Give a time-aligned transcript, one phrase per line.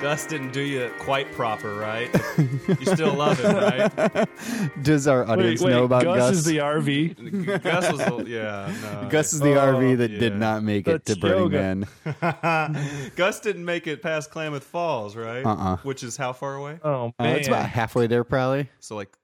[0.00, 2.08] Gus didn't do you quite proper, right?
[2.68, 4.28] You still love him, right?
[4.82, 6.16] Does our audience know about Gus?
[6.18, 6.36] Gus?
[6.38, 7.62] is the RV.
[7.62, 9.08] Gus was, a- yeah, no.
[9.10, 11.86] Gus is the Oh, RV that did not make it to That's Burning yoga.
[12.22, 13.10] Man.
[13.16, 15.44] Gus didn't make it past Klamath Falls, right?
[15.44, 15.78] Uh-uh.
[15.78, 16.78] Which is how far away?
[16.84, 18.68] Oh Uh, man, it's about halfway there, probably.
[18.78, 19.14] So like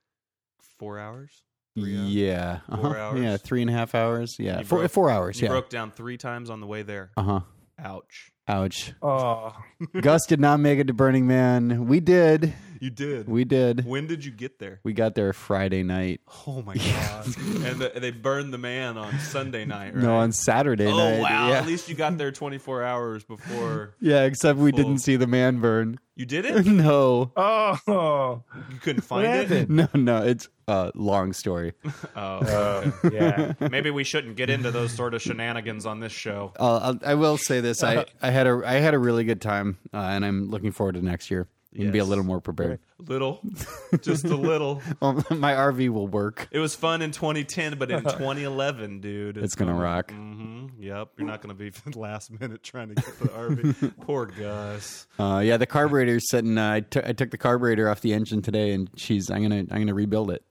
[0.77, 1.31] four hours.
[1.77, 2.09] Three hours?
[2.09, 2.81] Yeah, uh-huh.
[2.81, 3.21] Four hours?
[3.21, 4.37] Yeah, three and a half hours.
[4.39, 5.39] Yeah, four, broke- four hours.
[5.39, 5.51] You Yeah.
[5.53, 7.11] broke down three times on the way there.
[7.15, 7.39] Uh huh.
[7.79, 8.31] Ouch.
[8.47, 8.93] Ouch.
[9.01, 9.55] oh,
[10.01, 11.87] Gus did not make it to Burning Man.
[11.87, 12.53] We did.
[12.79, 13.27] You did.
[13.27, 13.85] We did.
[13.85, 14.79] when did you get there?
[14.83, 16.21] We got there Friday night.
[16.47, 17.25] Oh my god!
[17.25, 20.03] and the, they burned the man on Sunday night, right?
[20.03, 20.91] No, on Saturday night.
[20.93, 21.21] oh night.
[21.21, 21.49] wow!
[21.49, 21.57] Yeah.
[21.59, 23.95] At least you got there 24 hours before.
[24.01, 24.77] yeah, except we Full.
[24.77, 25.99] didn't see the man burn.
[26.17, 26.65] You did it?
[26.65, 27.31] no.
[27.35, 29.49] oh, You couldn't find it.
[29.49, 29.69] happened?
[29.69, 31.73] No, no, it's a long story.
[32.15, 33.15] Oh, okay.
[33.59, 33.67] yeah.
[33.69, 36.53] maybe we shouldn't get into those sort of shenanigans on this show.
[36.57, 39.41] Uh, I'll, I will say this: I, I had a I had a really good
[39.41, 41.49] time, uh, and I'm looking forward to next year.
[41.77, 42.07] And be a Yes.
[42.09, 42.79] little more prepared.
[42.99, 43.41] Little,
[44.01, 44.81] just a little.
[45.01, 46.47] Well, my RV will work.
[46.51, 50.11] It was fun in 2010, but in 2011, dude, It's gonna rock.
[50.11, 53.93] hmm Yep, you're not gonna be last minute trying to get the RV.
[54.01, 55.07] Poor Gus.
[55.19, 56.57] Uh, yeah, the carburetor's sitting.
[56.57, 59.29] Uh, I took I took the carburetor off the engine today, and she's.
[59.29, 60.43] I'm gonna I'm gonna rebuild it.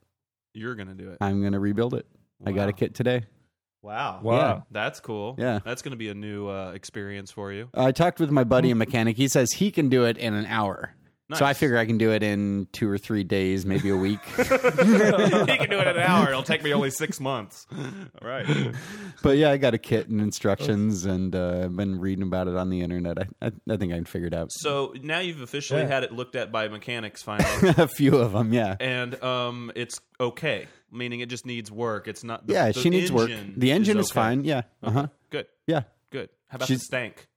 [0.53, 1.19] You're gonna do it.
[1.21, 2.07] I'm gonna rebuild it.
[2.45, 2.77] I got a Wow.
[2.77, 3.25] kit today.
[3.83, 4.21] Wow.
[4.23, 4.65] Wow.
[4.71, 5.37] That's cool.
[5.39, 5.61] Yeah.
[5.65, 7.69] That's gonna be a new uh, experience for you.
[7.75, 9.17] I talked with my buddy, a mechanic.
[9.17, 10.95] He says he can do it in an hour.
[11.33, 14.21] So I figure I can do it in two or three days, maybe a week.
[14.37, 16.29] he can do it in an hour.
[16.29, 17.67] It'll take me only six months.
[17.75, 18.47] All right.
[19.23, 22.57] but yeah, I got a kit and instructions, and uh, I've been reading about it
[22.57, 23.19] on the internet.
[23.19, 24.49] I I, I think I can figure it out.
[24.53, 25.89] So now you've officially Yeah.
[25.89, 28.77] had it looked at by mechanics finally, a few of them, yeah.
[28.79, 30.67] and um, it's okay.
[30.93, 32.07] Meaning it just needs work.
[32.07, 32.47] It's not.
[32.47, 33.31] The, yeah, the she needs work.
[33.31, 34.15] engine The engine is, okay.
[34.15, 34.45] fine.
[34.45, 34.63] Yeah.
[34.83, 35.07] Uh huh.
[35.31, 35.47] Good.
[35.67, 35.85] Yeah.
[36.11, 36.29] Good.
[36.49, 37.29] How about She's- the stank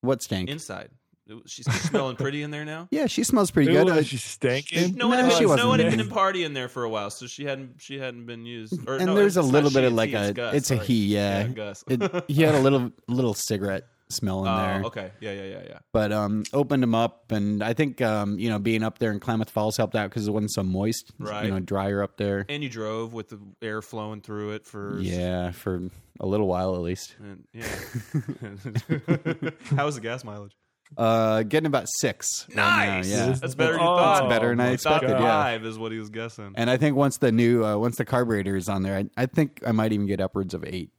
[0.00, 0.48] What stank?
[0.48, 0.88] inside?
[1.30, 2.88] It- She's smelling pretty in there now.
[2.90, 3.88] yeah, she smells pretty Ooh, good.
[3.88, 4.94] Uh, she's stinking.
[4.96, 5.96] No one, No, had, she no wasn't one had there.
[5.98, 8.74] been partying in there for a while, so she hadn't she hadn't been used.
[8.88, 10.76] Or, and no, there's a little bit of like he, a it's, Gus, it's a
[10.76, 11.46] he, yeah.
[11.46, 11.84] Gus.
[11.88, 14.82] It, he had a little little cigarette smell in Oh, there.
[14.86, 15.10] okay.
[15.20, 15.78] Yeah, yeah, yeah, yeah.
[15.92, 19.20] But um, opened him up, and I think um, you know, being up there in
[19.20, 21.12] Klamath Falls helped out because it wasn't so moist.
[21.20, 21.44] Right.
[21.44, 22.44] You know, drier up there.
[22.48, 25.80] And you drove with the air flowing through it for Yeah, for
[26.18, 27.14] a little while at least.
[27.20, 27.66] And, yeah.
[29.76, 30.56] How was the gas mileage?
[30.96, 32.46] Uh, getting about six.
[32.48, 33.08] right now, Nice.
[33.10, 33.26] yeah.
[33.32, 34.28] That's better than you Oh, thought.
[34.28, 35.18] better than I I thought expected, yeah.
[35.42, 36.52] five is what he was guessing.
[36.56, 39.26] And I think once the new uh, once the carburetor is on there, I, I
[39.26, 40.90] think I might even get upwards of eight,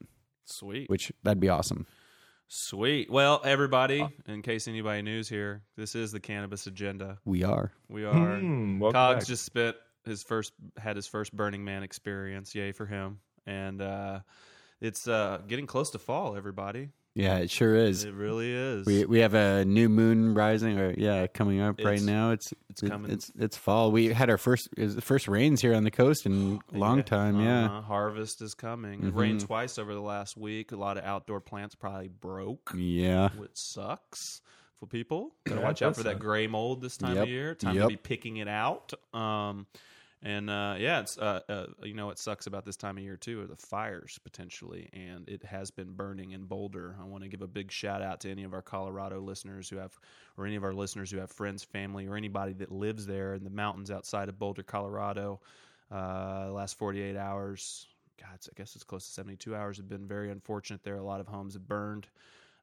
[0.46, 0.90] Sweet.
[0.90, 1.86] which that'd be awesome.
[2.48, 3.10] Sweet.
[3.10, 7.18] Well, everybody, in case anybody news here, this is the cannabis agenda.
[7.24, 7.72] We are.
[7.88, 8.40] We are.
[8.40, 9.26] Hmm, Cogs back.
[9.26, 12.54] just spit his first had his first Burning Man experience.
[12.56, 13.20] Yay for him.
[13.46, 14.20] And uh
[14.82, 16.90] it's uh getting close to fall, everybody.
[17.14, 18.06] Yeah, it sure is.
[18.06, 18.86] It really is.
[18.86, 22.32] We we have a new moon rising, or yeah, coming up right now.
[22.32, 23.12] It's it's it- coming.
[23.12, 23.92] It's it's fall.
[23.92, 27.04] We had our first it the first rains here on the coast in a long
[27.04, 27.42] time.
[27.42, 27.82] Yeah, Uh-huh.
[27.82, 29.04] Harvest is coming.
[29.04, 29.18] It Mhm.
[29.18, 30.72] rained twice over the last week.
[30.72, 32.72] A lot of outdoor plants probably broke.
[32.78, 33.30] yeah.
[33.36, 34.42] which sucks
[34.80, 35.36] for people.
[35.44, 37.24] Gotta watch out for that gray mold this time Yep.
[37.24, 37.56] of year.
[37.56, 38.94] Time to be picking it out.
[39.14, 39.68] Um,
[40.24, 43.18] and uh, yeah, it's uh, uh, you know what sucks about this time of year
[43.18, 46.96] too are the fires potentially, and it has been burning in Boulder.
[47.02, 49.78] I want to give a big shout out to any of our Colorado listeners who
[49.78, 49.98] have,
[50.38, 53.44] or any of our listeners who have friends, family, or anybody that lives there in
[53.44, 55.40] the mountains outside of Boulder, Colorado.
[55.90, 57.88] Uh, the last 48 hours,
[58.20, 60.96] God, I guess it's close to 72 hours have been very unfortunate there.
[60.96, 62.08] A lot of homes have burned.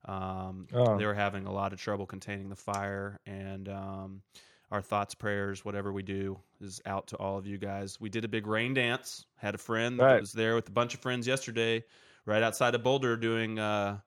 [0.05, 0.97] Um, Oh.
[0.97, 4.23] They were having a lot of trouble containing the fire, and um,
[4.71, 8.01] our thoughts, prayers, whatever we do, is out to all of you guys.
[8.01, 9.27] We did a big rain dance.
[9.37, 11.85] Had a friend that was there with a bunch of friends yesterday,
[12.27, 13.59] right outside of Boulder, doing.
[13.59, 13.99] Uh,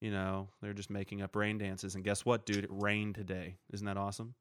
[0.00, 2.64] you know, they're just making up rain dances, and guess what, dude?
[2.64, 3.56] It rained today.
[3.72, 4.34] Isn't that awesome?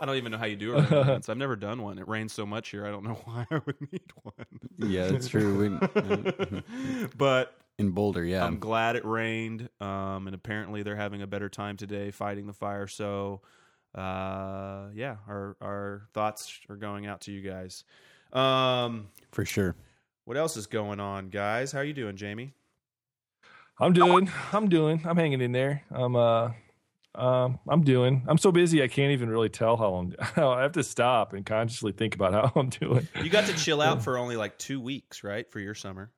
[0.00, 1.28] I don't even know how you do a rain dance.
[1.28, 1.98] I've never done one.
[1.98, 2.86] It rains so much here.
[2.86, 4.90] I don't know why I would need one.
[4.90, 5.58] Yeah, that's true.
[5.58, 8.44] We, but in Boulder, yeah.
[8.44, 12.52] I'm glad it rained, um, and apparently they're having a better time today fighting the
[12.52, 12.86] fire.
[12.86, 13.40] So,
[13.94, 17.84] uh, yeah, our our thoughts are going out to you guys.
[18.32, 19.74] Um, for sure.
[20.26, 21.72] what else is going on, guys?
[21.72, 22.52] How are you doing, Jamie?
[23.80, 24.30] I'm doing.
[24.52, 25.00] I'm doing.
[25.06, 25.82] I'm hanging in there.
[25.90, 26.50] I'm uh
[27.14, 28.24] um I'm doing.
[28.28, 31.46] I'm so busy I can't even really tell how I'm I have to stop and
[31.46, 33.08] consciously think about how I'm doing.
[33.22, 36.10] You got to chill out for only like two weeks, right, for your summer?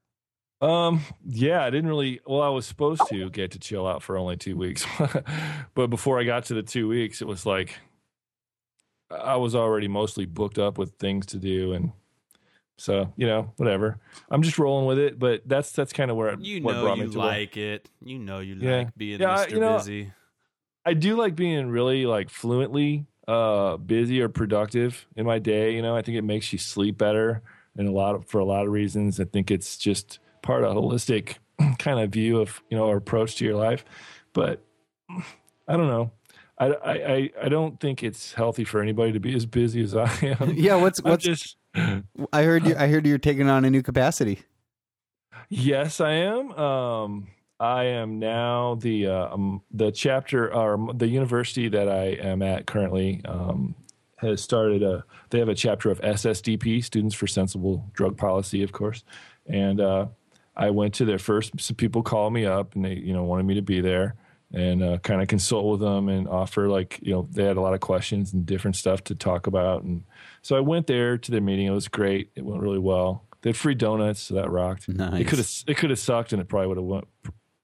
[0.63, 4.17] Um yeah, I didn't really well I was supposed to get to chill out for
[4.17, 4.87] only 2 weeks.
[5.75, 7.75] but before I got to the 2 weeks it was like
[9.11, 11.93] I was already mostly booked up with things to do and
[12.79, 13.99] so, you know, whatever.
[14.31, 17.03] I'm just rolling with it, but that's that's kind of where it, You know you
[17.07, 17.89] me to where- like it.
[18.03, 18.77] You know you Yeah.
[18.79, 19.51] like being Yeah, I- Mr.
[19.51, 20.13] you know, Busy.
[20.85, 25.75] I do like being really like fluently uh busy or productive in my day.
[25.75, 27.43] You know, I think it makes you sleep better
[27.77, 29.21] and a lot of, for a lot of reasons.
[29.21, 31.37] I think it's just part of a holistic
[31.79, 33.85] kind of view of, you know, or approach to your life.
[34.33, 34.63] But
[35.69, 36.11] I don't know.
[36.59, 39.95] I, I, I- I don't think it's healthy for anybody to be as busy as
[39.97, 40.51] I am.
[40.57, 43.83] Yeah, what's I'm what's just I heard you I heard you're taking on a new
[43.83, 44.41] capacity.
[45.49, 46.53] Yes, I am.
[46.53, 47.29] Um,
[47.61, 52.67] I am now the uh, um, the chapter or the university that I am at
[52.67, 53.75] currently um,
[54.17, 55.05] has started a.
[55.31, 59.05] They have a chapter of SSDP, Students for Sensible Drug Policy, of course,
[59.47, 60.07] and uh,
[60.57, 61.53] I went to their first.
[61.61, 64.15] Some people called me up and they you know wanted me to be there
[64.55, 67.61] and uh, kind of consult with them and offer like you know they had a
[67.61, 70.05] lot of questions and different stuff to talk about and
[70.43, 71.67] so I went there to their meeting.
[71.67, 72.31] It was great.
[72.35, 73.25] It went really well.
[73.43, 74.89] They had free donuts, so that rocked.
[74.89, 75.21] Nice.
[75.21, 77.09] It could have it could have sucked, and it probably would have went,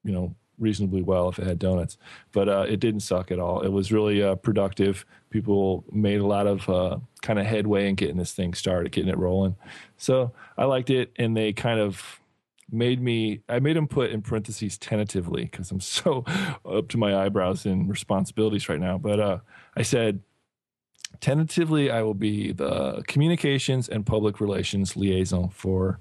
[0.05, 1.99] you know, reasonably well if it had donuts.
[2.33, 3.61] But uh, it didn't suck at all.
[3.61, 5.05] It was really uh, productive.
[5.31, 9.11] People made a lot of uh, kind of headway in getting this thing started, getting
[9.11, 9.57] it rolling.
[9.97, 12.21] So I liked it, and they kind of
[12.71, 13.41] made me.
[13.49, 16.25] I made him put in parentheses tentatively because I'm so
[16.65, 18.99] up to my eyebrows in responsibilities right now.
[18.99, 19.39] But uh,
[19.77, 20.21] I said
[21.21, 25.99] tentatively I will be the communications and public relations liaison for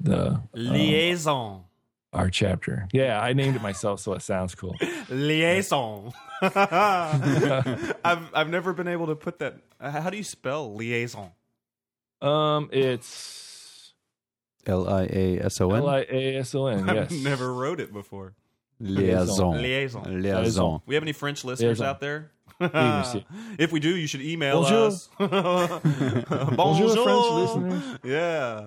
[0.00, 1.64] the Liaison.
[2.12, 2.88] our chapter.
[2.92, 4.76] Yeah, I named it myself, so it sounds cool.
[5.08, 6.12] Liaison.
[6.42, 9.56] I've I've never been able to put that.
[9.80, 11.30] How do you spell liaison?
[12.22, 13.49] Um, it's
[14.66, 16.86] L I A S O L N I A S O N.
[16.86, 18.34] Yes, I've never wrote it before.
[18.78, 19.60] liaison.
[19.62, 20.22] Liaison.
[20.22, 20.82] Liaison.
[20.86, 21.86] We have any French listeners Liaison.
[21.86, 22.30] out there?
[23.58, 24.86] If we do, you should email Bonjour.
[24.88, 25.08] us.
[25.18, 25.80] Bonjour,
[26.56, 27.98] Bonjour, French listeners.
[28.04, 28.66] Yeah.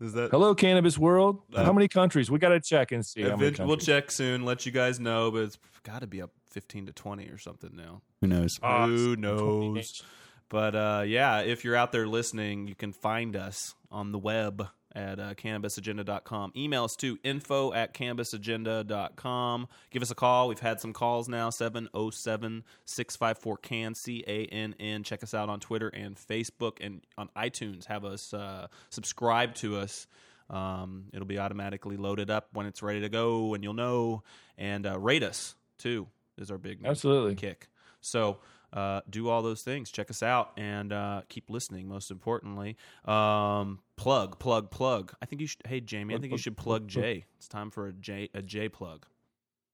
[0.00, 0.30] Is that?
[0.30, 1.42] Hello, cannabis world.
[1.52, 2.30] Uh, how many countries?
[2.30, 3.22] We got to check and see.
[3.22, 4.44] How many we'll check soon.
[4.44, 7.70] Let you guys know, but it's got to be up fifteen to twenty or something
[7.74, 8.02] now.
[8.20, 8.60] Who knows?
[8.62, 10.02] Ah, Who it's knows?
[10.48, 14.68] But uh, yeah, if you're out there listening, you can find us on the web
[14.94, 16.52] at uh, cannabisagenda.com.
[16.56, 19.68] Email us to info at cannabisagenda.com.
[19.90, 20.48] Give us a call.
[20.48, 25.02] We've had some calls now 707 654 CAN, C A N N.
[25.02, 27.86] Check us out on Twitter and Facebook and on iTunes.
[27.86, 30.06] Have us uh, subscribe to us.
[30.50, 34.22] Um, it'll be automatically loaded up when it's ready to go, and you'll know.
[34.58, 36.06] And uh, rate us too
[36.38, 37.34] is our big Absolutely.
[37.34, 37.68] kick.
[38.00, 38.38] So
[38.74, 39.90] uh, do all those things.
[39.90, 41.88] Check us out and uh, keep listening.
[41.88, 42.76] Most importantly,
[43.06, 45.14] um, plug, plug, plug.
[45.22, 45.62] I think you should.
[45.66, 47.04] Hey, Jamie, I Plug, think you should plug, plug plug.
[47.04, 47.24] Jay.
[47.38, 49.06] It's time for a J a J plug.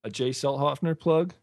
[0.05, 1.35] a Jay Selthofner plug.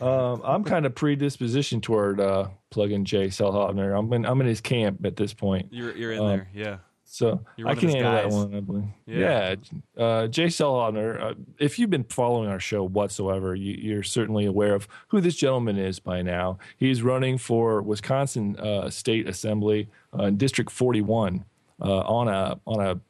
[0.00, 3.98] um, I'm kind of predispositioned toward uh, plugging Jay Selthofner.
[3.98, 5.68] I'm in, I'm in his camp at this point.
[5.70, 6.76] You're you're in Um, there, yeah.
[7.10, 8.54] So I can handle that one.
[8.54, 8.84] I believe.
[9.06, 9.54] Yeah.
[9.96, 11.20] Yeah, uh, Jay Selthofner.
[11.20, 15.34] Uh, if you've been following our show whatsoever, you, you're certainly aware of who this
[15.34, 16.58] gentleman is by now.
[16.76, 19.88] He's running for Wisconsin uh, State Assembly
[20.18, 21.46] uh, in District 41
[21.80, 23.00] uh, on a on a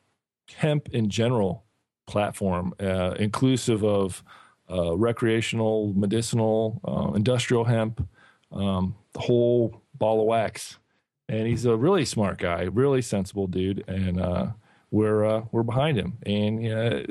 [0.54, 1.64] hemp in general
[2.06, 4.22] platform, uh, inclusive of
[4.70, 8.06] uh, recreational, medicinal, uh, industrial hemp,
[8.52, 10.78] um, the whole ball of wax.
[11.28, 14.46] And he's a really smart guy, really sensible dude, and uh,
[14.90, 16.18] we're uh, we're behind him.
[16.24, 17.02] And uh,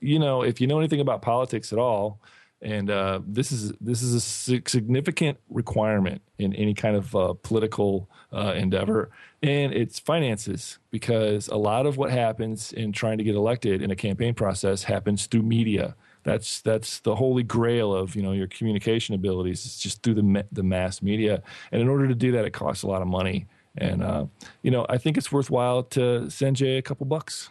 [0.00, 2.20] you know, if you know anything about politics at all,
[2.62, 8.08] and uh, this is this is a significant requirement in any kind of uh, political
[8.32, 9.10] uh, endeavor,
[9.42, 13.90] and it's finances because a lot of what happens in trying to get elected in
[13.90, 15.94] a campaign process happens through media.
[16.26, 19.64] That's that's the holy grail of you know your communication abilities.
[19.64, 22.82] It's just through the the mass media, and in order to do that, it costs
[22.82, 23.46] a lot of money.
[23.78, 24.26] And uh,
[24.62, 27.50] you know, I think it's worthwhile to send Jay a couple bucks,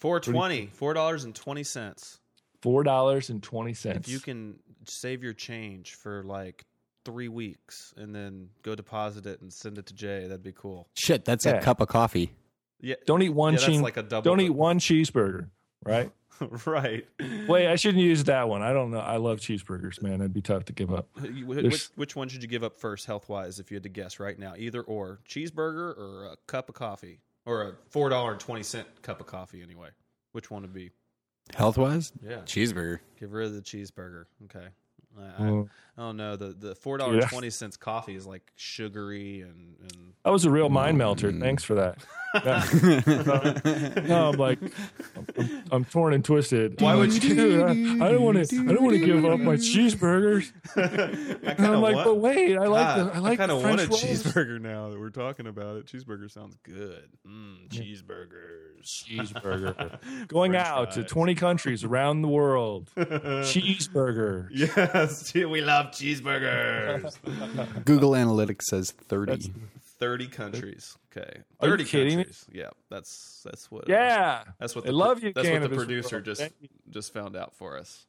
[0.00, 2.18] Four twenty, four dollars and twenty cents.
[2.60, 4.08] four dollars and twenty cents.
[4.08, 4.56] If you can
[4.88, 6.64] save your change for like
[7.04, 10.88] three weeks and then go deposit it and send it to Jay, that'd be cool.
[10.94, 11.52] Shit, that's Yeah.
[11.58, 12.32] a cup of coffee.
[12.80, 13.80] Yeah, don't eat one yeah, cheese.
[13.80, 15.50] like don't eat one cheeseburger,
[15.84, 16.10] right?
[16.66, 17.06] right.
[17.46, 18.62] Wait, I shouldn't use that one.
[18.62, 18.98] I don't know.
[19.00, 20.14] I love cheeseburgers, man.
[20.14, 21.08] It'd be tough to give up.
[21.22, 23.76] You- wh- There's- Which, which one should you give up first, health wise, if you
[23.76, 24.54] had to guess right now?
[24.56, 28.86] Either or, cheeseburger or a cup of coffee, or a four dollar and twenty cent
[29.02, 29.62] cup of coffee.
[29.62, 29.88] Anyway,
[30.32, 30.90] which one would be?
[31.54, 33.00] Health wise, Yeah, cheeseburger.
[33.18, 34.24] get rid of the cheeseburger.
[34.44, 34.66] Okay.
[35.18, 35.68] I, I, Mm.
[35.98, 36.36] I don't know.
[36.36, 40.50] The the four dollars twenty cents coffee is like sugary and, and That was a
[40.50, 41.30] real mind melter.
[41.30, 41.40] Mm.
[41.40, 41.98] Thanks for that.
[42.34, 46.80] No, I'm like, I'm, I'm, I'm torn and twisted.
[46.80, 47.62] Why would you- Dude,
[48.02, 48.56] I, I don't want to.
[48.60, 50.52] I don't want to give up my cheeseburgers.
[50.76, 53.14] I And kind I'm of like, want, but wait, I like God, the.
[53.14, 54.02] I like kind the of want French a rolls.
[54.22, 55.86] cheeseburger now that we're talking about it.
[55.86, 57.08] Cheeseburger sounds good.
[57.26, 58.82] Mm, cheeseburgers.
[58.82, 60.26] Cheeseburger.
[60.28, 62.90] Going French out to 20 countries around the world.
[62.96, 64.48] Cheeseburger.
[64.52, 67.14] Yes, we love cheeseburgers.
[67.84, 69.52] Google Analytics says thirty.
[70.02, 70.98] Thirty countries.
[71.16, 72.24] Okay, thirty kidding me?
[72.24, 72.44] countries.
[72.52, 73.88] Yeah, that's that's what.
[73.88, 74.42] Yeah.
[74.58, 76.24] that's what I the, love you, That's what the producer World.
[76.24, 76.42] just
[76.90, 78.06] just found out for us.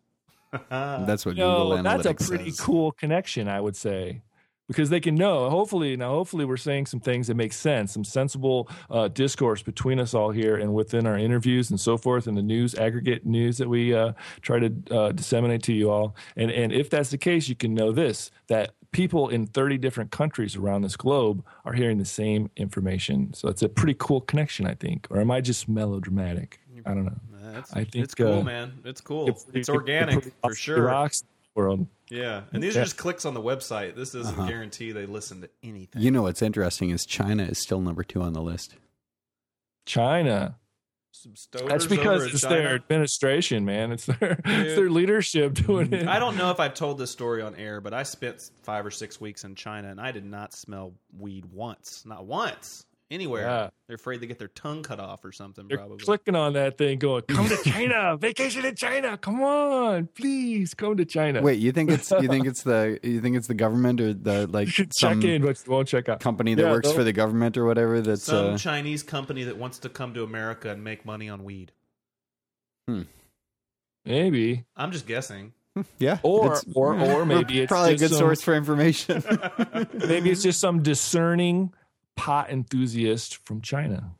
[0.72, 2.60] That's what No, Google that's a pretty says.
[2.62, 4.24] cool connection, I would say.
[4.68, 5.50] Because they can know.
[5.52, 10.00] Hopefully, now, hopefully, we're saying some things that make sense, some sensible uh, discourse between
[10.00, 13.58] us all here and within our interviews and so forth, and the news, aggregate news
[13.60, 16.16] that we uh, try to uh, disseminate to you all.
[16.36, 20.12] And and if that's the case, you can know this: that people in 30 different
[20.12, 23.34] countries around this globe are hearing the same information.
[23.34, 25.08] So it's a pretty cool connection, I think.
[25.10, 26.60] Or am I just melodramatic?
[26.86, 27.20] I don't know.
[27.52, 28.74] That's, I think, it's cool, uh, man.
[28.86, 29.28] It's cool.
[29.28, 30.78] It- it's it- it organic pretty for sure.
[30.78, 31.24] it rocks
[31.56, 31.86] world.
[32.10, 32.82] Yeah, and these Yeah.
[32.82, 33.96] are just clicks on the website.
[33.96, 34.48] This doesn't Uh-huh.
[34.48, 36.02] guarantee they listen to anything.
[36.02, 38.76] You know what's interesting is China is still number two on the list.
[39.86, 40.56] China.
[41.16, 42.56] Some stoners That's because in it's China.
[42.56, 43.92] their administration, man.
[43.92, 46.02] It's their it's their leadership doing mm.
[46.02, 46.08] it.
[46.08, 48.90] I don't know if I've told this story on air, but I spent five or
[48.90, 52.04] six weeks in China and I did not smell weed once.
[52.04, 52.88] Not once.
[53.14, 53.44] Anywhere.
[53.44, 53.70] Yeah.
[53.88, 55.98] They're afraid to get their tongue cut off or something, They're probably.
[56.04, 59.18] clicking on that thing, going, "Come to China, vacation in China.
[59.20, 63.22] Come on, please come to China." Wait, you think it's you think it's the you
[63.22, 66.10] think it's the government or the like you should some check in, but won't check
[66.10, 66.22] out.
[66.22, 69.58] company that Yeah, works for the government or whatever that's Some uh, Chinese company that
[69.58, 71.72] wants to come to America and make money on weed.
[72.88, 73.04] Hmm.
[74.06, 75.54] Maybe, I'm just guessing.
[76.00, 79.24] yeah or it's- or or maybe it's probably a good some- source for information.
[79.94, 81.74] Maybe it's just some discerning
[82.16, 84.12] pot enthusiast from China.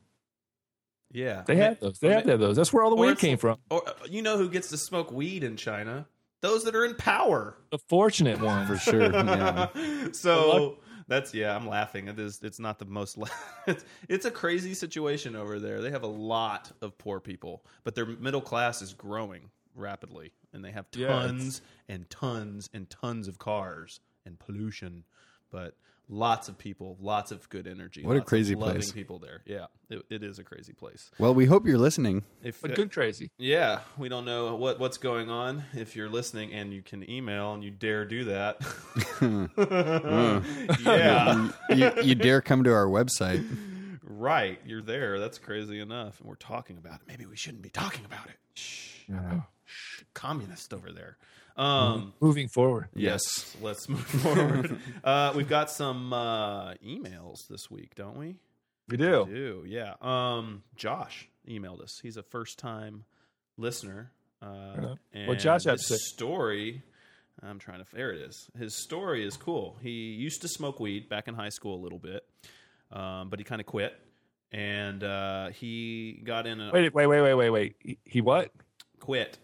[1.12, 1.42] Yeah.
[1.46, 1.98] They have those.
[2.00, 2.56] They have to have those.
[2.56, 3.58] That's where all the Or weed came from.
[3.70, 6.06] Or uh, you know who gets to smoke weed in China?
[6.40, 7.56] Those that are in power.
[7.70, 8.68] The fortunate ones.
[8.68, 9.10] for sure.
[9.12, 9.68] Yeah.
[10.12, 12.08] so that's yeah, I'm laughing.
[12.08, 13.16] It is it's not the most
[13.66, 15.80] it's, it's a crazy situation over there.
[15.80, 20.64] They have a lot of poor people, but their middle class is growing rapidly and
[20.64, 25.04] they have Yeah, tons and tons and tons of cars and pollution,
[25.50, 25.76] but
[26.08, 28.02] lots of people, lots of good energy.
[28.02, 28.92] What a lots of crazy loving place.
[28.92, 29.42] people there.
[29.46, 31.10] Yeah, it, it is a crazy place.
[31.18, 32.24] Well, we hope you're listening.
[32.42, 33.30] If But uh, good crazy.
[33.38, 35.64] yeah, we don't know what what's going on.
[35.74, 38.60] If you're listening and you can email and you dare do that,
[40.84, 43.44] yeah, you, you dare come to our website.
[44.02, 44.60] right.
[44.66, 45.18] You're there.
[45.18, 47.02] That's crazy enough, and we're talking about it.
[47.08, 48.36] Maybe we shouldn't be talking about it.
[48.54, 49.00] Shh,
[49.64, 51.16] shh communist over there.
[51.56, 52.88] Um, Moving forward.
[52.94, 54.78] yes, let's move forward.
[55.04, 58.36] uh, we've got some uh, emails this week, don't we?
[58.88, 59.24] We do.
[59.24, 59.64] We do.
[59.66, 59.94] yeah.
[60.02, 61.98] Um, Josh emailed us.
[62.02, 63.04] He's a first time
[63.56, 64.10] listener.
[64.42, 66.82] Uh, and What Josh had to his story.
[67.42, 67.86] I'm trying to.
[67.94, 68.50] There it is.
[68.58, 69.76] His story is cool.
[69.80, 72.24] He used to smoke weed back in high school a little bit,
[72.92, 73.98] um, but he kind of quit,
[74.52, 77.76] and uh, he got in a Wait, wait, wait, wait, wait, wait.
[77.80, 78.52] He, he what?
[79.00, 79.38] quit.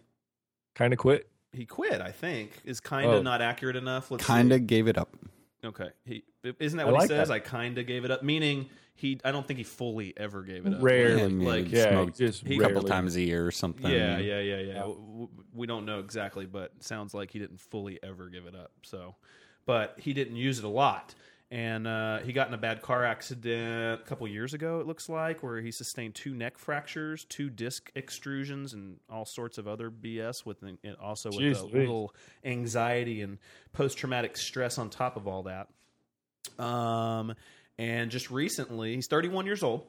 [0.75, 1.29] Kind of quit?
[1.53, 2.01] He quit.
[2.01, 3.23] I think is kind of Oh.
[3.23, 4.11] not accurate enough.
[4.11, 5.17] Let's Kinda gave it up.
[5.65, 5.91] Okay.
[6.05, 6.23] He
[6.59, 7.29] isn't that I what like he says?
[7.29, 7.35] that.
[7.35, 8.23] I kind of gave it up.
[8.23, 9.21] Meaning he.
[9.25, 10.83] I don't think he fully ever gave it up.
[10.83, 11.23] Rarely.
[11.23, 12.89] I mean, like Yeah, smoked just a couple rarely.
[12.89, 13.91] times a year or something.
[13.91, 14.61] Yeah, yeah, yeah, yeah.
[14.61, 14.75] Yeah.
[14.81, 18.47] W- w- We don't know exactly, but it sounds like he didn't fully ever give
[18.47, 18.71] it up.
[18.85, 19.17] So,
[19.67, 21.15] but he didn't use it a lot,
[21.51, 24.79] and uh, he got in a bad car accident a couple years ago.
[24.79, 29.59] It looks like where he sustained two neck fractures, two disc extrusions, and all sorts
[29.59, 30.47] of other BS.
[30.47, 32.15] With and also with Jeez a little
[32.45, 33.39] anxiety and
[33.73, 35.69] post traumatic stress on top of all that.
[36.63, 37.35] Um,
[37.79, 39.87] and just recently, he's 31 years old.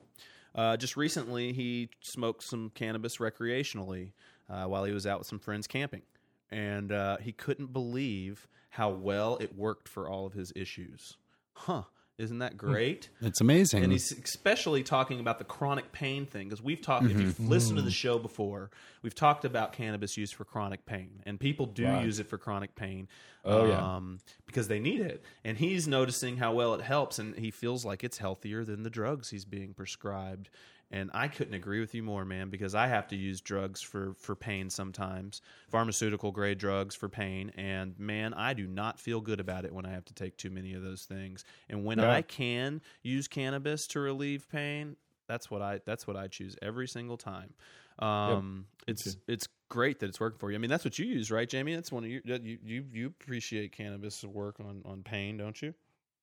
[0.56, 4.14] Uh, just recently, he smoked some cannabis recreationally
[4.50, 6.02] uh, while he was out with some friends camping,
[6.50, 11.18] and uh, he couldn't believe how well it worked for all of his issues.
[11.54, 11.84] Huh?
[12.22, 12.58] Isn't that hmm.
[12.58, 13.10] great?
[13.22, 13.84] It's amazing.
[13.84, 17.06] And he's especially talking about the chronic pain thing because we've talked.
[17.06, 17.50] If you've mm-hmm.
[17.50, 17.94] listened to the mm.
[17.94, 18.70] show before,
[19.02, 22.06] we've talked about cannabis use for chronic pain, and people do Right.
[22.06, 23.08] use it for chronic pain.
[23.44, 23.96] Oh, yeah.
[23.96, 27.84] um, because they need it, and he's noticing how well it helps, and he feels
[27.84, 30.52] like it's healthier than the drugs he's being prescribed.
[30.94, 34.14] And I couldn't agree with you more, man, because I have to use drugs for
[34.20, 39.40] for pain sometimes, pharmaceutical grade drugs for pain, and man, I do not feel good
[39.40, 41.46] about it when I have to take too many of those things.
[41.70, 42.02] And when.
[42.12, 44.96] I can use cannabis to relieve pain,
[45.28, 47.54] That's what I that's what I choose every single time.
[48.00, 49.20] Um, it's too.
[49.28, 50.56] it's great that it's working for you.
[50.56, 51.76] I mean, that's what you use, right, Jamie?
[51.76, 55.74] That's one of your you you you appreciate cannabis work on on pain, don't you?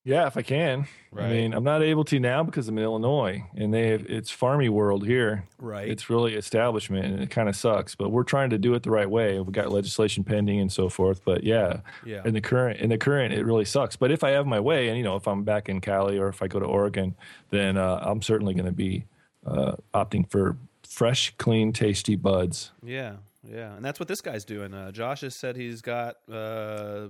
[0.05, 0.87] Yeah, if I can.
[1.15, 4.35] I mean, I'm not able to now because I'm in Illinois, and they have, it's
[4.35, 5.45] farmy world here.
[5.59, 5.89] Right.
[5.89, 7.95] It's really establishment, and it kind of sucks.
[7.95, 9.39] But we're trying to do it the right way.
[9.39, 11.23] We've got legislation pending and so forth.
[11.25, 12.23] But yeah, yeah.
[12.25, 13.97] in the current in the current, it really sucks.
[13.97, 16.29] But if I have my way, and you know, if I'm back in Cali or
[16.29, 17.15] if I go to Oregon,
[17.51, 19.05] then uh, I'm certainly going to be
[19.47, 20.57] uh, opting for
[20.89, 22.71] fresh, clean, tasty buds.
[22.83, 24.73] Yeah, yeah, and that's what this guy's doing.
[24.73, 27.09] Uh, Josh has said he's got uh,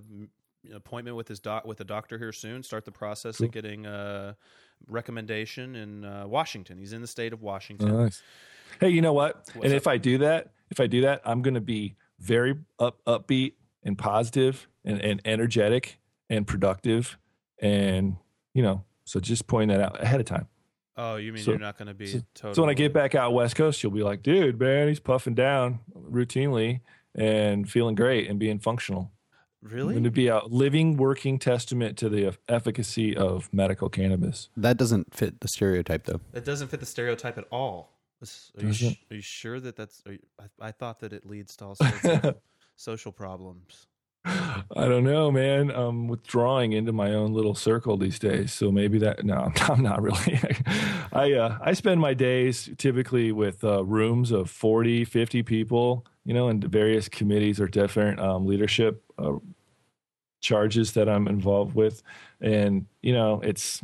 [0.74, 2.62] appointment with his doc with a doctor here soon.
[2.62, 4.36] Start the process of getting a
[4.86, 6.78] recommendation in uh, Washington.
[6.78, 7.96] He's in the state of Washington.
[7.96, 8.22] Nice.
[8.80, 9.36] Hey, you know what?
[9.36, 9.72] What's and up?
[9.72, 13.54] if I do that, if I do that, I'm going to be very up upbeat
[13.82, 15.98] and positive and, and energetic
[16.28, 17.18] and productive,
[17.60, 18.16] and
[18.54, 20.48] you know, so just point that out ahead of time.
[20.96, 22.54] Oh, you mean So- you're not going to be so- totally?
[22.54, 25.34] So when I get back out west coast, you'll be like, dude, man, he's puffing
[25.34, 26.80] down routinely
[27.14, 29.12] and feeling great and being functional.
[29.62, 34.48] I'm going really, to be a living, working testament to the efficacy of medical cannabis.
[34.56, 36.20] That doesn't fit the stereotype, though.
[36.32, 37.98] that doesn't fit the stereotype at all.
[38.22, 40.02] Are you, sh- are you sure that that's?
[40.06, 42.36] Are you, I, I thought that it leads to all sorts of
[42.76, 43.86] social problems.
[44.24, 45.70] I don't know, man.
[45.70, 49.24] I'm withdrawing into my own little circle these days, so maybe that.
[49.24, 50.38] No, I'm not really.
[51.12, 56.34] I uh, I spend my days typically with uh, rooms of 40, 50 people, you
[56.34, 59.34] know, and various committees or different um, leadership uh,
[60.40, 62.02] charges that I'm involved with,
[62.40, 63.82] and you know, it's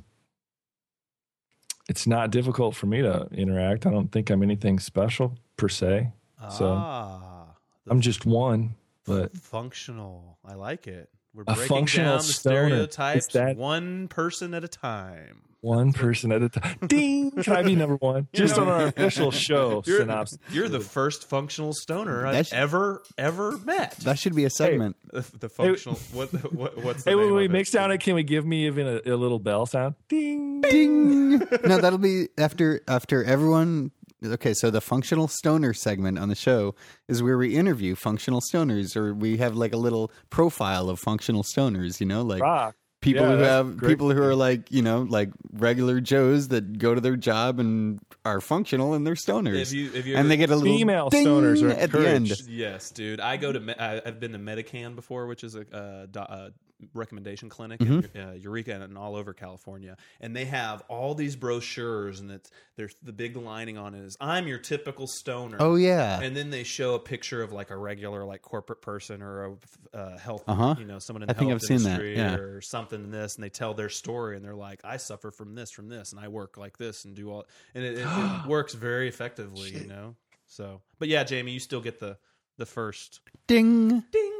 [1.88, 3.86] it's not difficult for me to interact.
[3.86, 6.12] I don't think I'm anything special per se.
[6.50, 7.46] So, ah,
[7.84, 8.74] the I'm just one,
[9.04, 10.38] but functional.
[10.44, 11.09] I like it.
[11.35, 12.68] We're A breaking functional down the stoner.
[12.68, 15.40] stereotypes that- one person at a time.
[15.61, 16.76] One person at a time.
[16.87, 17.31] Ding!
[17.31, 18.28] Can I be number one?
[18.35, 20.38] Just on our official show You're, synopsis.
[20.50, 23.96] you're the first functional stoner I've That's- ever ever met.
[24.00, 24.96] That should be a segment.
[25.11, 25.98] the, the functional.
[26.12, 28.66] what, what what's the Hey, name when we mix down it, can we give me
[28.66, 29.94] even a, a little bell sound?
[30.11, 30.61] Ding!
[30.61, 31.38] Ding.
[31.38, 33.90] no, that'll be after after everyone.
[34.24, 36.74] Okay, so the functional stoner segment on the show
[37.08, 41.42] is where we interview functional stoners, or we have like a little profile of functional
[41.42, 42.00] stoners.
[42.00, 42.76] You know, like Rock.
[43.00, 43.88] people Yeah, who have great.
[43.90, 48.00] people who are like you know like regular Joes that go to their job and
[48.24, 51.10] are functional and they're stoners, Have you- have you and they get a little Female
[51.10, 52.32] ding stoners are at the end.
[52.48, 53.20] Yes, dude.
[53.20, 53.60] I go to.
[53.60, 56.48] Me- I, I've been to MediCann before, which is a, uh do, uh
[56.94, 58.16] recommendation clinic Mm-hmm.
[58.18, 62.51] in uh, Eureka and all over California, and they have all these brochures, and it's
[62.77, 66.51] there's the big lining on it is "I'm your typical stoner." Oh yeah, And then
[66.51, 70.44] they show a picture of like a regular like corporate person or a uh, health,
[70.47, 70.75] Uh-huh.
[70.79, 72.35] you know, someone in I the think health I've seen that, industry yeah.
[72.35, 75.55] or something in this, and they tell their story, and they're like, "I suffer from
[75.55, 77.44] this, from this, and I work like this, and do all,"
[77.75, 80.14] and it, it, it works very effectively, you know.
[80.47, 82.18] So, but yeah, Jamie, you still get the
[82.59, 84.05] the first ding.
[84.12, 84.33] ding.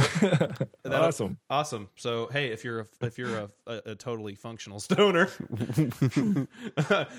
[0.90, 1.38] Awesome.
[1.48, 1.88] Awesome.
[1.96, 5.28] So, hey, if you're a, if you're a, a, a totally functional stoner,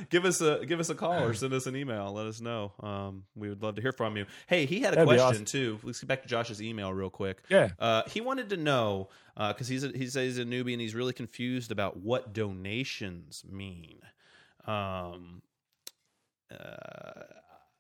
[0.10, 2.12] give us a give us a call or send us an email.
[2.14, 2.74] Let us know.
[2.82, 4.26] Um, we would love to hear from you.
[4.48, 5.46] Hey, he had a That'd question awesome.
[5.46, 5.80] too.
[5.84, 7.44] Let's get back to Josh's email real quick.
[7.50, 7.70] Yeah.
[7.80, 10.96] Uh, he wanted to know because he's a, he says he's a newbie and he's
[10.96, 14.00] really confused about what donations mean.
[14.66, 15.42] Um,
[16.52, 17.24] uh,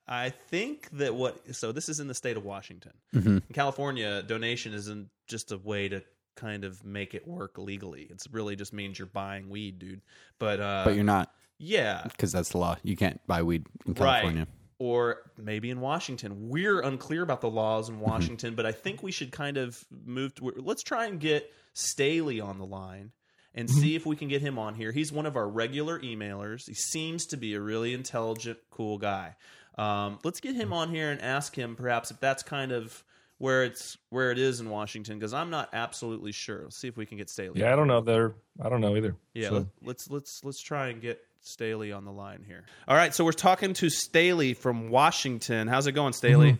[0.07, 2.93] I think that what so this is in the state of Washington.
[3.13, 3.27] Mhm.
[3.47, 6.03] In California, donation isn't just a way to
[6.35, 8.07] kind of make it work legally.
[8.09, 10.01] It's really just means you're buying weed, dude.
[10.39, 12.75] But uh, But you're not yeah, because that's the law.
[12.83, 13.97] You can't buy weed in right.
[14.21, 14.47] California.
[14.79, 16.49] Or maybe in Washington.
[16.49, 17.95] We're unclear about the laws Mm-hmm.
[17.95, 20.51] in Washington, but I think we should kind of move to.
[20.57, 23.11] Let's try and get Staley on the line
[23.53, 23.79] and Mm-hmm.
[23.79, 24.91] see if we can get him on here.
[24.91, 26.65] He's one of our regular emailers.
[26.67, 29.35] He seems to be a really intelligent, cool guy.
[29.77, 33.03] Um, let's get him on here and ask him perhaps if that's kind of
[33.37, 36.61] where it's where it is in Washington because I'm not absolutely sure.
[36.63, 37.59] Let's see if we can get Staley.
[37.59, 38.01] Yeah, I don't know.
[38.01, 39.15] They're I don't know either.
[39.33, 42.63] Yeah, So- let, let's let's let's try and get Staley on the line here.
[42.87, 45.67] All right, so we're talking to Staley from Washington.
[45.67, 46.59] How's it going, Staley?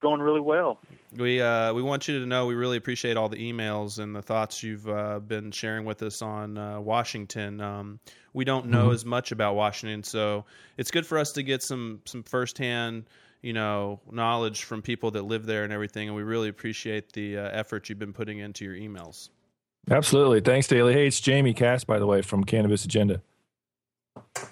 [0.00, 0.78] going really well.
[1.16, 4.22] We uh, we want you to know we really appreciate all the emails and the
[4.22, 7.60] thoughts you've uh, been sharing with us on uh, Washington.
[7.60, 8.00] Um,
[8.32, 10.46] we don't know as much about Washington, so
[10.78, 13.04] it's good for us to get some some firsthand
[13.42, 16.08] you know knowledge from people that live there and everything.
[16.08, 19.28] And we really appreciate the uh, effort you've been putting into your emails.
[19.90, 20.40] Absolutely.
[20.40, 20.92] Thanks, Staley.
[20.92, 23.20] Hey, it's Jamie Cass, by the way, from Cannabis Agenda.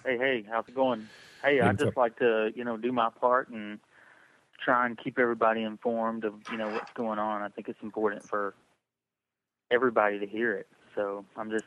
[0.04, 1.08] Hey, hey, how's it going?
[1.42, 1.96] Hey, Hey, I what's just up?
[1.96, 3.78] like to, you know, do my part and
[4.64, 7.42] try and keep everybody informed of, you know, what's going on.
[7.42, 8.54] I think it's important for
[9.70, 10.68] everybody to hear it.
[10.94, 11.64] So I'm just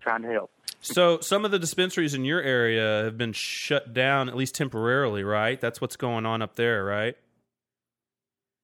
[0.00, 0.50] trying to help.
[0.80, 5.22] So some of the dispensaries in your area have been shut down at least temporarily,
[5.22, 5.60] right?
[5.60, 7.16] That's what's going on up there, right?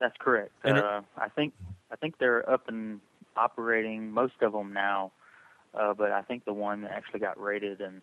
[0.00, 0.52] That's correct.
[0.64, 1.54] And uh, I think
[1.90, 3.00] I think they're up and
[3.36, 5.12] operating most of them now,
[5.74, 8.00] uh, but I think the one that actually got raided and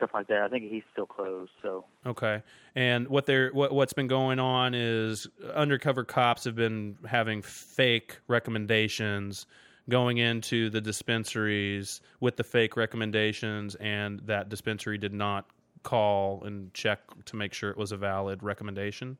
[0.00, 1.50] stuff like that, I think he's still closed.
[1.62, 2.42] So Okay.
[2.74, 8.18] And what they're what what's been going on is undercover cops have been having fake
[8.26, 9.46] recommendations
[9.88, 15.46] going into the dispensaries with the fake recommendations and that dispensary did not
[15.82, 19.18] call and check to make sure it was a valid recommendation.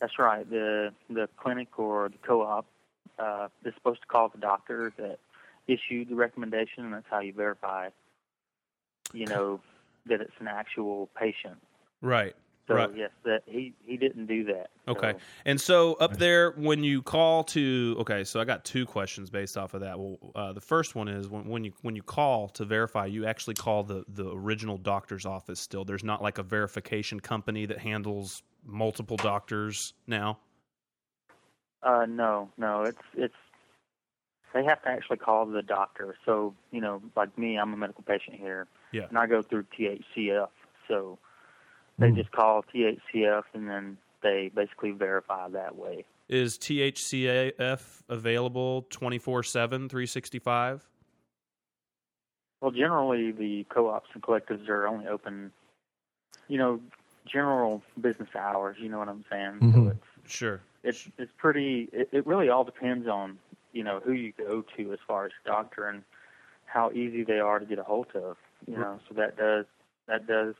[0.00, 0.48] that's right.
[0.48, 2.66] The the clinic or the co-op
[3.18, 5.18] uh, is supposed to call the doctor that
[5.66, 7.88] issued the recommendation, and that's how you verify,
[9.12, 9.60] you know,
[10.06, 11.56] that it's an actual patient.
[12.00, 12.34] Right.
[12.66, 12.90] So Right.
[12.94, 14.68] yes, that he he didn't do that.
[14.86, 15.12] Okay.
[15.12, 19.30] So, And so up there, when you call to, okay, so I got two questions
[19.30, 19.98] based off of that.
[19.98, 23.24] Well, uh, the first one is when, when you when you call to verify, you
[23.24, 25.60] actually call the the original doctor's office.
[25.60, 30.38] Still, there's not like a verification company that handles multiple doctors now.
[31.82, 33.34] Uh, no, no, it's it's
[34.52, 36.16] they have to actually call the doctor.
[36.26, 39.06] So you know, like me, I'm a medical patient here, Yeah.
[39.08, 40.48] and I go through THCF.
[40.86, 41.18] So
[41.98, 42.16] they Mm.
[42.16, 46.04] just call THCF, and then they basically verify that way.
[46.28, 50.86] Is THCF available 24 7, 365?
[52.60, 55.52] Well, generally the co-ops and collectives are only open,
[56.48, 56.80] you know,
[57.26, 58.76] general business hours.
[58.80, 59.58] You know what I'm saying?
[59.60, 59.72] Mhm.
[59.74, 60.60] So it's Sure.
[60.82, 61.88] it's it's pretty.
[61.92, 63.38] It, it really all depends on
[63.72, 66.02] you know who you go to as far as doctor and
[66.66, 68.36] how easy they are to get a hold of.
[68.66, 69.66] You know, so that does
[70.06, 70.54] that does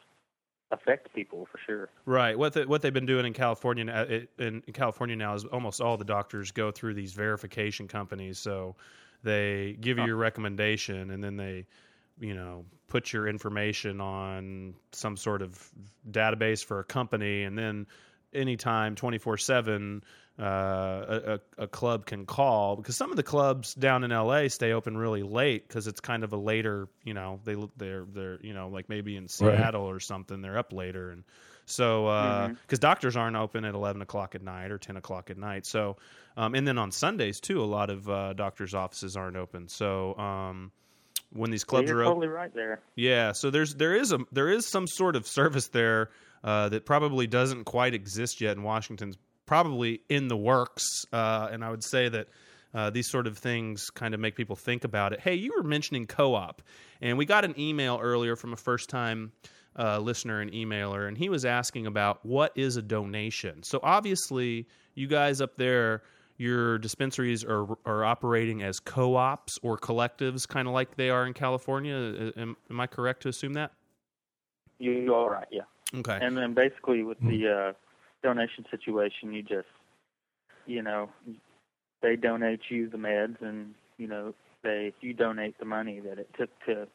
[0.71, 1.89] affect people for sure.
[2.05, 2.39] Right.
[2.39, 5.45] What the, what they've been doing in California uh, now- in, in California now is
[5.45, 8.39] almost all the doctors go through these verification companies.
[8.39, 8.77] So
[9.23, 11.67] they give you your recommendation, and then they,
[12.21, 15.71] you know, put your information on some sort of
[16.11, 17.87] database for a company, and then
[18.33, 20.05] anytime twenty four seven.
[20.39, 24.47] Uh, a, a, a club can call because some of the clubs down in LA
[24.47, 28.39] stay open really late because it's kind of a later, you know, they they're they're
[28.41, 31.25] you know like maybe in Seattle or something they're up later and
[31.67, 35.67] so because doctors aren't open at eleven o'clock at night or ten o'clock at night,
[35.67, 35.97] so
[36.37, 39.67] um, and then on Sundays too, a lot of uh, doctors' offices aren't open.
[39.69, 40.71] So um,
[41.33, 42.81] when these Yeah, clubs you're are open, totally right there.
[42.97, 46.11] yeah, so there's there is a there is some sort of service there
[46.43, 51.65] uh, that probably doesn't quite exist yet in Washington's probably in the works, uh, and
[51.65, 52.29] I would say that.
[52.75, 55.21] Uh, these sort of things kind of make people think about it.
[55.21, 56.61] Hey, you were mentioning co-op,
[57.01, 59.33] and we got an email earlier from a first-time
[59.79, 63.63] uh, listener and emailer, and he was asking about what is a donation.
[63.63, 66.03] So obviously, you guys up there,
[66.37, 71.33] your dispensaries are are operating as co-ops or collectives, kind of like they are in
[71.33, 72.33] California.
[72.37, 73.73] Am, am I correct to assume that?
[74.79, 75.49] You, you're right.
[75.51, 75.63] yeah.
[75.95, 76.19] Okay.
[76.21, 77.73] And then basically with the uh,
[78.23, 79.69] donation situation, you just,
[80.67, 81.09] you know,
[82.03, 86.29] they donate you the meds, and you know, they you donate the money that it
[86.39, 86.87] took to,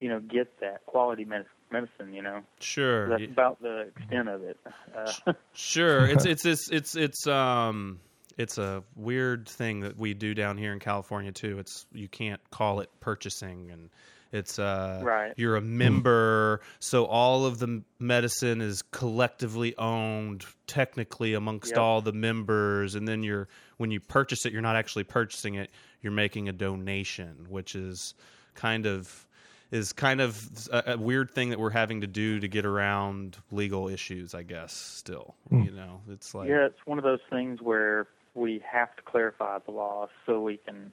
[0.00, 2.12] you know, get that quality med- medicine.
[2.12, 3.08] You know, Sure.
[3.08, 4.58] that's about the extent of it.
[4.94, 6.06] Uh, Sure.
[6.10, 8.00] It's it's it's it's it's um
[8.38, 11.58] it's a weird thing that we do down here in California too.
[11.58, 13.90] It's you can't call it purchasing and
[14.32, 15.32] it's uh Right.
[15.36, 16.60] you're a member.
[16.80, 21.78] So all of the medicine is collectively owned technically amongst Yep.
[21.78, 22.94] all the members.
[22.94, 25.70] And then you're when you purchase it you're not actually purchasing it.
[26.00, 28.14] You're making a donation which is
[28.54, 29.26] kind of
[29.70, 33.38] is kind of a, a weird thing that we're having to do to get around
[33.50, 36.00] legal issues i guess still you know?
[36.10, 40.08] It's like yeah, it's one of those things where we have to clarify the law
[40.26, 40.92] so we can,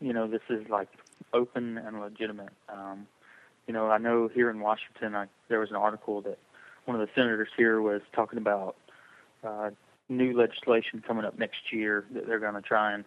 [0.00, 0.88] you know, this is like
[1.32, 2.52] open and legitimate.
[2.68, 3.06] Um,
[3.66, 6.38] you know, I know here in Washington, I, there was an article that
[6.84, 8.76] one of the senators here was talking about
[9.44, 9.70] uh,
[10.08, 13.04] new legislation coming up next year that they're going to try and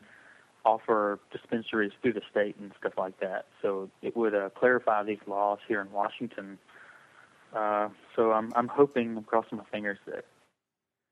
[0.66, 3.46] offer dispensaries through the state and stuff like that.
[3.62, 6.58] So it would uh, clarify these laws here in Washington.
[7.56, 10.26] Uh, so I'm I'm hoping, I'm crossing my fingers that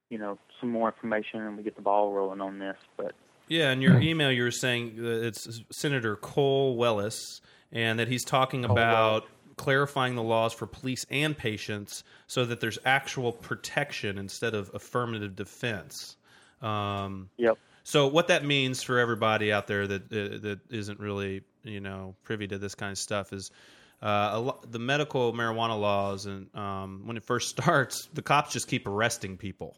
[0.09, 2.77] you know some more information and we get the ball rolling on this.
[2.97, 3.15] But
[3.47, 8.65] Yeah, in your email, you were saying that it's Senator Kohl-Welles, and that he's talking
[8.65, 14.69] about clarifying the laws for police and patients so that there's actual protection instead of
[14.73, 16.17] affirmative defense.
[16.61, 17.57] Um, yep,
[17.87, 22.15] so, what that means for everybody out there that uh, that isn't really you know
[22.23, 23.51] privy to this kind of stuff is.
[23.99, 28.53] Uh, a lo- the medical marijuana laws, and um, when it first starts, the cops
[28.53, 29.75] just keep arresting people,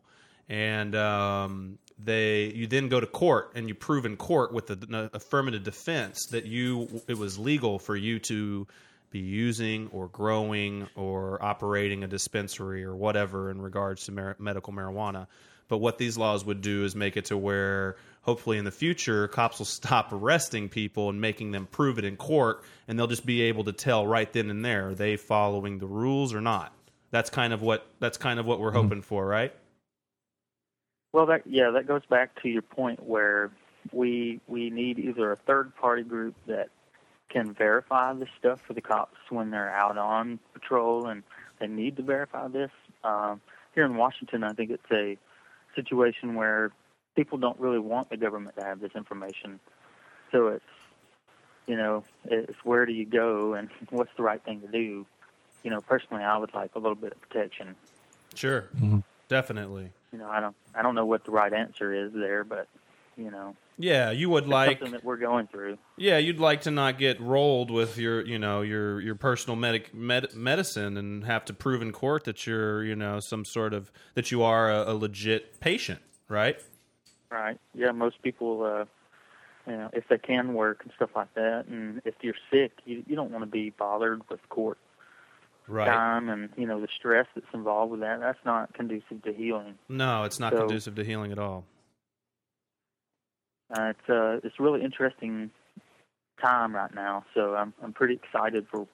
[0.49, 5.09] and um, they you then go to court and you prove in court with an
[5.13, 8.67] affirmative defense that you it was legal for you to
[9.11, 14.71] be using or growing or operating a dispensary or whatever in regards to mar- medical
[14.71, 15.27] marijuana.
[15.67, 19.27] But what these laws would do is make it to where hopefully in the future
[19.27, 23.25] cops will stop arresting people and making them prove it in court and they'll just
[23.25, 26.73] be able to tell right then and there are they following the rules or not.
[27.11, 28.77] That's kind of what that's kind of what we're mm-hmm.
[28.77, 29.53] hoping for, right?
[31.11, 33.51] Well, that yeah, that goes back to your point where
[33.91, 36.69] we we need either a third party group that
[37.29, 41.23] can verify this stuff for the cops when they're out on patrol and
[41.59, 42.71] they need to verify this.
[43.03, 43.39] Um,
[43.75, 45.17] here in Washington, I think it's a
[45.75, 46.71] situation where
[47.15, 49.59] people don't really want the government to have this information.
[50.31, 50.65] So it's,
[51.67, 55.05] you know, it's where do you go and what's the right thing to do.
[55.63, 57.75] You know, personally, I would like a little bit of protection.
[58.33, 58.99] Sure, mm-hmm.
[59.27, 59.91] definitely.
[60.11, 62.67] You know, I don't, I don't know what the right answer is there, but
[63.17, 63.55] you know.
[63.77, 65.77] Yeah, you would like something that we're going through.
[65.97, 69.93] Yeah, you'd like to not get rolled with your, you know, your your personal medic
[69.93, 73.91] med, medicine and have to prove in court that you're, you know, some sort of
[74.15, 76.59] that you are a, a legit patient, right?
[77.31, 77.57] Right.
[77.73, 78.85] Yeah, most people, uh,
[79.69, 83.03] you know, if they can work and stuff like that, and if you're sick, you
[83.07, 84.77] you don't want to be bothered with court
[85.69, 85.87] right.
[85.87, 88.19] time and you know the stress that's involved with that.
[88.19, 89.75] That's not conducive to healing.
[89.87, 91.65] No, it's not so, conducive to healing at all.
[93.71, 95.51] Uh, it's uh, it's really interesting
[96.41, 97.25] time right now.
[97.33, 98.87] So I'm I'm pretty excited for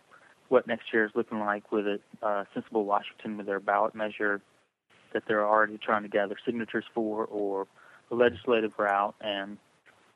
[0.49, 2.01] what next year is looking like with it.
[2.21, 4.41] Uh, Sensible Washington with their ballot measure
[5.13, 7.67] that they're already trying to gather signatures for, or
[8.09, 9.57] the legislative route, and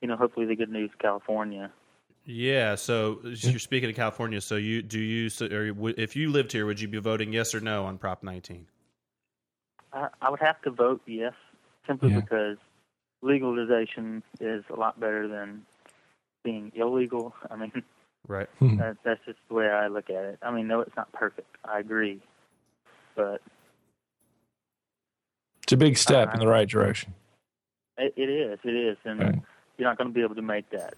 [0.01, 1.71] you know hopefully the good news California.
[2.31, 4.39] Yeah, so you're speaking of California.
[4.39, 7.55] So you do you so, or if you lived here, would you be voting yes
[7.55, 8.67] or no on Prop 19?
[9.91, 11.33] I, I would have to vote yes,
[11.87, 12.19] simply yeah.
[12.19, 12.57] because
[13.23, 15.63] legalization is a lot better than
[16.43, 17.33] being illegal.
[17.49, 17.81] I mean,
[18.27, 18.47] right.
[18.59, 18.77] Hmm.
[18.77, 20.37] that, that's just the way I look at it.
[20.43, 21.57] I mean, no, it's not perfect.
[21.65, 22.21] I agree,
[23.15, 23.41] but
[25.63, 27.15] it's a big step in the right direction.
[27.97, 28.59] It, it is.
[28.63, 29.35] It is, and right.
[29.79, 30.93] you're not going to be able to make that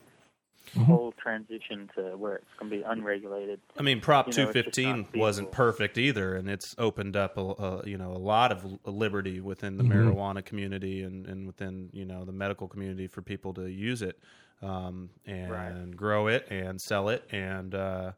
[0.76, 0.84] mm-hmm.
[0.84, 3.60] whole transition to where it's going to be unregulated.
[3.78, 7.88] I mean, Prop you know, 215 wasn't perfect either, and it's opened up a, a,
[7.88, 10.10] you know a lot of liberty within the mm-hmm.
[10.10, 14.20] marijuana community and, and within you know the medical community for people to use it
[14.62, 15.96] um, and right.
[15.96, 17.76] grow it and sell it and.
[17.76, 18.12] Uh,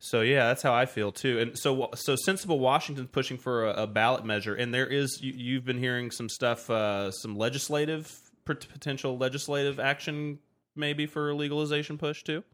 [0.00, 1.40] so yeah, that's how I feel too.
[1.40, 5.56] And so so sensible Washington's pushing for a, a ballot measure, and there is you,
[5.56, 10.38] have been hearing some stuff, uh, some legislative potential legislative action
[10.78, 12.44] maybe for a legalization push too?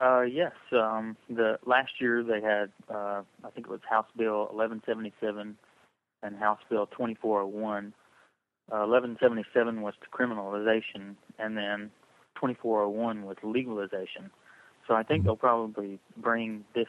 [0.00, 0.52] Uh, yes.
[0.72, 5.56] Um, the last year they had, uh, I think it was House Bill 1177
[6.22, 7.92] and House Bill 2401.
[8.70, 11.90] Uh, 1177 was to criminalization, and then
[12.36, 14.30] 2401 was legalization.
[14.88, 16.88] So I think they'll probably bring this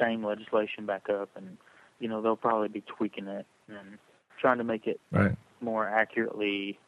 [0.00, 1.56] same legislation back up, and
[2.00, 3.98] you know they'll probably be tweaking it and
[4.40, 5.36] trying to make it right.
[5.60, 6.78] more accurately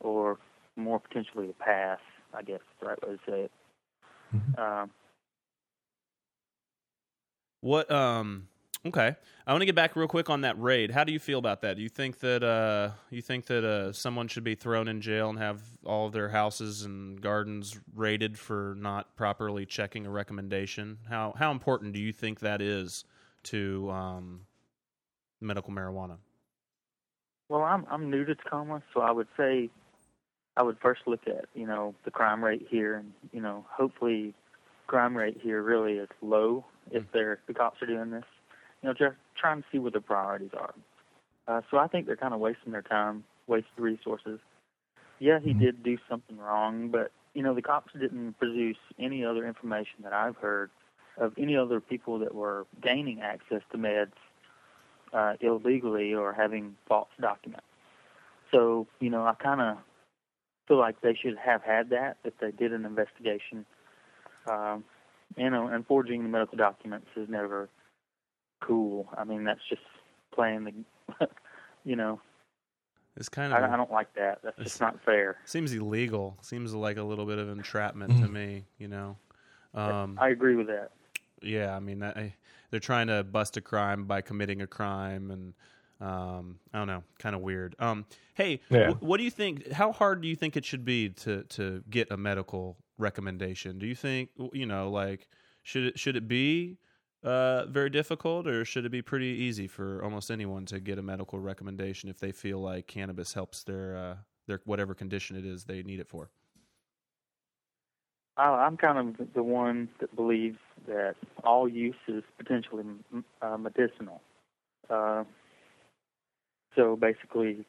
[0.00, 0.38] or
[0.76, 1.98] more potentially a pass.
[2.32, 3.52] I guess is the right way to say it.
[4.34, 4.60] Mm-hmm.
[4.60, 4.90] Um,
[7.60, 7.90] what?
[7.90, 8.48] Um.
[8.86, 10.90] Okay, I want to get back real quick on that raid.
[10.90, 11.76] How do you feel about that?
[11.76, 15.30] Do you think that uh, you think that uh, someone should be thrown in jail
[15.30, 20.98] and have all of their houses and gardens raided for not properly checking a recommendation?
[21.08, 23.06] How how important do you think that is
[23.44, 24.40] to um,
[25.40, 26.18] medical marijuana?
[27.48, 29.70] Well, I'm I'm new to Tacoma, so I would say
[30.56, 34.34] I would first look at you know the crime rate here, and you know hopefully
[34.86, 37.06] crime rate here really is low if mm.
[37.12, 38.24] they're the cops are doing this.
[38.82, 40.74] You know, just trying to see what their priorities are.
[41.48, 44.40] Uh, so I think they're kind of wasting their time, wasting resources.
[45.18, 45.60] Yeah, he mm-hmm.
[45.60, 50.12] did do something wrong, but you know the cops didn't produce any other information that
[50.12, 50.70] I've heard
[51.16, 54.12] of any other people that were gaining access to meds
[55.12, 57.66] uh, illegally or having false documents.
[58.50, 59.78] So you know I kind of
[60.66, 63.66] feel like they should have had that if they did an investigation.
[64.50, 64.84] Um,
[65.36, 67.68] you know, and forging the medical documents is never
[68.60, 69.08] cool.
[69.16, 69.82] I mean, that's just
[70.34, 70.84] playing
[71.18, 71.28] the,
[71.84, 72.20] you know.
[73.16, 73.62] It's kind of.
[73.62, 74.40] I, I don't like that.
[74.42, 75.36] That's just not fair.
[75.44, 76.36] Seems illegal.
[76.42, 78.32] Seems like a little bit of entrapment to mm-hmm.
[78.32, 78.64] me.
[78.78, 79.16] You know.
[79.72, 80.90] Um, I agree with that.
[81.42, 82.34] Yeah, I mean, I,
[82.70, 85.54] they're trying to bust a crime by committing a crime, and
[86.04, 87.74] um, I don't know, kind of weird.
[87.78, 88.88] Um, hey, yeah.
[88.88, 89.72] w- what do you think?
[89.72, 93.78] How hard do you think it should be to to get a medical recommendation?
[93.78, 95.28] Do you think you know, like,
[95.62, 96.76] should it should it be
[97.22, 101.02] uh, very difficult, or should it be pretty easy for almost anyone to get a
[101.02, 105.64] medical recommendation if they feel like cannabis helps their uh, their whatever condition it is
[105.64, 106.28] they need it for?
[108.36, 111.14] I, I'm kind of the one that believes that
[111.44, 112.84] all use is potentially
[113.40, 114.20] uh, medicinal.
[116.76, 117.64] So basically,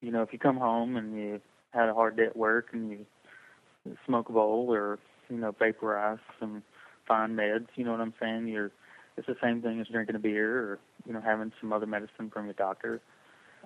[0.00, 1.40] you know, if you come home and you
[1.72, 3.06] had a hard day at work and you
[4.06, 6.62] smoke a bowl or you know vaporize some
[7.06, 8.48] fine meds, you know what I'm saying?
[8.48, 8.70] You're
[9.16, 12.30] it's the same thing as drinking a beer or you know having some other medicine
[12.32, 13.00] from your doctor.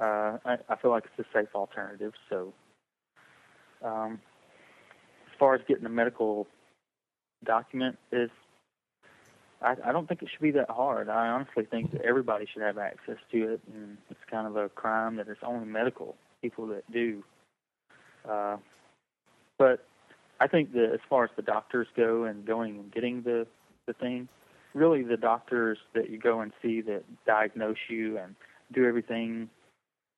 [0.01, 2.13] Uh, I, I feel like it's a safe alternative.
[2.31, 2.53] So,
[3.85, 4.21] um,
[5.27, 6.47] as far as getting a medical
[7.45, 8.31] document is,
[9.61, 11.09] I, I don't think it should be that hard.
[11.09, 14.69] I honestly think that everybody should have access to it, and it's kind of a
[14.69, 17.25] crime that it's only medical people that do.
[18.29, 18.57] Uh,
[19.59, 19.85] but
[20.41, 23.47] I think that as far as the doctors go and going and getting the
[23.87, 24.29] the thing,
[24.75, 28.35] really the doctors that you go and see that diagnose you and
[28.73, 29.49] do everything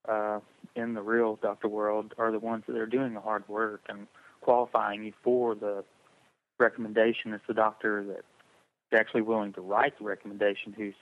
[0.09, 0.41] uh,
[0.75, 4.07] in the real doctor world are the ones that are doing the hard work and
[4.41, 5.85] qualifying you for the
[6.59, 7.33] recommendation.
[7.33, 8.05] It's the doctor
[8.91, 10.95] that's actually willing to write the recommendation who's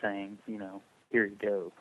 [0.00, 1.72] saying, you know, here you go.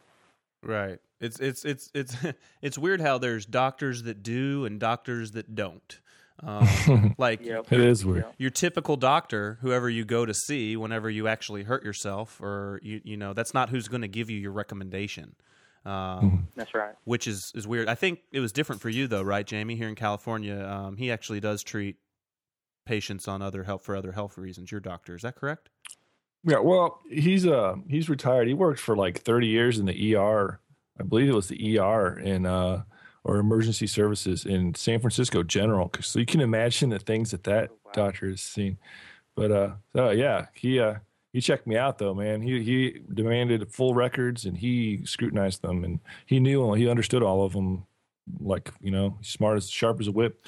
[0.62, 1.00] Right.
[1.20, 2.16] It's it's it's it's
[2.62, 6.00] it's weird how there's doctors that do and doctors that don't.
[6.42, 7.72] Um, like Yep.
[7.72, 8.26] It is weird.
[8.38, 13.02] Your typical doctor, whoever you go to see whenever you actually hurt yourself, or you
[13.04, 15.36] you know that's not who's going to give you your recommendation.
[15.86, 16.94] Um, That's right.
[17.06, 17.88] which is is weird.
[17.88, 19.76] I think it was different for you though, right, Jamie?
[19.76, 21.96] Here in California, um, he actually does treat
[22.86, 24.72] patients on other help for other health reasons.
[24.72, 25.70] Your doctor, is that correct?
[26.44, 28.48] Yeah, well, he's uh he's retired.
[28.48, 30.60] He worked for like 30 years in the ER.
[31.00, 32.84] I believe it was the ER in uh
[33.24, 35.92] or emergency services in San Francisco General.
[36.02, 37.92] So you can imagine the things that that wow.
[37.94, 38.78] doctor has seen.
[39.36, 40.96] But uh, so yeah, he uh
[41.34, 42.42] he checked me out though, man.
[42.42, 47.24] He he demanded full records and he scrutinized them and he knew and he understood
[47.24, 47.86] all of them
[48.39, 50.46] like, you know, smart as sharp as a whip.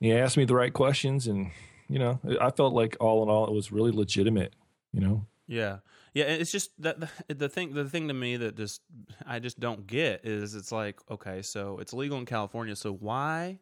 [0.00, 1.50] He asked me the right questions and
[1.88, 4.54] you know, I felt like all in all it was really legitimate,
[4.92, 5.26] you know.
[5.46, 5.78] Yeah,
[6.14, 6.24] yeah.
[6.24, 7.74] It's just that the, the thing.
[7.74, 8.82] The thing to me that just
[9.24, 13.60] I just don't get is it's like okay, so it's legal in California, so why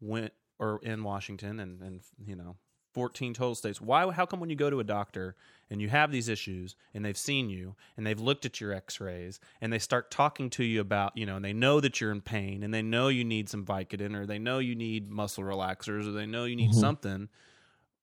[0.00, 2.56] went or in Washington and and you know.
[2.96, 3.78] 14 total states.
[3.78, 5.36] Why how come when you go to a doctor
[5.70, 9.38] and you have these issues and they've seen you and they've looked at your x-rays
[9.60, 12.22] and they start talking to you about, you know, and they know that you're in
[12.22, 16.08] pain and they know you need some Vicodin or they know you need muscle relaxers
[16.08, 16.74] or they know you need Mhm.
[16.74, 17.28] something,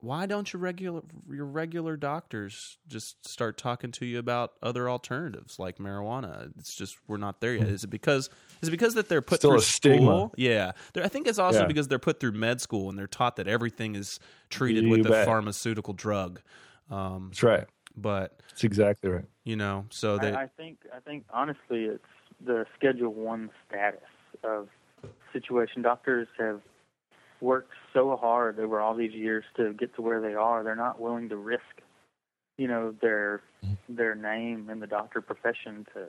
[0.04, 5.58] why don't your regular your regular doctors just start talking to you about other alternatives
[5.58, 6.52] like marijuana?
[6.60, 7.68] It's just we're not there yet.
[7.70, 8.30] Is it because
[8.62, 9.98] is it because that they're put Still through a stigma.
[10.06, 10.34] school?
[10.36, 11.68] Yeah, They're- I think it's also Yeah.
[11.68, 15.06] because they're put through med school and they're taught that everything is treated You with
[15.08, 16.42] a pharmaceutical drug.
[16.92, 17.68] Um, That's right.
[17.96, 19.26] but That's exactly right.
[19.46, 22.04] you know, so they I, I think I think honestly, it's
[22.46, 24.02] the Schedule One status
[24.44, 24.68] of
[25.32, 25.82] situation.
[25.82, 26.60] Doctors have
[27.42, 30.64] worked so hard over all these years to get to where they are.
[30.64, 31.82] They're not willing to risk,
[32.58, 33.96] you know, their mm-hmm.
[33.96, 36.08] their name in the doctor profession to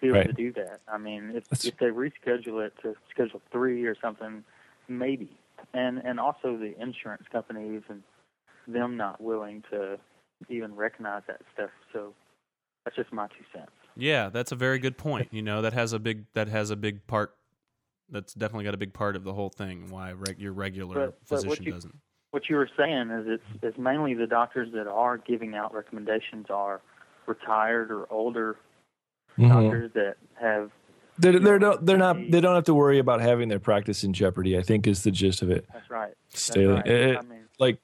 [0.00, 0.26] be able Right.
[0.26, 0.80] to do that.
[0.86, 4.44] I mean, if That's- if they reschedule it to Schedule Three or something,
[4.88, 5.30] maybe.
[5.74, 8.02] And and also the insurance companies and
[8.66, 9.98] them not willing to
[10.48, 11.70] even recognize that stuff.
[11.92, 12.14] So
[12.84, 13.72] that's just my two cents.
[13.96, 15.28] Yeah, that's a very good point.
[15.32, 17.34] You know, that has a big that has a big part.
[18.10, 19.90] That's definitely got a big part of the whole thing.
[19.90, 21.94] Why reg, your regular But- but what physician you- doesn't.
[22.30, 26.46] What you were saying is it's it's mainly the doctors that are giving out recommendations
[26.50, 26.82] are
[27.26, 28.56] retired or older
[29.38, 29.48] Mhm.
[29.48, 30.70] doctors that have
[31.20, 32.16] They're, they're, not, they're not.
[32.30, 34.56] They don't have to worry about having their practice in jeopardy.
[34.58, 35.66] I think is the gist of it.
[35.72, 36.14] that's right.
[36.30, 36.74] That's Staley.
[36.74, 36.86] right.
[36.86, 37.78] It- I mean, Like,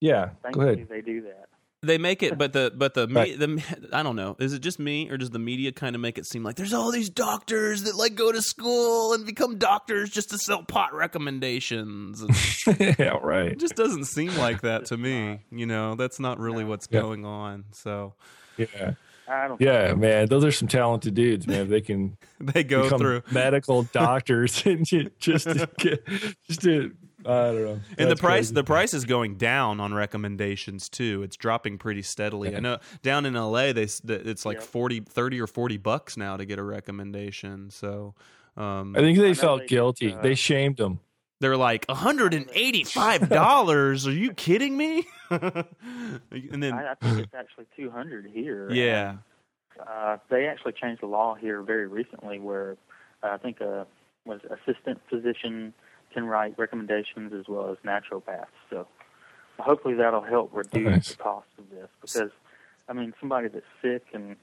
[0.00, 0.30] yeah.
[0.52, 0.88] Go ahead.
[0.88, 1.48] they do that.
[1.82, 4.36] They make it, but the but the me, the I don't know.
[4.38, 6.74] Is it just me or does the media kind of make it seem like there's
[6.74, 10.92] all these doctors that like go to school and become doctors just to sell pot
[10.92, 12.20] recommendations?
[12.20, 12.36] And
[12.98, 13.16] yeah.
[13.22, 13.52] Right.
[13.52, 15.40] it just doesn't seem like that to me.
[15.50, 17.00] You know, that's not really what's Yeah.
[17.00, 17.64] going on.
[17.72, 18.12] So
[18.58, 18.94] Yeah.
[19.26, 19.60] I don't.
[19.60, 20.26] Yeah, man.
[20.26, 21.68] Those are some talented dudes, man.
[21.68, 23.22] They can they go through.
[23.30, 24.84] medical doctors and
[25.18, 26.04] just to get,
[26.48, 26.92] just to
[27.26, 27.80] I don't know.
[27.98, 28.54] And the price crazy.
[28.54, 31.22] the price is going down on recommendations too.
[31.22, 32.56] It's dropping pretty steadily.
[32.56, 34.64] I know down in LA they it's like Yep.
[34.66, 37.70] forty, thirty 30 or 40 bucks now to get a recommendation.
[37.70, 38.14] So
[38.56, 40.06] um I think they know felt they guilty.
[40.08, 41.00] just, uh, they shamed them.
[41.40, 44.06] they're like $185.
[44.06, 45.06] Are you kidding me?
[45.30, 48.70] and then I, I think it's actually 200 here.
[48.70, 49.16] yeah.
[49.88, 52.76] Uh, they actually changed the law here very recently, where
[53.22, 53.86] uh, I think a
[54.26, 55.72] was assistant physician
[56.12, 58.46] can write recommendations as well as naturopaths.
[58.68, 58.86] So
[59.58, 61.08] hopefully that'll help reduce Nice.
[61.08, 62.30] the cost of this because,
[62.88, 64.36] I mean, somebody that's sick and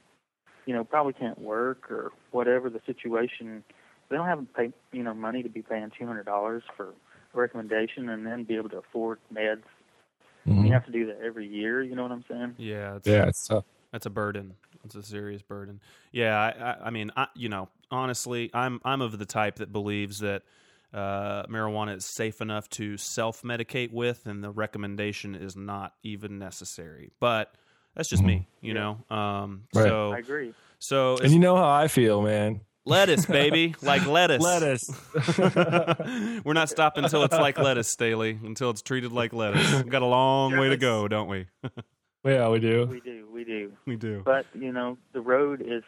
[0.66, 3.64] you know probably can't work or whatever the situation,
[4.08, 6.88] they don't have to pay, you know money to be paying two hundred dollars for
[7.34, 9.62] a recommendation and then be able to afford meds.
[10.46, 10.66] Mhm.
[10.66, 11.82] You have to do that every year.
[11.82, 12.54] You know what I'm saying?
[12.58, 13.64] Yeah, it's, Yeah, it's tough.
[13.92, 14.54] That's a burden.
[14.84, 15.80] It's a serious burden.
[16.12, 19.72] Yeah, I, I, I mean, I, you know, honestly, I'm I'm of the type that
[19.72, 20.42] believes that
[20.92, 26.38] uh, marijuana is safe enough to self medicate with, and the recommendation is not even
[26.38, 27.10] necessary.
[27.20, 27.52] But
[27.94, 28.98] that's just me, you know.
[29.10, 29.88] Um, Right.
[29.88, 30.54] So, I agree.
[30.78, 32.60] so And you know how I feel, man.
[32.86, 34.42] lettuce, baby, like lettuce.
[34.42, 34.88] Lettuce.
[36.44, 38.38] We're not stopping until it's like lettuce, Staley.
[38.42, 39.72] Until it's treated like lettuce.
[39.74, 41.46] We've got a long way to go, don't we?
[42.24, 42.86] yeah, we do.
[42.86, 43.28] We do.
[43.32, 43.72] We do.
[43.86, 44.22] we do.
[44.24, 45.82] But you know the road is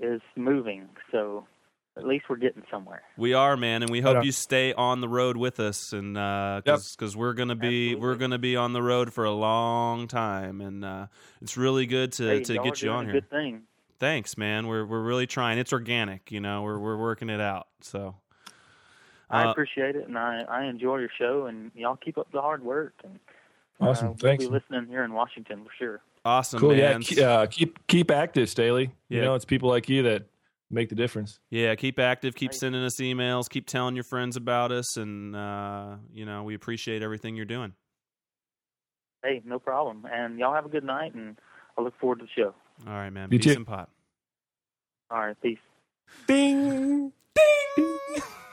[0.00, 1.46] is moving, so
[1.96, 3.02] at least we're getting somewhere.
[3.16, 4.24] We are, man, and we hope on.
[4.24, 8.06] you stay on the road with us, and because we're gonna be Absolutely.
[8.08, 11.06] we're gonna be on the road for a long time, and uh,
[11.40, 13.20] it's really good to hey, to y'all get are you doing on a here.
[13.20, 13.62] Good thing.
[13.98, 14.66] Thanks, man.
[14.66, 15.58] We're we're really trying.
[15.58, 16.62] It's organic, you know.
[16.62, 17.68] We're we're working it out.
[17.80, 18.14] So
[19.30, 22.40] I Uh, appreciate it, and I I enjoy your show, and y'all keep up the
[22.42, 22.94] hard work.
[23.04, 23.18] And
[23.80, 24.08] Awesome.
[24.08, 24.42] uh, Thanks.
[24.44, 26.00] We'll be listening here in Washington for sure.
[26.24, 26.70] awesome, Cool.
[26.70, 26.78] man.
[26.78, 26.98] Yeah.
[27.00, 28.90] Keep, uh, keep keep active, Staley.
[29.08, 30.24] You know, it's people like you that
[30.70, 31.38] make the difference.
[31.50, 32.34] Yeah, keep active.
[32.34, 32.60] Keep Thanks.
[32.60, 33.48] sending us emails.
[33.48, 37.72] Keep telling your friends about us, and uh, you know we appreciate everything you're doing.
[39.22, 40.06] Hey, no problem.
[40.10, 41.38] And y'all have a good night, and
[41.76, 42.54] I look forward to the show.
[42.86, 43.28] All right, man.
[43.30, 43.58] You Peace too.
[43.58, 43.88] and pot.
[45.10, 45.58] All right, peace.
[46.26, 47.12] Ding.
[47.34, 47.98] Ding,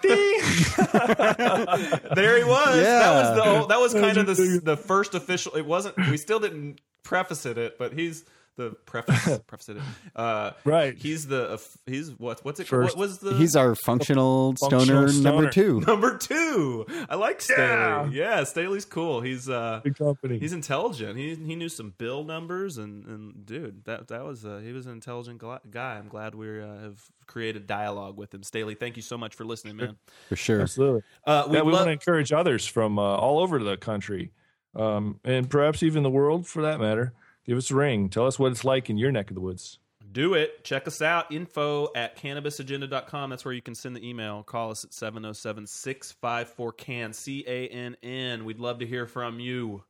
[0.01, 0.39] ding.
[2.15, 2.75] there he was.
[2.75, 5.53] That was the old, that was kind of the the first official.
[5.53, 5.95] It wasn't.
[6.09, 8.25] We still didn't preface it, it but he's
[8.55, 9.77] the preface preface it.
[10.15, 10.95] Uh, Right.
[10.97, 12.67] he's the uh, he's what what's it?
[12.67, 12.95] First.
[12.95, 15.79] What was the He's our functional, Functional stoner, number two.
[15.87, 16.85] number two?
[17.09, 18.15] I like Staley.
[18.15, 18.37] Yeah.
[18.39, 19.21] Yeah, Staley's cool.
[19.21, 20.37] He's uh Big company.
[20.39, 21.17] he's intelligent.
[21.17, 24.85] He he knew some bill numbers and and dude, that that was uh, he was
[24.85, 25.97] an intelligent gla- guy.
[25.97, 28.43] I'm glad we uh, have created dialogue with him.
[28.43, 29.95] Staley, thank you so much for listening, man.
[30.29, 30.61] For sure.
[30.61, 31.01] Absolutely.
[31.25, 34.31] Uh, we yeah, we lo- want to encourage others from uh, all over the country,
[34.75, 37.13] um, and perhaps even the world for that matter.
[37.45, 38.09] Give us a ring.
[38.09, 39.79] Tell us what it's like in your neck of the woods.
[40.11, 40.63] Do it.
[40.63, 41.31] Check us out.
[41.31, 43.29] Info at cannabisagenda.com.
[43.29, 44.43] That's where you can send the email.
[44.43, 48.45] Call us at 707 654 CAN, C A N N.
[48.45, 49.83] We'd love to hear from you.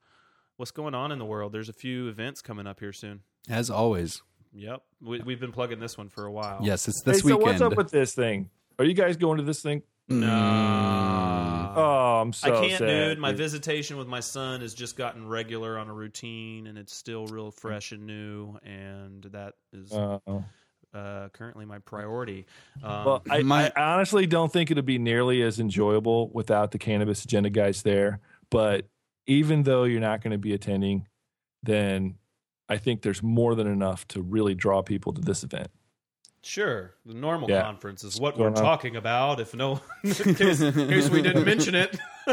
[0.55, 1.51] What's going on in the world?
[1.51, 3.21] There's a few events coming up here soon.
[3.49, 4.21] As always.
[4.53, 4.83] Yep.
[5.01, 6.59] We, we've been plugging this one for a while.
[6.61, 7.43] Yes, it's this hey, so weekend.
[7.43, 8.49] what's up with this thing?
[8.79, 9.81] Are you guys going to this thing?
[10.07, 11.62] No.
[11.75, 13.19] Oh, I'm so I can't, sad, dude.
[13.19, 17.25] My visitation with my son has just gotten regular on a routine, and it's still
[17.27, 22.45] real fresh and new, and that is Uh, currently my priority.
[22.83, 26.77] Um, well, I, My- I honestly don't think it'd be nearly as enjoyable without the
[26.77, 28.19] cannabis agenda guys there.
[28.51, 28.85] But
[29.25, 31.07] even though you're not going to be attending,
[31.63, 32.15] then
[32.69, 35.69] I think there's more than enough to really draw people to this event.
[36.45, 37.61] Sure, the NORML Yeah.
[37.61, 38.53] conference is what we're on?
[38.53, 39.39] talking about.
[39.39, 41.97] If no, in case, in case we didn't mention it,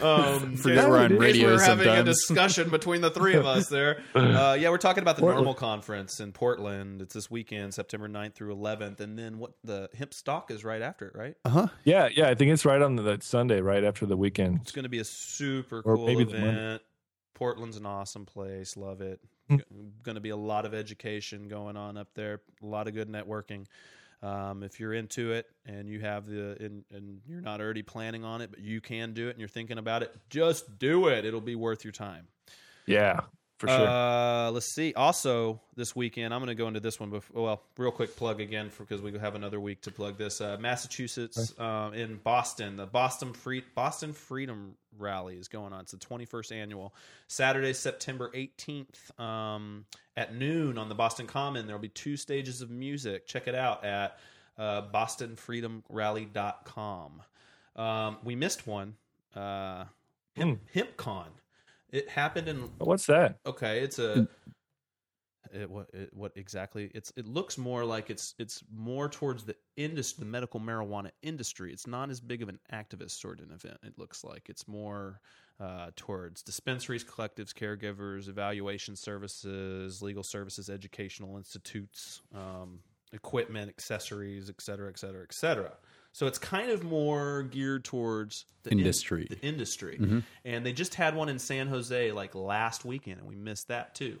[0.00, 4.02] um, Forget we're on radio We're having a discussion between the three of us there.
[4.14, 5.46] Uh, yeah, we're talking about the Portland.
[5.46, 7.02] NORML conference in Portland.
[7.02, 11.06] It's this weekend, September 9th through 11th, and then what the Hempstalk is right after
[11.08, 11.34] it, right?
[11.44, 11.66] Uh huh.
[11.84, 14.60] Yeah, yeah, I think it's right on the, that Sunday, right after the weekend.
[14.62, 16.82] It's going to be a super Or cool maybe the event.
[17.34, 18.76] Portland's an awesome place.
[18.76, 19.20] Love it.
[19.48, 19.56] Hmm.
[20.02, 22.40] Going to be a lot of education going on up there.
[22.62, 23.66] A lot of good networking.
[24.20, 28.24] Um, if you're into it and you have the and, and you're not already planning
[28.24, 31.24] on it, but you can do it and you're thinking about it, just do it.
[31.24, 32.26] It'll be worth your time.
[32.86, 33.20] Yeah,
[33.58, 33.88] for sure.
[33.88, 34.94] Uh, let's see.
[34.94, 37.10] Also, this weekend, I'm going to go into this one.
[37.10, 40.40] Before, well, real quick plug again because we have another week to plug this.
[40.40, 45.80] Uh, Massachusetts, uh, in Boston, the Boston Free Boston Freedom Rally is going on.
[45.80, 46.94] It's the 21st annual.
[47.26, 49.86] Saturday, September 18th, um,
[50.16, 51.66] at noon on the Boston Common.
[51.66, 53.26] There will be two stages of music.
[53.26, 54.20] Check it out at
[54.56, 57.22] uh, BostonFreedomRally.com.
[57.76, 58.94] Um, we missed one.
[59.34, 59.86] Uh,
[60.36, 61.26] Hemp, HempCon.
[61.90, 63.38] It happened in What's that?
[63.46, 64.28] Okay, it's a
[65.52, 66.90] it, what it, what exactly?
[66.94, 71.72] It's it looks more like it's it's more towards the industry, the medical marijuana industry.
[71.72, 73.78] It's not as big of an activist sort of an event.
[73.82, 75.20] It looks like it's more
[75.60, 82.80] uh, towards dispensaries, collectives, caregivers, evaluation services, legal services, educational institutes, um,
[83.12, 85.72] equipment, accessories, et cetera, et cetera, et cetera.
[86.18, 89.28] So it's kind of more geared towards the in- Industry.
[89.30, 90.20] the industry.
[90.44, 93.94] And they just had one in San Jose like last weekend, and we missed that
[93.94, 94.18] too.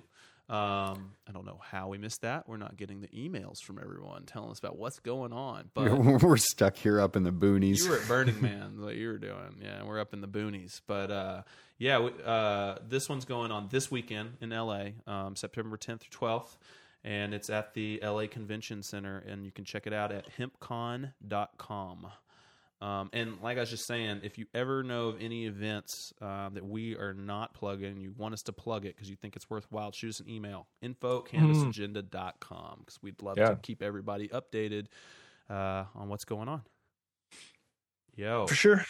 [0.48, 2.48] Um, I don't know how we missed that.
[2.48, 5.70] We're not getting the emails from everyone telling us about what's going on.
[5.74, 5.90] But
[6.22, 7.80] We're stuck here up in the boonies.
[7.82, 9.56] you were at Burning Man, what you were doing.
[9.60, 10.80] Yeah, we're up in the boonies.
[10.86, 11.42] But uh,
[11.78, 16.28] yeah, we- uh, this one's going on this weekend in LA, um, September 10th through
[16.28, 16.56] 12th.
[17.08, 22.06] And it's at the LA Convention Center, and you can check it out at hempcon.com.
[22.82, 26.52] Um, and like I was just saying, if you ever know of any events um,
[26.52, 29.48] that we are not plugging, you want us to plug it because you think it's
[29.48, 33.48] worthwhile, shoot us an email info cannabisagenda.com because we'd love Yeah.
[33.48, 34.88] to keep everybody updated
[35.48, 36.60] uh, on what's going on.
[38.16, 38.84] Yo, For sure.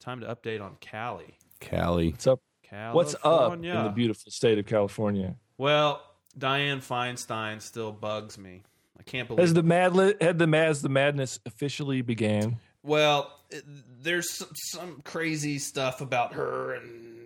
[0.00, 1.36] time to update on Cali.
[1.60, 2.12] Cali.
[2.12, 2.40] What's up?
[2.62, 2.94] California.
[2.94, 5.36] What's up in the beautiful state of California?
[5.58, 6.02] Well,
[6.38, 8.62] Dianne Feinstein still bugs me.
[8.98, 12.58] I can't believe Has the mad had the as the madness officially began?
[12.82, 13.64] Well, it-
[14.02, 17.16] there's some, some crazy stuff about her and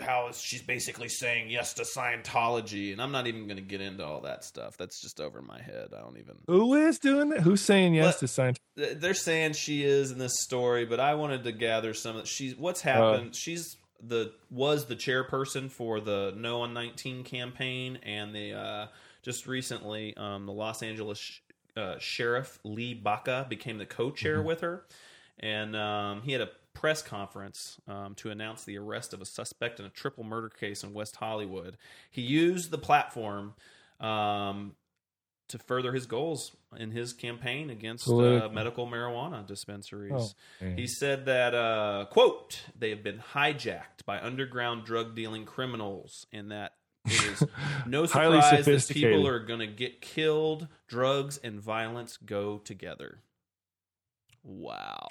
[0.00, 4.04] how she's basically saying yes to Scientology, and I'm not even going to get into
[4.04, 4.76] all that stuff.
[4.76, 5.88] That's just over my head.
[5.96, 6.36] I don't even.
[6.46, 7.40] Who is doing that?
[7.40, 8.18] Who's saying yes What?
[8.20, 8.58] to science?
[8.76, 12.16] They're saying she is in this story, but I wanted to gather some.
[12.16, 13.30] of She's what's happened.
[13.30, 13.76] Uh, she's
[14.06, 18.86] the was the chairperson for the No on 19 campaign, and the uh,
[19.22, 21.40] just recently um, the Los Angeles
[21.76, 24.84] uh, sheriff Lee Baca became the co-chair with her,
[25.38, 29.80] and um, he had a press conference um, to announce the arrest of a suspect
[29.80, 31.76] in a triple murder case in West Hollywood.
[32.10, 33.54] He used the platform.
[34.00, 34.76] Um,
[35.50, 40.34] to further his goals in his campaign against uh, medical marijuana dispensaries.
[40.60, 46.26] Oh, he said that, uh, quote, they have been hijacked by underground drug dealing criminals
[46.32, 46.72] and that
[47.06, 47.44] it is
[47.86, 50.68] no surprise that people are going to get killed.
[50.88, 53.18] Drugs and violence go together.
[54.42, 55.08] Wow.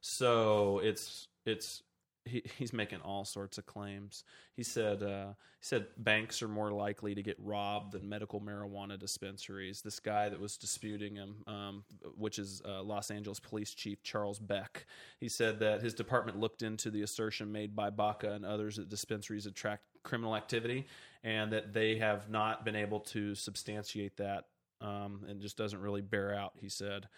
[0.00, 1.82] So it's it's
[2.24, 4.24] he, he's making all sorts of claims.
[4.54, 8.98] He said uh, he said banks are more likely to get robbed than medical marijuana
[8.98, 9.82] dispensaries.
[9.82, 11.84] This guy that was disputing him, um,
[12.16, 14.86] which is uh, Los Angeles Police Chief Charles Beck,
[15.18, 18.88] he said that his department looked into the assertion made by Baca and others that
[18.88, 20.86] dispensaries attract criminal activity,
[21.24, 24.46] and that they have not been able to substantiate that,
[24.80, 26.52] um, and just doesn't really bear out.
[26.60, 27.08] He said.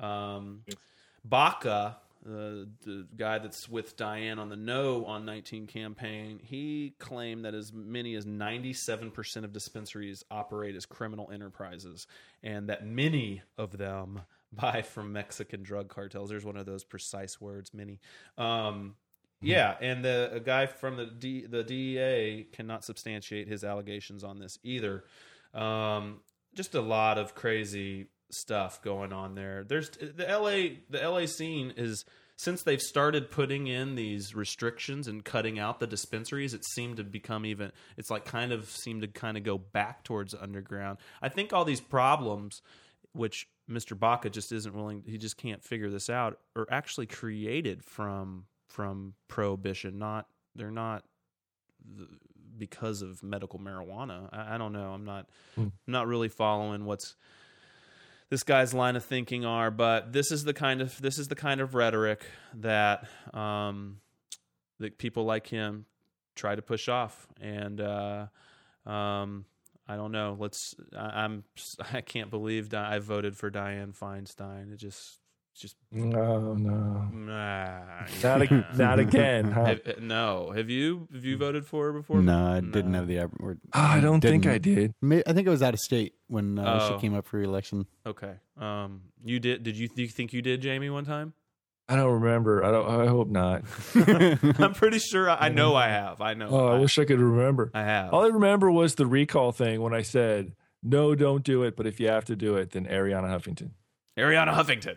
[0.00, 0.62] Um,
[1.24, 7.44] Baca, uh, the guy that's with Dianne on the No on 19 campaign, he claimed
[7.44, 12.06] that as many as 97% of dispensaries operate as criminal enterprises,
[12.42, 14.20] and that many of them
[14.52, 16.30] buy from Mexican drug cartels.
[16.30, 18.00] There's one of those precise words, many.
[18.38, 18.94] Um,
[19.40, 24.38] yeah, and the a guy from the D, the DEA cannot substantiate his allegations on
[24.38, 25.02] this either.
[25.52, 26.20] Um,
[26.54, 29.64] just a lot of crazy stuff going on there.
[29.64, 32.04] There's the LA the LA scene is
[32.36, 37.04] since they've started putting in these restrictions and cutting out the dispensaries, it seemed to
[37.04, 40.98] become even it's like kind of seemed to kind of go back towards underground.
[41.20, 42.62] I think all these problems
[43.14, 43.98] which Mr.
[43.98, 49.14] Baca just isn't willing he just can't figure this out are actually created from from
[49.28, 50.26] prohibition, not
[50.56, 51.04] they're not
[51.96, 52.08] the,
[52.56, 54.28] because of medical marijuana.
[54.32, 54.92] I, I don't know.
[54.92, 55.28] I'm not.
[55.56, 57.16] I'm not really following what's
[58.32, 61.34] this guy's line of thinking are, but this is the kind of this is the
[61.34, 62.24] kind of rhetoric
[62.54, 63.98] that um,
[64.78, 65.84] that people like him
[66.34, 68.28] try to push off, and uh,
[68.86, 69.44] um,
[69.86, 70.34] I don't know.
[70.40, 70.74] Let's.
[70.96, 71.44] I, I'm.
[71.92, 74.72] I can't believe I voted for Dianne Feinstein.
[74.72, 75.18] It just,
[75.54, 79.50] just No, no, nah, not ag- not again.
[79.50, 79.64] Huh?
[79.66, 82.20] Have- uh, no, have you have you voted for her before?
[82.22, 82.98] No, I didn't No.
[82.98, 83.18] have the.
[83.20, 84.54] opp- or- Ah, I don't think didn't.
[84.54, 84.94] I did.
[85.26, 86.94] I think it was out of state when uh, Oh.
[86.94, 87.86] she came up for election.
[88.06, 88.34] Okay.
[88.56, 89.62] Um, you did?
[89.62, 91.34] Did you, do you think you did, Jamie, one time?
[91.88, 92.64] I don't remember.
[92.64, 92.88] I don't.
[92.88, 93.64] I hope not.
[94.60, 95.28] I'm pretty sure.
[95.28, 96.20] I, I know I have.
[96.20, 96.48] I know.
[96.48, 97.70] Oh, I wish I could remember.
[97.74, 98.14] I have.
[98.14, 101.86] All I remember was the recall thing when I said, "No, don't do it." But
[101.86, 103.72] if you have to do it, then Arianna Huffington.
[104.18, 104.96] Arianna Huffington.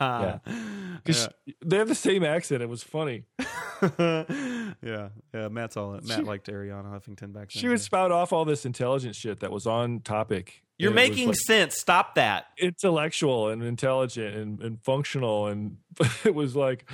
[0.00, 0.38] Yeah.
[1.04, 1.28] 'Cause
[1.64, 2.62] they have the same accent.
[2.62, 3.24] It was funny.
[3.98, 5.48] yeah, yeah.
[5.48, 5.92] Matt's all.
[5.92, 7.60] Matt She- liked Arianna Huffington back then.
[7.60, 7.84] She would yeah.
[7.84, 10.62] spout off all this intelligent shit that was on topic.
[10.78, 11.76] You're And it was, making like, sense.
[11.78, 12.46] Stop that.
[12.58, 15.78] intellectual and intelligent and, and functional, and
[16.24, 16.84] it was like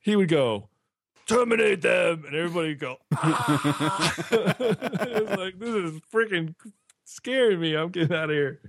[0.00, 0.68] he would go.
[1.26, 2.98] Terminate them, and everybody would go.
[3.16, 4.14] Ah.
[4.30, 6.54] it was like this is freaking
[7.06, 7.74] scaring me.
[7.74, 8.60] I'm getting out of here.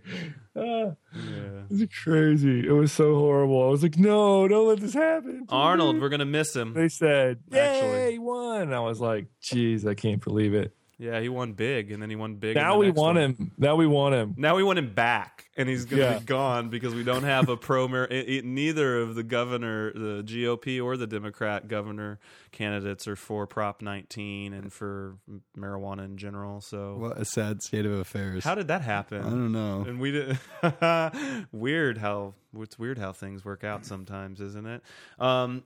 [0.55, 0.95] Ah.
[1.13, 1.61] Yeah.
[1.69, 2.65] It's crazy.
[2.67, 3.63] It was so horrible.
[3.63, 5.45] I was like, no, don't let this happen.
[5.49, 6.73] Arnold, we're gonna miss him.
[6.73, 7.89] They said, Actually.
[7.91, 8.61] yay, he won.
[8.61, 10.73] And I was like, geez, I can't believe it.
[10.99, 12.57] Yeah, he won big, and then he won big.
[12.57, 13.23] in Now the we next want one.
[13.35, 13.51] him.
[13.55, 14.33] Now we want him.
[14.35, 16.17] Now we want him back, and he's going to Yeah.
[16.19, 17.87] be gone because we don't have a pro.
[17.87, 22.19] Mar- it, it- neither of the governor, the GOP or the Democrat governor
[22.51, 25.17] candidates are for Prop 19 and for
[25.55, 26.61] marijuana in general.
[26.61, 28.43] So What a sad state of affairs.
[28.43, 29.19] how did that happen?
[29.19, 29.85] I don't know.
[29.87, 30.39] And we did
[31.51, 34.81] weird how it's weird how things work out sometimes, isn't it?
[35.19, 35.63] Um,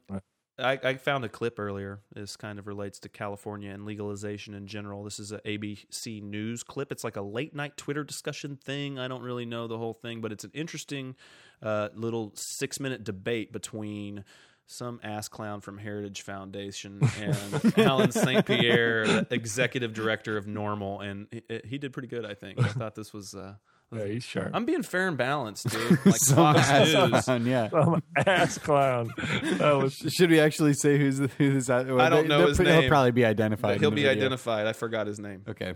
[0.59, 2.01] I, I found a clip earlier.
[2.13, 5.03] This kind of relates to California and legalization in general.
[5.03, 6.91] This is a ABC News clip.
[6.91, 8.99] It's like a late night Twitter discussion thing.
[8.99, 11.15] I don't really know the whole thing, but it's an interesting
[11.61, 14.23] uh, little six minute debate between
[14.67, 18.45] some ass clown from Heritage Foundation and Allen St.
[18.45, 22.25] Pierre, executive director of NORML, and he, he did pretty good.
[22.25, 22.59] I think.
[22.59, 23.33] I thought this was.
[23.33, 23.55] Uh,
[23.93, 24.51] Yeah, he's sharp.
[24.53, 25.99] I'm being fair and balanced, dude.
[26.05, 27.23] Like Some Fox ass News.
[27.25, 27.69] clown, yeah.
[27.69, 29.11] Some ass clown.
[29.57, 31.89] That was Should we actually say who's the, who's that?
[31.89, 32.87] I don't know his He'll name.
[32.89, 33.79] probably be identified.
[33.81, 34.21] He'll in the be video.
[34.23, 34.65] identified.
[34.67, 35.43] I forgot his name.
[35.47, 35.75] Okay.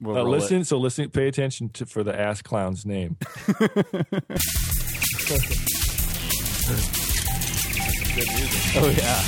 [0.00, 0.38] We'll Uh, roll it.
[0.40, 3.16] listen, so listen, pay attention to for the ass clown's name.
[8.74, 9.20] Oh yeah.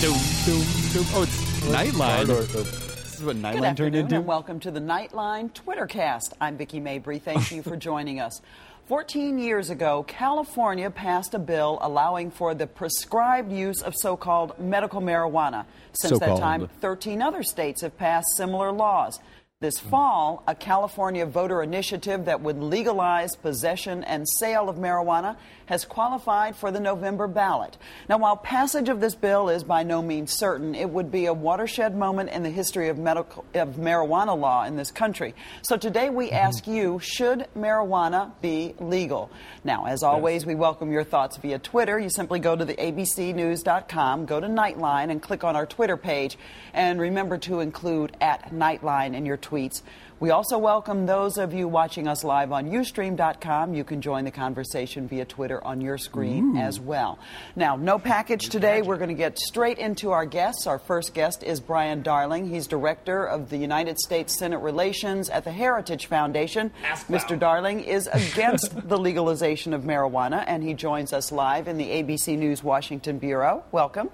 [0.00, 2.26] doom doom Oh, it's Nightline.
[2.26, 2.89] This
[3.20, 4.16] is what Good Nightline turned afternoon into.
[4.16, 6.32] and welcome to the Nightline Twittercast.
[6.40, 7.20] I'm Vicki Mabrey.
[7.20, 8.40] Thank you for joining us.
[8.88, 14.58] 14 years ago, California passed a bill allowing for the prescribed use of so called
[14.58, 15.64] medical marijuana.
[15.92, 16.40] Since that So-called.
[16.40, 19.20] time, 13 other states have passed similar laws.
[19.62, 25.36] This fall, a California voter initiative that would legalize possession and sale of marijuana
[25.66, 27.76] has qualified for the November ballot.
[28.08, 31.34] Now, while passage of this bill is by no means certain, it would be a
[31.34, 35.34] watershed moment in the history of, medical, of marijuana law in this country.
[35.60, 36.36] So today we mm-hmm.
[36.36, 39.30] ask you, should marijuana be legal?
[39.62, 42.00] Now, as always, we welcome your thoughts via Twitter.
[42.00, 46.38] You simply go to the abcnews.com, go to Nightline, and click on our Twitter page.
[46.72, 49.82] And remember to include at Nightline in your tweets.
[50.20, 53.72] We also welcome those of you watching us live on Ustream.com.
[53.72, 57.18] You can join the conversation via Twitter on your screen as well.
[57.56, 58.82] Now, no package today.
[58.82, 60.66] We're going to get straight into our guests.
[60.66, 62.50] Our first guest is Brian Darling.
[62.50, 66.70] He's director of the United States Senate Relations at the Heritage Foundation.
[67.08, 67.38] Mr.
[67.38, 72.36] Darling is against the legalization of marijuana, and he joins us live in the ABC
[72.36, 73.64] News Washington Bureau.
[73.72, 74.10] Welcome.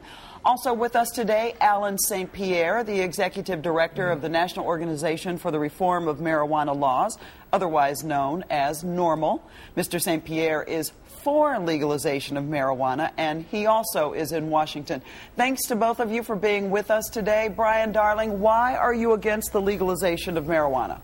[0.46, 2.32] Also with us today, Allen St.
[2.32, 7.18] Pierre, the executive director of the National Organization for the Reform of Marijuana Laws,
[7.52, 9.40] otherwise known as NORML.
[9.76, 10.00] Mr.
[10.00, 10.24] St.
[10.24, 10.92] Pierre is
[11.24, 15.02] for legalization of marijuana, and he also is in Washington.
[15.34, 17.48] Thanks to both of you for being with us today.
[17.48, 21.00] Brian Darling, why are you against the legalization of marijuana?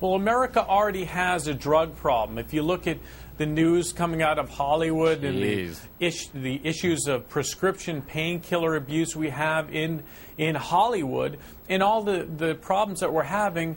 [0.00, 2.38] Well, America already has a drug problem.
[2.38, 2.98] If you look at
[3.36, 5.80] the news coming out of Hollywood and the, Jeez.
[6.00, 10.02] ish, the issues of prescription painkiller abuse we have in
[10.38, 13.76] in Hollywood and all the, the problems that we're having,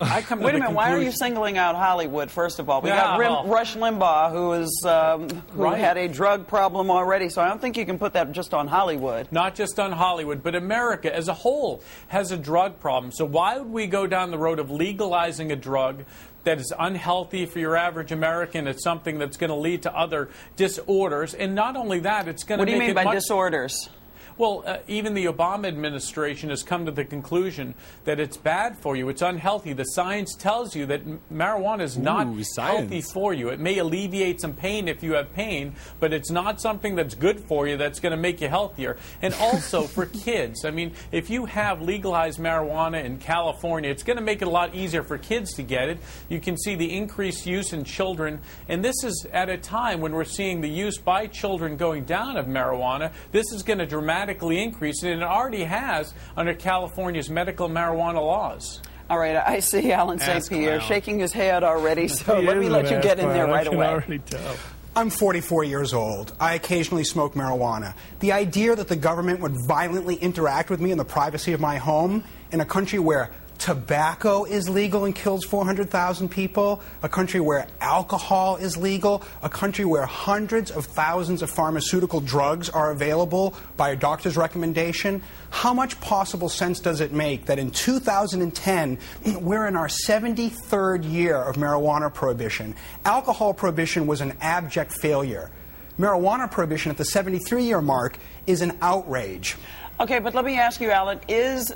[0.00, 2.80] I come Wait a the minute, why are you singling out Hollywood, first of all?
[2.80, 5.76] We Yeah, got Rim, well- Rush Limbaugh, who, is, um, who Right.
[5.78, 8.68] had a drug problem already, so I don't think you can put that just on
[8.68, 9.26] Hollywood.
[9.32, 13.10] not just on Hollywood, but America as a whole has a drug problem.
[13.10, 16.04] So why would we go down the road of legalizing a drug
[16.48, 18.66] that is unhealthy for your average American?
[18.66, 22.56] It's something that's going to lead to other disorders, and not only that, it's going
[22.58, 23.90] to What do you mean by much- disorders?
[24.38, 27.74] Well, uh, even the Obama administration has come to the conclusion
[28.04, 29.08] that it's bad for you.
[29.08, 29.72] It's unhealthy.
[29.72, 32.56] The science tells you that marijuana is not science.
[32.56, 33.48] healthy for you.
[33.48, 37.40] It may alleviate some pain if you have pain, but it's not something that's good
[37.40, 38.96] for you that's going to make you healthier.
[39.22, 40.64] And also for kids.
[40.64, 44.52] I mean, if you have legalized marijuana in California, it's going to make it a
[44.52, 45.98] lot easier for kids to get it.
[46.28, 48.38] You can see the increased use in children.
[48.68, 52.36] And this is at a time when we're seeing the use by children going down
[52.36, 53.12] of marijuana.
[53.32, 58.80] This is going to dramatically increase, and it already has under California's medical marijuana laws.
[59.10, 60.36] All right, I see Allen St.
[60.36, 63.46] Ask Pierre shaking his head already, so He let me let you get in there
[63.46, 63.86] right away.
[63.86, 64.56] already tell.
[64.94, 66.32] I'm 44 years old.
[66.40, 67.94] I occasionally smoke marijuana.
[68.20, 71.76] The idea that the government would violently interact with me in the privacy of my
[71.76, 73.30] home in a country where
[73.68, 79.84] tobacco is legal and kills 400,000 people, a country where alcohol is legal, a country
[79.84, 85.20] where hundreds of thousands of pharmaceutical drugs are available by a doctor's recommendation.
[85.50, 88.98] How much possible sense does it make that in 2010,
[89.38, 92.74] we're in our 73rd year of marijuana prohibition?
[93.04, 95.50] Alcohol prohibition was an abject failure.
[95.98, 98.16] Marijuana prohibition at the 73 year mark
[98.46, 99.56] is an outrage.
[100.00, 101.74] Okay, but let me ask you, Allen, is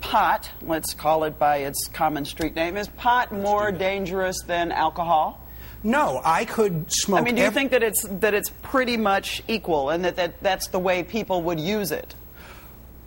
[0.00, 5.40] pot, let's call it by its common street name, is pot more dangerous than alcohol?
[5.82, 7.20] No, I could smoke.
[7.20, 10.40] I mean, do you think that it's that it's pretty much equal and that, that
[10.40, 12.14] that's the way people would use it?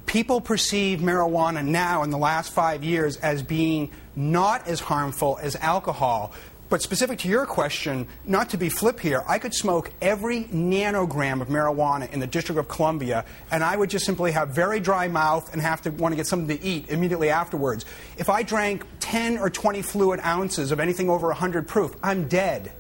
[0.09, 5.55] people perceive marijuana now in the last five years as being not as harmful as
[5.57, 6.33] alcohol.
[6.69, 11.41] But specific to your question, not to be flip here, I could smoke every nanogram
[11.41, 15.07] of marijuana in the District of Columbia, and I would just simply have very dry
[15.07, 17.85] mouth and have to want to get something to eat immediately afterwards.
[18.17, 22.71] If I drank 10 or 20 fluid ounces of anything over 100 proof, I'm dead.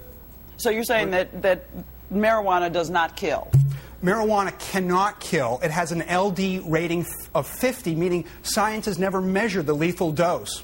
[0.57, 1.65] So you're saying that, that
[2.13, 3.49] marijuana does not kill?
[4.03, 5.59] Marijuana cannot kill.
[5.63, 10.63] It has an LD rating of 50, meaning science has never measured the lethal dose.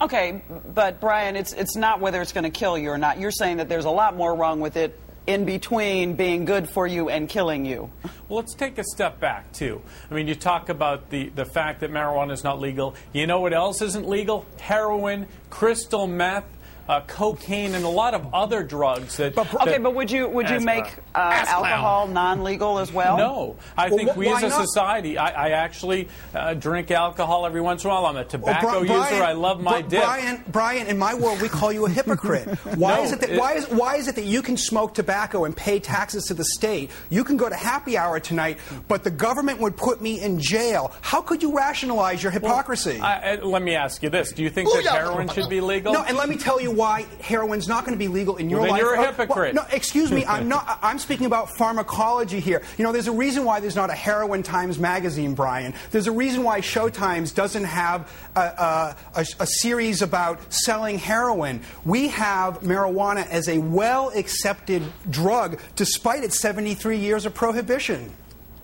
[0.00, 0.42] Okay,
[0.74, 3.18] but Brian, it's it's not whether it's going to kill you or not.
[3.18, 6.86] You're saying that there's a lot more wrong with it in between being good for
[6.86, 7.90] you and killing you.
[8.28, 9.82] Well, let's take a step back, too.
[10.10, 12.94] I mean, you talk about the, the fact that marijuana is not legal.
[13.12, 14.46] You know what else isn't legal?
[14.58, 16.46] Heroin, crystal meth,
[16.88, 19.34] uh, cocaine, and a lot of other drugs that.
[19.34, 23.16] But, okay, but would you would you make uh, alcohol non-legal as well?
[23.18, 24.66] No, I Well, think wh- we as a not?
[24.66, 25.18] society.
[25.18, 28.06] I, I actually uh, drink alcohol every once in a while.
[28.06, 29.22] I'm a Well, tobacco Bri- user.
[29.22, 30.02] I love my Bri- dip.
[30.02, 32.48] Brian, Brian, in my world, we call you a hypocrite.
[32.76, 34.94] Why No, is it that it- why is why is it that you can smoke
[34.94, 36.90] tobacco and pay taxes to the state?
[37.10, 38.58] You can go to happy hour tonight,
[38.88, 40.92] but the government would put me in jail.
[41.02, 42.98] How could you rationalize your hypocrisy?
[43.00, 44.90] I, I, let me ask you this: Do you think that Booyah!
[44.92, 45.92] heroin should be legal?
[45.92, 48.60] No, and let me tell you why heroin's not going to be legal in your
[48.60, 48.80] Well, then life.
[48.82, 49.54] you're a Uh, hypocrite.
[49.54, 50.24] well, no, excuse me.
[50.24, 50.78] I'm not.
[50.80, 52.62] I'm speaking about pharmacology here.
[52.78, 55.74] You know, there's a reason why there's not a Heroin Times magazine, Brian.
[55.90, 61.60] There's a reason why Showtimes doesn't have a, a, a, a series about selling heroin.
[61.84, 68.12] We have marijuana as a well accepted drug, despite its 73 years of prohibition.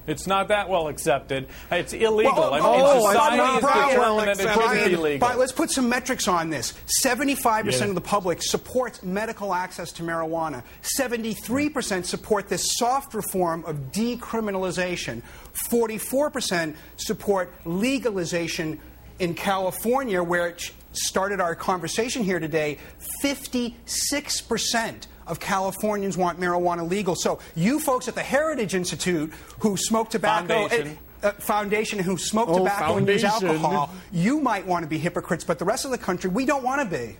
[0.06, 1.48] It's not that well accepted.
[1.70, 2.34] It's illegal.
[2.34, 4.96] Well, I oh, mean, oh, society Brian, has Brian, determined that it Brian, shouldn't be
[4.96, 5.18] legal.
[5.18, 6.74] Brian, let's put some metrics on this.
[7.02, 7.84] 75% Yeah.
[7.88, 10.62] of the public supports medical access to marijuana.
[10.82, 15.22] 73% support this softer form of decriminalization.
[15.70, 18.78] 44% support legalization
[19.18, 22.78] in California, where it started our conversation here today.
[23.22, 27.14] 56% of Californians want marijuana legal.
[27.14, 30.68] So, you folks at the Heritage Institute who smoke tobacco.
[30.68, 30.98] Foundation.
[31.22, 35.42] uh, foundation who smoke Oh, tobacco and use alcohol, you might want to be hypocrites,
[35.44, 37.16] but the rest of the country, we don't want to be.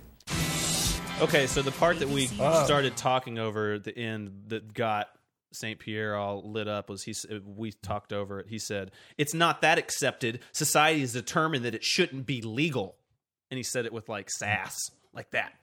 [1.21, 2.65] Okay, so the part that we Ah.
[2.65, 5.07] started talking over at the end that got
[5.53, 5.79] St.
[5.79, 7.13] Pierre all lit up was he
[7.45, 8.47] we talked over it.
[8.49, 10.41] He said, "It's not that accepted.
[10.51, 12.97] Society is determined that it shouldn't be legal."
[13.49, 14.75] And he said it with like sass,
[15.13, 15.53] like that.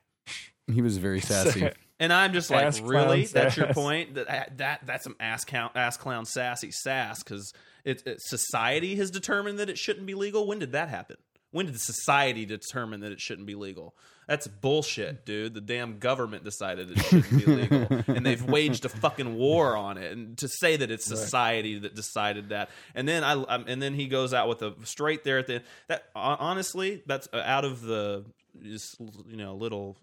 [0.72, 1.68] He was very sassy.
[2.02, 3.26] And I'm just like, Ass really?
[3.26, 4.14] clown That's your point?
[4.14, 7.52] That that that's some ass count, ass clown sassy sass because
[7.84, 10.44] it, it society has determined that it shouldn't be legal.
[10.44, 11.16] When did that happen?
[11.52, 13.94] When did society determine that it shouldn't be legal?
[14.26, 15.54] That's bullshit, dude.
[15.54, 17.86] The damn government decided it shouldn't be legal,
[18.16, 20.10] and they've waged a fucking war on it.
[20.10, 23.94] And to say that it's society that decided that, and then I, um, and then
[23.94, 26.06] he goes out with a straight there at the that.
[26.16, 28.24] Honestly, that's uh, out of the
[28.60, 28.98] just,
[29.28, 29.96] you know little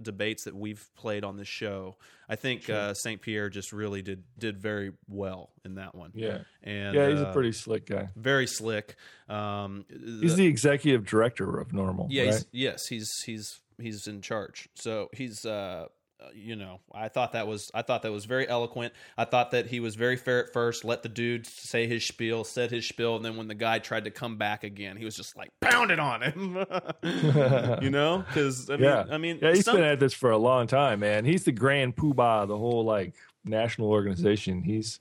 [0.00, 1.96] debates that we've played on this show.
[2.28, 3.20] I think uh, St.
[3.20, 6.12] Pierre just really did did very well in that one.
[6.14, 6.38] Yeah.
[6.62, 8.08] and yeah, he's uh, a pretty slick guy.
[8.16, 8.96] very slick.
[9.28, 12.06] Um, He's the executive director of NORML.
[12.10, 12.32] yeah, right?
[12.34, 14.68] he's, yes, he's he's he's in charge.
[14.74, 15.86] So he's uh,
[16.22, 18.92] Uh, you know, I thought that was I thought that was very eloquent.
[19.16, 22.44] I thought that he was very fair at first, let the dude say his spiel,
[22.44, 25.16] said his spiel, and then when the guy tried to come back again, he was
[25.16, 26.64] just like pounded on him.
[27.82, 30.30] you know, because I mean, yeah, I mean, yeah, he's some- been at this for
[30.30, 31.24] a long time, man.
[31.24, 33.14] He's the grand poobah of the whole like
[33.44, 34.62] national organization.
[34.62, 35.00] He's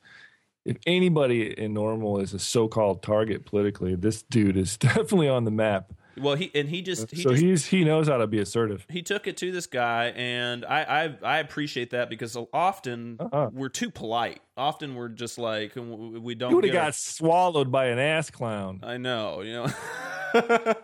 [0.66, 5.52] if anybody in NORML is a so-called target politically, this dude is definitely on the
[5.52, 5.94] map.
[6.18, 8.86] Well, he and he just he so just, he's he knows how to be assertive.
[8.90, 10.84] he took it to this guy, and I
[11.24, 13.50] I, I appreciate that because often Uh-huh.
[13.54, 14.42] we're too polite.
[14.58, 16.50] Often we're just like we don't.
[16.50, 18.82] He would have get a- got swallowed by an ass clown.
[18.84, 19.68] I know, you know.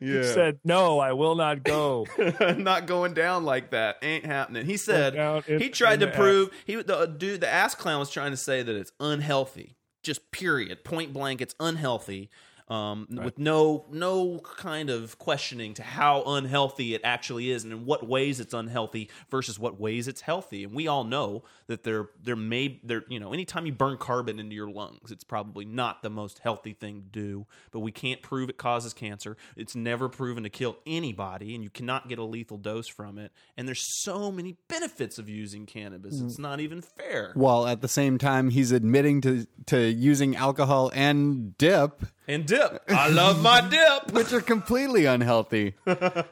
[0.00, 0.22] He yeah.
[0.22, 2.06] said, "No, I will not go."
[2.56, 4.66] not going down like that ain't happening.
[4.66, 5.14] He said
[5.48, 8.62] in- he tried to prove he the dude the ass clown was trying to say
[8.62, 9.76] that it's unhealthy.
[10.02, 12.28] Just period, point blank, it's unhealthy.
[12.66, 17.84] Um, with no no kind of questioning to how unhealthy it actually is and in
[17.84, 20.64] what ways it's unhealthy versus what ways it's healthy.
[20.64, 24.40] And we all know that there there may there you know anytime you burn carbon
[24.40, 27.46] into your lungs, it's probably not the most healthy thing to do.
[27.70, 29.36] But we can't prove it causes cancer.
[29.56, 33.30] It's never proven to kill anybody, and you cannot get a lethal dose from it.
[33.58, 36.18] And there's so many benefits of using cannabis.
[36.18, 37.32] It's not even fair.
[37.34, 42.82] While at the same time he's admitting to to using alcohol and dip and dip.
[42.88, 44.12] I love my dip.
[44.12, 45.74] which are completely unhealthy.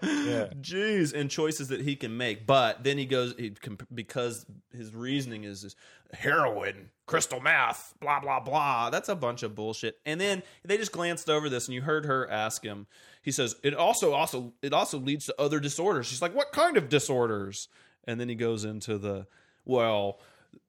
[0.02, 0.48] Yeah.
[0.60, 2.46] Jeez, and choices that he can make.
[2.46, 3.52] But then he goes he,
[3.92, 5.76] because his reasoning is, is
[6.12, 8.90] heroin, crystal meth, blah blah blah.
[8.90, 9.98] That's a bunch of bullshit.
[10.06, 12.86] And then they just glanced over this, and you heard her ask him.
[13.22, 16.06] He says it also also it also leads to other disorders.
[16.06, 17.68] She's like, what kind of disorders?
[18.04, 19.26] And then he goes into the
[19.64, 20.20] well,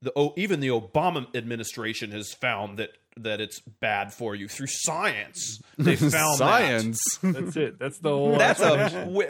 [0.01, 4.67] the oh, even the Obama administration has found that that it's bad for you through
[4.67, 5.59] science.
[5.77, 6.37] They found that.
[6.37, 6.99] Science.
[7.23, 7.79] That's it.
[7.79, 8.37] That's the whole.
[8.37, 8.73] That's a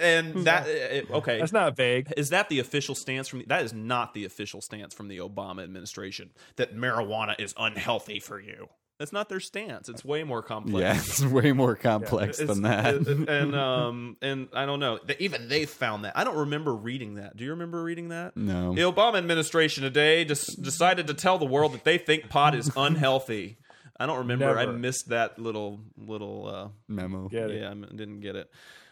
[0.01, 0.67] and that
[1.11, 1.39] okay.
[1.39, 2.11] That's not vague.
[2.17, 5.63] Is that the official stance from that is not the official stance from the Obama
[5.63, 8.67] administration that marijuana is unhealthy for you.
[8.99, 9.89] That's not their stance.
[9.89, 10.81] It's way more complex.
[10.81, 12.93] yeah, it's way more complex It's- than that.
[12.95, 14.99] it- and um and I don't know.
[15.19, 16.17] Even they found that.
[16.17, 17.35] I don't remember reading that.
[17.37, 18.35] Do you remember reading that?
[18.37, 18.73] No.
[18.75, 22.69] The Obama administration today just decided to tell the world that they think pot is
[22.75, 23.57] unhealthy.
[24.03, 24.59] I don't remember.
[24.59, 27.29] I missed that little little uh, Memo.
[27.29, 27.61] Get it.
[27.61, 28.51] yeah, I m- didn't get it.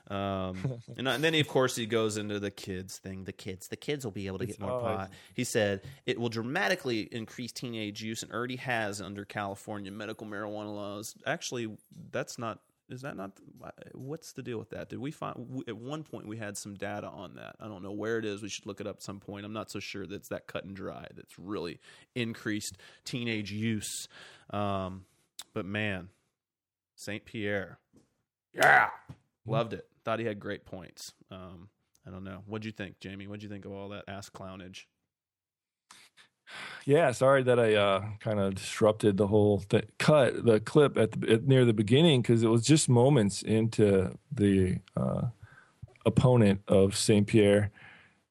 [0.09, 3.25] Um, and, and then, of course, he goes into the kids thing.
[3.25, 5.11] The kids, the kids will be able to get more pot.
[5.33, 10.73] He said it will dramatically increase teenage use, and already has under California medical marijuana
[10.73, 11.15] laws.
[11.25, 11.75] Actually,
[12.11, 12.59] that's not.
[12.91, 13.31] Is that not?
[13.93, 14.89] What's the deal with that?
[14.89, 17.55] Did we find at one point we had some data on that?
[17.59, 18.41] I don't know where it is.
[18.41, 19.45] We should look it up at some point.
[19.45, 21.07] I'm not so sure that's that cut and dry.
[21.15, 21.79] That's really
[22.15, 24.07] increased teenage use.
[24.49, 25.05] Um,
[25.53, 26.09] but man,
[26.95, 27.79] Saint Pierre,
[28.53, 28.89] yeah,
[29.45, 29.87] loved it.
[30.03, 31.13] Thought he had great points.
[31.29, 31.69] Um,
[32.05, 32.43] I don't know.
[32.45, 33.27] What'd you think, Jamie?
[33.27, 34.85] What'd you think of all that ass clownage?
[36.85, 41.11] Yeah, sorry that I uh, kind of disrupted the whole th- cut the clip at,
[41.11, 45.27] the, at near the beginning because it was just moments into the uh,
[46.05, 47.71] opponent of Saint Pierre,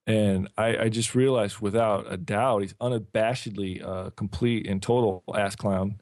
[0.05, 5.55] and I, I just realized without a doubt he's unabashedly uh, complete and total ass
[5.55, 6.01] clown.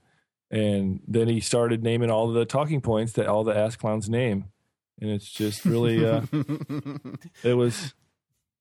[0.51, 4.45] And then he started naming all the talking points that all the ass clowns name,
[4.99, 6.21] and it's just really uh,
[7.43, 7.93] it was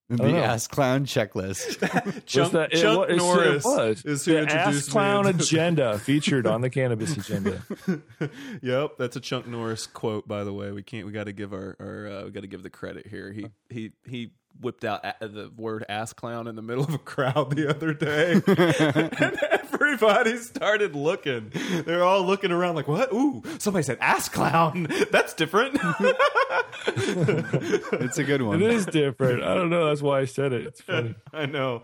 [0.08, 0.38] the know.
[0.42, 1.80] ass clown checklist.
[2.42, 7.16] was that it, wa- it's- it was the ass clown agenda featured on the cannabis
[7.16, 7.62] agenda.
[8.62, 10.72] yep, that's a Chunk Norris quote, by the way.
[10.72, 11.06] We can't.
[11.06, 13.32] We got to give our, our uh, we got to give the credit here.
[13.32, 16.98] He he he whipped out a- the word ass clown in the middle of a
[16.98, 19.57] crowd the other day, and
[19.88, 21.50] everybody started looking.
[21.86, 23.12] They're all looking around like, "What?
[23.12, 24.86] Ooh, somebody said ass clown.
[25.10, 25.78] That's different."
[26.86, 28.62] it's a good one.
[28.62, 29.42] It is different.
[29.42, 29.86] I don't know.
[29.86, 30.66] That's why I said it.
[30.66, 31.14] It's funny.
[31.32, 31.82] I know,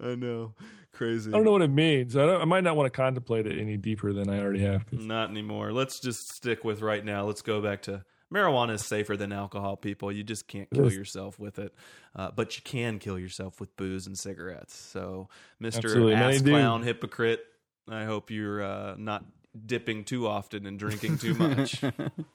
[0.00, 0.54] I know,
[0.92, 1.30] crazy.
[1.30, 2.16] I don't know what it means.
[2.16, 4.92] I, don't, I might not want to contemplate it any deeper than I already have.
[4.92, 5.72] Not anymore.
[5.72, 7.24] Let's just stick with right now.
[7.24, 9.76] Let's go back to marijuana is safer than alcohol.
[9.76, 10.94] People, you just can't kill is.
[10.94, 11.74] yourself with it,
[12.16, 14.76] uh, but you can kill yourself with booze and cigarettes.
[14.76, 15.28] So,
[15.60, 16.14] Mister Absolutely.
[16.14, 16.50] Many Ass do.
[16.50, 17.44] Clown Hypocrite,
[17.88, 19.24] I hope you're uh, not
[19.66, 21.80] dipping too often and drinking too much.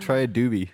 [0.00, 0.68] Try a doobie.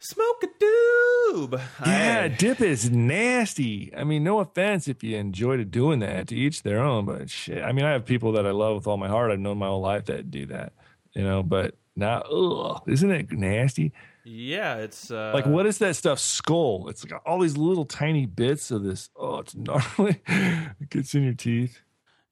[0.00, 1.60] Smoke a doob.
[1.86, 3.90] Yeah, I- dip is nasty.
[3.96, 6.28] I mean, no offense if you enjoyed doing that.
[6.28, 7.06] To each their own.
[7.06, 9.30] But shit, I mean, I have people that I love with all my heart.
[9.30, 10.74] I've known my whole life that do that.
[11.14, 13.92] You know, but now, ugh, isn't it nasty?
[14.24, 14.76] yeah.
[14.76, 16.18] It's uh, Like, what is that stuff?
[16.18, 16.88] Skull.
[16.88, 19.10] It's like all these little tiny bits of this.
[19.16, 20.20] Oh, it's gnarly.
[20.26, 21.80] it gets in your teeth.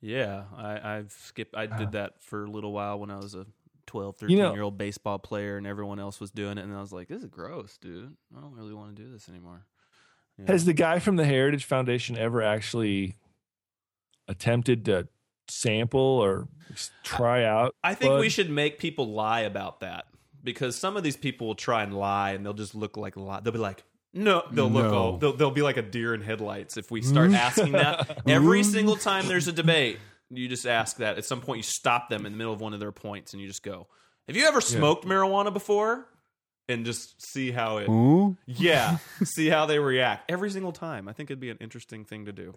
[0.01, 1.55] Yeah, I, I've skipped.
[1.57, 3.47] I did that for a little while when I was a
[3.87, 4.37] 12, 13 Uh.
[4.37, 6.93] You know- year old baseball player, and everyone else was doing it, and I was
[6.93, 8.13] like, "This is gross, dude.
[8.37, 9.67] I don't really want to do this anymore."
[10.39, 10.47] Yeah.
[10.51, 13.17] Has the guy from the Heritage Foundation ever actually
[14.29, 15.09] attempted to
[15.61, 16.49] sample or
[17.03, 17.75] try out?
[17.85, 20.07] I think we should make people lie about that
[20.43, 23.41] because some of these people will try and lie, and they'll just look like lie.
[23.41, 23.85] They'll be like.
[24.15, 24.95] No, they'll look No.
[24.95, 25.17] all.
[25.17, 28.97] They'll, they'll be like a deer in headlights if we start asking that every single
[29.09, 29.99] time there's a debate.
[30.29, 31.17] You just ask that.
[31.17, 33.41] At some point, you stop them in the middle of one of their points, and
[33.41, 33.87] you just go,
[34.27, 36.07] "Have you ever smoked marijuana before?"
[36.69, 37.89] And just see how it.
[37.89, 38.37] Ooh.
[38.47, 41.09] Yeah, see how they react every single time.
[41.09, 42.55] I think it'd be an interesting thing to do.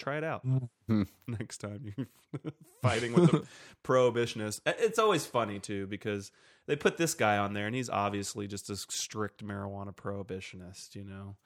[0.00, 0.42] Try it out
[0.88, 1.02] Hmm.
[1.28, 2.08] next time you're
[2.82, 3.46] fighting with the
[3.84, 4.60] prohibitionists.
[4.66, 6.32] Uh, It's always funny too because
[6.66, 10.94] they put this guy on there, and he's obviously just a strict marijuana prohibitionist.
[10.96, 11.36] You know,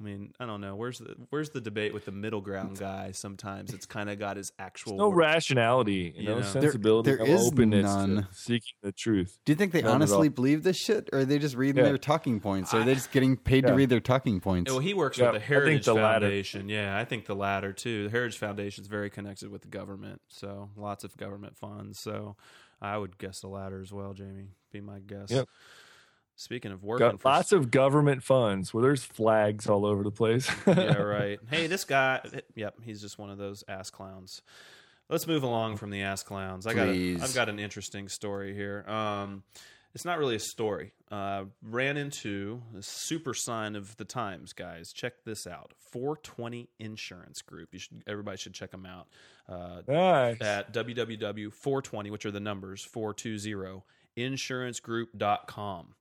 [0.00, 3.10] I mean, I don't know where's the where's the debate with the middle ground guy.
[3.10, 6.40] Sometimes it's kind of got his actual no wor- rationality, You no know.
[6.42, 8.16] There- sensibility, there no openness none.
[8.16, 9.38] to seeking the truth.
[9.44, 11.78] Do you think they Not at honestly believe this shit, or are they just reading
[11.82, 11.88] Yeah.
[11.88, 12.72] their talking points?
[12.72, 14.70] Or are they just getting paid to read their talking points?
[14.70, 16.26] Well, he works Yeah, with the Heritage the latter.
[16.26, 16.68] Foundation.
[16.68, 18.04] Yeah, I think the latter too.
[18.04, 21.98] The Heritage Foundation is very connected with the government, so lots of government funds.
[21.98, 22.36] So
[22.80, 24.50] I would guess the latter as well, Jamie.
[24.70, 25.32] Be my guess.
[25.32, 25.48] Yep.
[26.40, 30.12] Speaking of working, Got for lots of government funds where there's flags all over the
[30.12, 30.48] place.
[30.68, 31.40] yeah, right.
[31.50, 32.20] Hey, this guy.
[32.54, 34.40] Yep, he's just one of those ass clowns.
[35.10, 36.64] Let's move along from the ass clowns.
[36.64, 36.86] I got.
[36.86, 37.22] A, Please.
[37.24, 38.84] I've got an interesting story here.
[38.88, 39.42] Um,
[39.96, 40.92] it's not really a story.
[41.10, 44.92] Uh, ran into a super sign of the times, guys.
[44.92, 47.70] Check this out: 420 Insurance Group.
[47.72, 49.08] You should everybody should check them out
[49.48, 50.40] uh, Nice.
[50.40, 53.82] at www.420, which are the numbers 420
[54.18, 55.94] insurancegroup.com.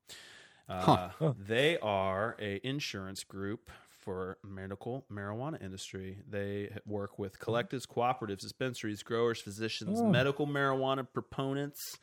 [0.70, 1.10] Uh,
[1.48, 3.70] They are a insurance group
[4.02, 6.18] for medical marijuana industry.
[6.30, 11.98] They work with collectives, cooperatives, dispensaries, growers, physicians, medical marijuana proponents,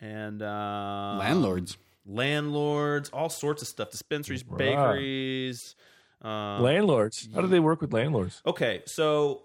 [0.00, 1.78] and uh, Landlords.
[2.04, 3.90] landlords, all sorts of stuff.
[3.90, 4.58] Dispensaries, Right.
[4.58, 5.74] bakeries.
[6.22, 7.28] Um, landlords.
[7.34, 8.40] How do they work with landlords?
[8.46, 9.42] Okay, so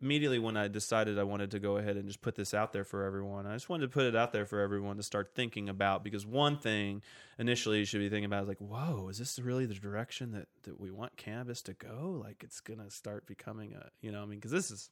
[0.00, 2.84] immediately when I decided I wanted to go ahead and just put this out there
[2.84, 5.68] for everyone, I just wanted to put it out there for everyone to start thinking
[5.68, 7.02] about because one thing
[7.38, 10.48] initially you should be thinking about is like, whoa, is this really the direction that,
[10.64, 12.20] that we want cannabis to go?
[12.22, 14.90] Like it's gonna start becoming a you know, I mean, because this is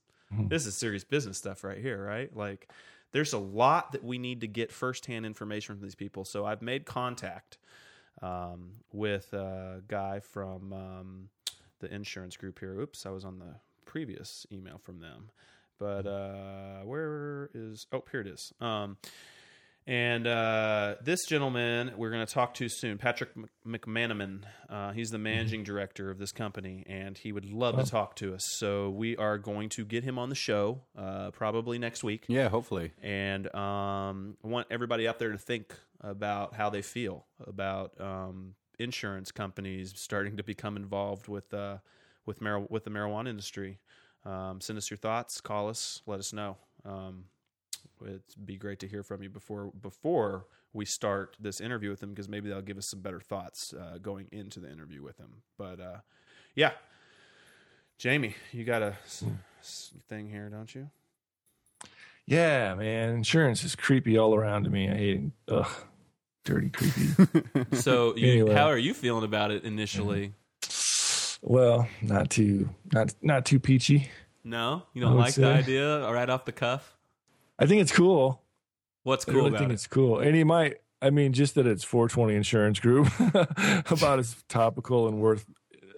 [0.48, 2.34] this is serious business stuff right here, right?
[2.34, 2.70] Like
[3.12, 6.24] there's a lot that we need to get firsthand information from these people.
[6.24, 7.58] So I've made contact
[8.22, 11.28] um, with a guy from um,
[11.80, 12.78] the insurance group here.
[12.78, 15.30] Oops, I was on the previous email from them.
[15.78, 17.86] But uh, where is?
[17.92, 18.52] Oh, here it is.
[18.60, 18.96] Um,
[19.86, 23.50] and uh, this gentleman we're going to talk to soon, Patrick Mc-
[23.86, 24.42] McManaman.
[24.68, 28.34] Uh, he's the managing director of this company, and he would love to talk to
[28.34, 28.42] us.
[28.58, 32.50] So we are going to get him on the show uh, probably next week Yeah,
[32.50, 32.92] hopefully.
[33.02, 38.54] and um, I want everybody out there to think about how they feel about um,
[38.78, 41.78] insurance companies starting to become involved with uh,
[42.30, 43.78] with mar- with the marijuana industry.
[44.24, 46.56] Um, send us your thoughts, call us, let us know.
[46.84, 47.24] Um,
[48.02, 52.10] it'd be great to hear from you before before we start this interview with them
[52.10, 55.42] because maybe they'll give us some better thoughts uh, going into the interview with them.
[55.58, 55.96] But uh,
[56.54, 56.70] yeah,
[57.98, 58.94] Jamie, you got a
[60.08, 60.88] thing here, don't you?
[62.26, 63.16] Yeah, man.
[63.16, 64.88] Insurance is creepy all around to me.
[64.88, 65.52] I hate it.
[65.52, 65.66] Ugh.
[66.44, 67.44] Dirty, creepy.
[67.76, 68.54] So, you, Anyway.
[68.54, 70.32] how are you feeling about it initially?
[71.42, 74.10] Well, not too not not too peachy.
[74.44, 76.96] No, you I don't like the idea right off the cuff.
[77.58, 78.42] I think it's cool.
[79.02, 79.74] What's I cool really about think it?
[79.74, 80.20] it's cool.
[80.20, 83.08] And he might I mean, just that it's 420 insurance group
[83.90, 85.46] about as topical and worth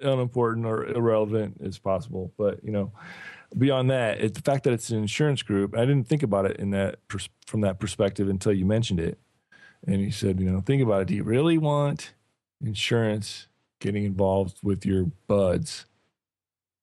[0.01, 2.32] unimportant or irrelevant as possible.
[2.36, 2.93] But you know,
[3.57, 5.76] beyond that, it's the fact that it's an insurance group.
[5.76, 6.99] I didn't think about it in that
[7.47, 9.18] from that perspective until you mentioned it.
[9.84, 11.09] And he said, you know, think about it.
[11.09, 12.14] Do you really want
[12.64, 13.49] insurance
[13.83, 15.87] getting involved with your buds?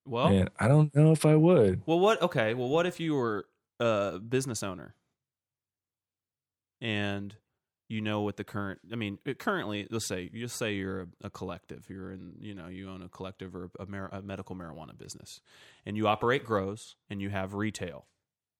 [0.06, 1.82] Well, And I don't know if I would.
[1.86, 2.20] well, what?
[2.22, 3.46] Okay, well, what if you were
[3.78, 4.94] a business owner
[6.80, 7.34] and
[7.88, 8.80] you know what the current?
[8.92, 11.86] I mean, currently, let's say you say you're a, a collective.
[11.88, 15.40] You're in, you know, you own a collective or a, mar- a medical marijuana business,
[15.84, 18.06] and you operate grows and you have retail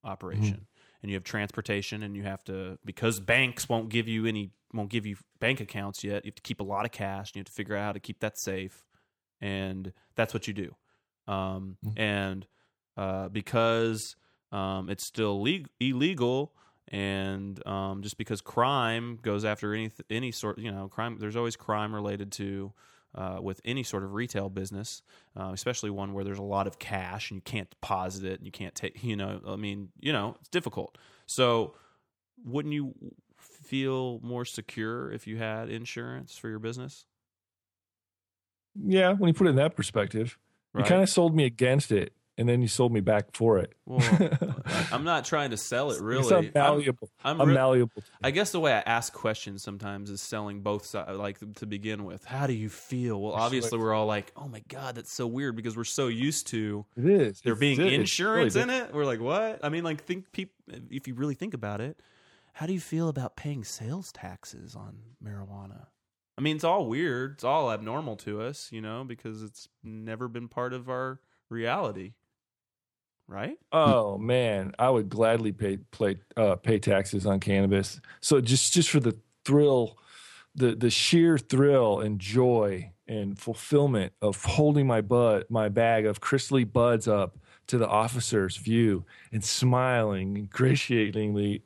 [0.05, 0.11] mm-hmm.
[0.11, 0.67] operation.
[1.03, 4.91] And you have transportation, and you have to because banks won't give you any won't
[4.91, 6.25] give you bank accounts yet.
[6.25, 7.31] You have to keep a lot of cash.
[7.31, 8.85] And you have to figure out how to keep that safe,
[9.41, 10.75] and that's what you do.
[11.27, 12.47] Um, And
[12.97, 14.17] uh, because
[14.53, 16.53] um, it's still leg- illegal,
[16.89, 21.17] and um, just because crime goes after any any sort, you know, crime.
[21.19, 22.73] There's always crime related to
[23.15, 25.03] uh, with any sort of retail business,
[25.37, 28.47] uh, especially one where there's a lot of cash and you can't deposit it and
[28.47, 29.03] you can't take.
[29.03, 30.97] You know, I mean, you know, it's difficult.
[31.27, 31.75] So,
[32.45, 32.95] wouldn't you
[33.37, 37.05] feel more secure if you had insurance for your business?
[38.75, 40.39] Yeah, when you put it in that perspective,
[40.73, 40.85] Right.
[40.85, 43.75] you kind of sold me against it, and then you sold me back for it.
[43.87, 44.01] Well,
[44.93, 46.23] I'm not trying to sell it really.
[46.23, 47.09] It's I'm- malleable.
[47.23, 48.03] I'm I'm, re- malleable.
[48.23, 51.17] I guess the way I ask questions sometimes is selling both sides.
[51.17, 53.21] Like to begin with, how do you feel?
[53.21, 56.49] Well, obviously we're all like, "Oh my god, that's so weird," because we're so used
[56.49, 57.41] to It is.
[57.43, 58.93] there It's- being it's insurance really in it.
[58.95, 60.55] We're like, "What?" I mean, like, think peop-
[60.91, 62.01] if you really think about it,
[62.55, 65.87] how do you feel about paying sales taxes on marijuana?
[66.39, 67.33] I mean, it's all weird.
[67.35, 71.21] It's all abnormal to us, you know, because it's never been part of our
[71.51, 72.13] reality,
[73.31, 73.57] right?
[73.71, 78.01] Oh man, I would gladly pay play, uh, pay taxes on cannabis.
[78.21, 79.97] So just just for the thrill,
[80.55, 86.21] the the sheer thrill and joy and fulfillment of holding my bud my bag of
[86.21, 91.63] crystally buds up to the officer's view and smiling ingratiatingly.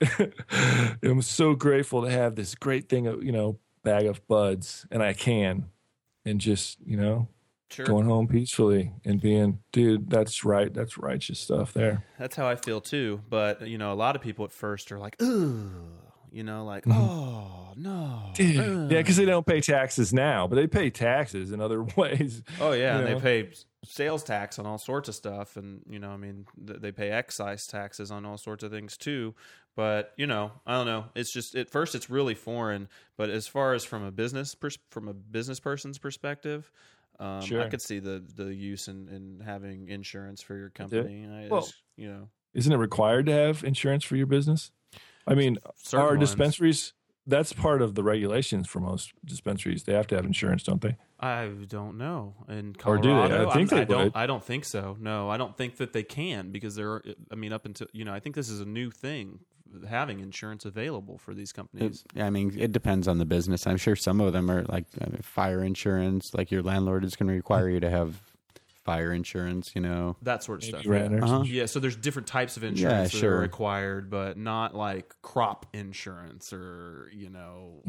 [1.02, 5.02] I'm so grateful to have this great thing of you know bag of buds, and
[5.02, 5.70] I can,
[6.26, 7.28] and just you know
[7.74, 7.86] Sure.
[7.86, 12.04] going home peacefully and being, dude, that's right, that's righteous stuff there.
[12.18, 13.20] That's how I feel too.
[13.28, 15.70] But you know, a lot of people at first are like, "Ooh,"
[16.32, 17.00] you know, like, Mm-hmm.
[17.00, 18.56] "Oh no." Dude.
[18.58, 18.62] uh."
[18.94, 22.42] Yeah, because they don't pay taxes now, but they pay taxes in other ways.
[22.60, 23.50] Oh yeah, and they pay
[23.84, 27.10] sales tax on all sorts of stuff, and you know, I mean, th- they pay
[27.10, 29.34] excise taxes on all sorts of things too.
[29.76, 31.06] But you know, I don't know.
[31.16, 34.78] It's just at first it's really foreign, but as far as from a business pers-
[34.90, 36.70] from a business person's perspective.
[37.20, 41.26] Um, I could see the, the use in, in having insurance for your company.
[41.30, 44.70] I, Well, it's, you know, Isn't it required to have insurance for your business?
[45.26, 46.20] I mean, certain are ones.
[46.20, 46.92] dispensaries?
[47.26, 49.84] That's part of the regulations for most dispensaries.
[49.84, 50.96] They have to have insurance, don't they?
[51.18, 52.34] I don't know.
[52.50, 53.14] In Or do they?
[53.14, 54.04] I Colorado, think I'm- they I don't.
[54.04, 54.12] would.
[54.14, 54.96] I don't think so.
[55.00, 56.90] No, I don't think that they can because there.
[56.90, 59.38] Are, I mean, up until you know, I think this is a new thing,
[59.88, 62.04] having insurance available for these companies.
[62.14, 63.66] It, I mean, it depends on the business.
[63.66, 66.32] I'm sure some of them are like I mean, fire insurance.
[66.34, 68.20] Like your landlord is going to require you to have
[68.84, 69.72] fire insurance.
[69.74, 70.90] You know, that sort of Maybe stuff.
[70.90, 71.22] renters.
[71.24, 71.42] Uh-huh.
[71.44, 73.36] Yeah, so there's different types of insurance that sure.
[73.36, 77.82] are required, but not like crop insurance or you know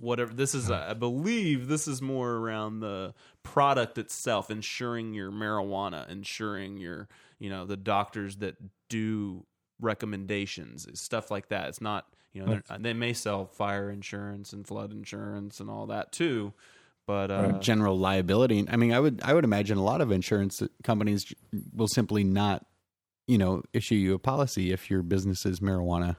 [0.00, 0.32] whatever.
[0.32, 6.78] This is, I believe, this is more around the product itself, insuring your marijuana, insuring
[6.78, 7.08] your
[7.38, 8.56] you know the doctors that
[8.88, 9.44] do
[9.80, 11.68] recommendations, stuff like that.
[11.68, 16.12] It's not you know they're- may sell fire insurance and flood insurance and all that
[16.12, 16.52] too,
[17.06, 18.66] but uh, general liability.
[18.68, 21.32] I mean, I would I would imagine a lot of insurance companies
[21.74, 22.66] will simply not,
[23.26, 26.16] you know, issue you a policy if your business is marijuana.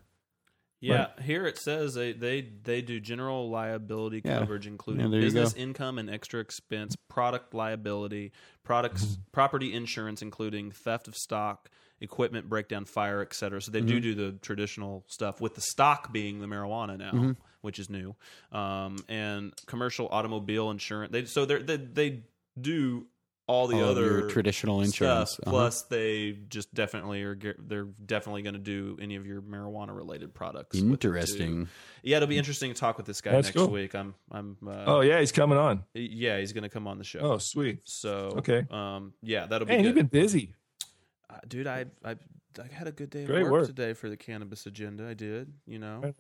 [0.82, 4.40] Yeah, here it says they they they do general liability Yeah.
[4.40, 8.32] coverage, including Yeah, business income and extra expense, product liability,
[8.64, 9.22] products, Mm-hmm.
[9.34, 11.70] property insurance, including theft of stock,
[12.02, 13.62] equipment breakdown, fire, etc.
[13.62, 14.02] So they do Mm-hmm.
[14.02, 17.32] do the traditional stuff with the stock being the marijuana now, Mm-hmm.
[17.62, 18.16] which is new,
[18.52, 21.12] um, and commercial automobile insurance.
[21.12, 22.24] They so they're- they they
[22.60, 23.08] do
[23.48, 25.32] all the All other your traditional insurance.
[25.32, 25.52] Stuff, Uh-huh.
[25.52, 27.36] Plus, they just definitely are.
[27.58, 30.76] They're definitely going to do any of your marijuana related products.
[30.80, 31.08] with it, too.
[31.08, 31.68] Interesting.
[32.04, 33.72] Yeah, it'll be interesting to talk with this guy That's next cool.
[33.72, 33.96] week.
[33.96, 34.14] I'm.
[34.32, 34.56] I'm.
[34.64, 35.84] Uh, Oh yeah, he's coming on.
[35.96, 37.22] yeah, he's going to come on the show.
[37.22, 37.80] Oh sweet.
[37.86, 38.68] so okay.
[38.70, 40.12] Um, yeah, that'll be Man, you've good.
[40.12, 40.54] been busy.
[41.30, 43.68] Uh, dude, I I I had a good day Great work, work.
[43.68, 45.08] today for the cannabis agenda.
[45.08, 45.54] I did.
[45.68, 46.14] You know,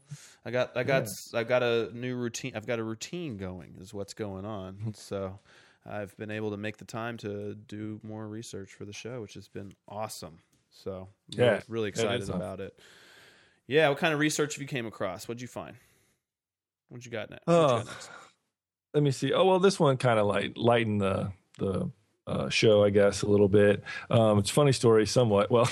[0.45, 2.53] I got I got I got a new routine.
[2.55, 3.75] I've got a routine going.
[3.79, 4.93] Is what's going on.
[4.95, 5.39] So.
[5.89, 9.33] I've been able to make the time to do more research for the show, which
[9.35, 10.39] has been awesome.
[10.71, 12.35] So, Yeah, really, really excited awesome.
[12.35, 12.77] about it.
[13.65, 15.27] Yeah, what kind of research have you came across?
[15.27, 15.77] What'd you find?
[16.89, 17.47] What'd you got next?
[17.47, 18.09] What you Oh, got next?
[18.93, 19.31] let me see.
[19.33, 21.89] Oh well, this one kind of light lightened the the
[22.29, 23.83] uh, show, I guess, a little bit.
[24.09, 25.49] Um, it's a funny story, somewhat.
[25.51, 25.69] Well,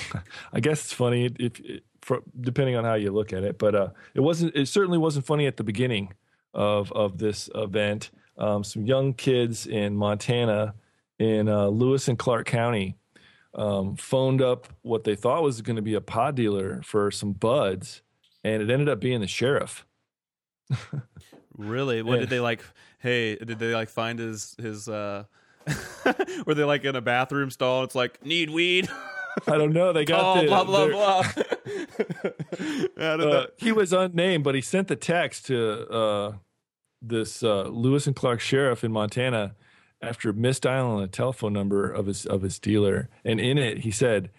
[0.52, 3.58] I guess it's funny if, if for, depending on how you look at it.
[3.58, 4.54] But uh, it wasn't.
[4.56, 6.12] It certainly wasn't funny at the beginning
[6.54, 8.10] of of this event.
[8.36, 10.74] Um, some young kids in Montana,
[11.18, 12.96] in uh, Lewis and Clark County,
[13.54, 17.32] um, phoned up what they thought was going to be a pod dealer for some
[17.32, 18.02] buds,
[18.44, 19.84] and it ended up being the sheriff.
[21.56, 22.02] Really?
[22.02, 22.20] What Yeah.
[22.20, 22.62] did they like?
[23.00, 24.88] Hey, did they like find his his?
[26.46, 27.84] Were they like in a bathroom stall?
[27.84, 28.88] It's like need weed.
[29.46, 29.92] I don't know.
[29.92, 31.24] They got oh, the, blah blah blah.
[32.98, 36.32] Uh, he was unnamed, but he sent the text to uh,
[37.00, 39.54] this uh, Lewis and Clark sheriff in Montana
[40.02, 44.30] after misdialing a telephone number of his of his dealer, and in it he said,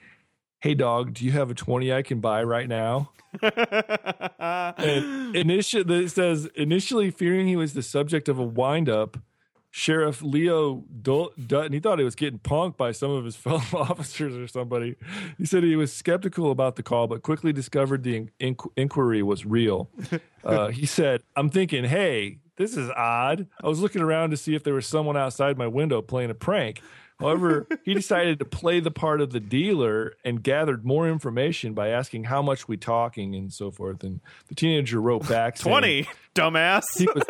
[0.61, 3.11] "Hey dog, do you have a twenty I can buy right now?"
[3.41, 9.17] And initially, it says initially fearing he was the subject of a windup.
[9.71, 14.35] Sheriff Leo Dutton, he thought he was getting punked by some of his fellow officers
[14.35, 14.95] or somebody.
[15.37, 19.23] He said he was skeptical about the call, but quickly discovered the in- inqu- inquiry
[19.23, 19.89] was real.
[20.41, 23.45] Uh, he said, I'm thinking, hey, this is odd.
[23.61, 26.33] I was looking around to see if there was someone outside my window playing a
[26.33, 26.81] prank.
[27.19, 31.89] However, he decided to play the part of the dealer and gathered more information by
[31.89, 34.03] asking how much we talking and so forth.
[34.03, 36.83] And the teenager wrote back saying Twenty, dumbass.
[36.97, 37.23] he was,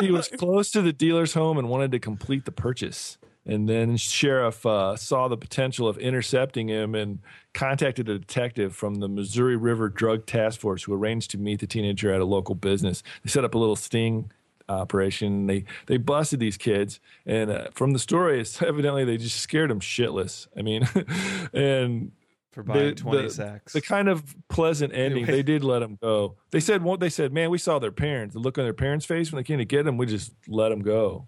[0.00, 3.18] he was close to the dealer's home and wanted to complete the purchase.
[3.46, 7.20] And then sheriff uh, saw the potential of intercepting him and
[7.54, 11.66] contacted a detective from the Missouri River Drug Task Force who arranged to meet the
[11.66, 13.02] teenager at a local business.
[13.24, 14.30] They set up a little sting
[14.68, 15.46] operation.
[15.46, 19.70] They they busted these kids, and uh, from the story, it's evidently they just scared
[19.70, 20.46] them shitless.
[20.56, 20.88] I mean,
[21.52, 22.12] and
[22.52, 23.72] For buying the- twenty the- sacks.
[23.72, 25.26] the kind of pleasant ending.
[25.26, 26.36] They did let them go.
[26.50, 28.34] They said, "What they said, man, we saw their parents.
[28.34, 29.96] The look on their parents' face when they came to get them.
[29.96, 31.26] We just let them go.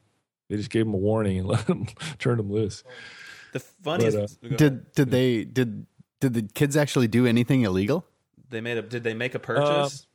[0.49, 1.87] They just gave them a warning and let them
[2.19, 2.83] turn them loose.
[3.53, 4.17] the funniest.
[4.17, 4.59] But, go ahead.
[4.59, 5.87] Did did they did
[6.21, 8.05] did the kids actually do anything illegal?
[8.51, 8.83] they made a?
[8.83, 10.07] Did they make a purchase?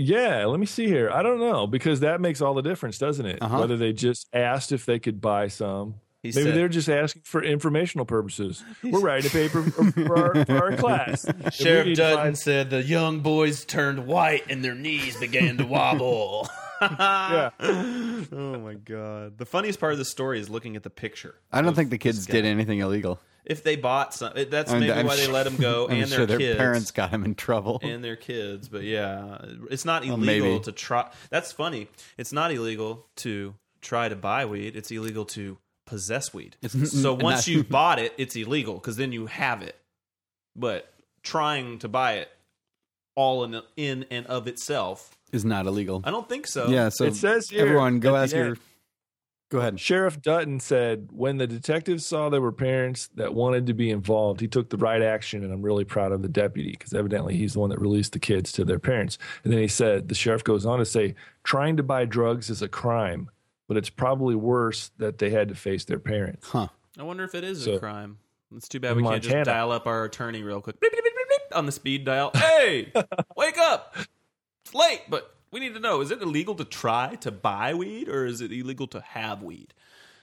[0.00, 1.10] Yeah, let me see here.
[1.10, 3.42] I don't know because that makes all the difference, doesn't it?
[3.42, 3.58] Uh-huh.
[3.58, 5.96] Whether they just asked if they could buy some.
[6.22, 8.62] He Maybe said- they're just asking for informational purposes.
[8.84, 11.26] We're writing a paper for, for, our, for our class.
[11.52, 16.48] Sheriff Dutton find- said the young boys turned white and their knees began to wobble.
[16.80, 17.50] yeah.
[17.60, 19.38] oh my god.
[19.38, 21.34] The funniest part of the story is looking at the picture.
[21.52, 23.20] I don't think the kids did anything illegal.
[23.44, 25.86] If they bought some, it- that's I'm- maybe I'm why they sure- let them go
[25.90, 26.58] I'm and sure their their kids.
[26.58, 27.80] parents got him in trouble.
[27.82, 28.68] and their kids.
[28.68, 29.38] But yeah,
[29.70, 30.64] it's not Well, illegal maybe.
[30.64, 31.10] to try.
[31.30, 31.88] That's funny.
[32.18, 34.76] It's not illegal to try to buy weed.
[34.76, 35.56] It's illegal to
[35.86, 36.56] possess weed.
[36.66, 39.76] so once you bought it, it's illegal because then you have it.
[40.54, 40.92] But
[41.22, 42.28] trying to buy it
[43.14, 46.00] all in in and of itself, is not illegal.
[46.04, 46.68] I don't think so.
[46.68, 48.46] yeah, so It says here everyone go ask your.
[48.46, 48.58] end,
[49.50, 49.80] Go ahead.
[49.80, 54.40] Sheriff Dutton said when the detectives saw there were parents that wanted to be involved,
[54.42, 57.54] he took the right action, and I'm really proud of the deputy because evidently he's
[57.54, 59.16] the one that released the kids to their parents.
[59.44, 61.14] And then he said, the sheriff goes on to say,
[61.44, 63.30] trying to buy drugs is a crime,
[63.68, 66.46] but it's probably worse that they had to face their parents.
[66.50, 66.68] Huh.
[66.98, 68.18] I wonder if it is So- a crime.
[68.54, 70.76] It's too bad In we can't just dial up our attorney real quick
[71.54, 72.30] on the speed dial.
[72.34, 72.90] Hey,
[73.36, 73.94] wake up!
[74.68, 78.08] It's late, but we need to know: is it illegal to try to buy weed,
[78.08, 79.72] or is it illegal to have weed?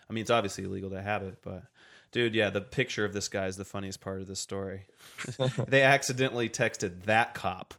[0.08, 1.64] I mean, it's obviously illegal to have it, but
[2.12, 4.86] dude, yeah, the picture of this guy is the funniest part of the story.
[5.68, 7.74] they accidentally texted that cop.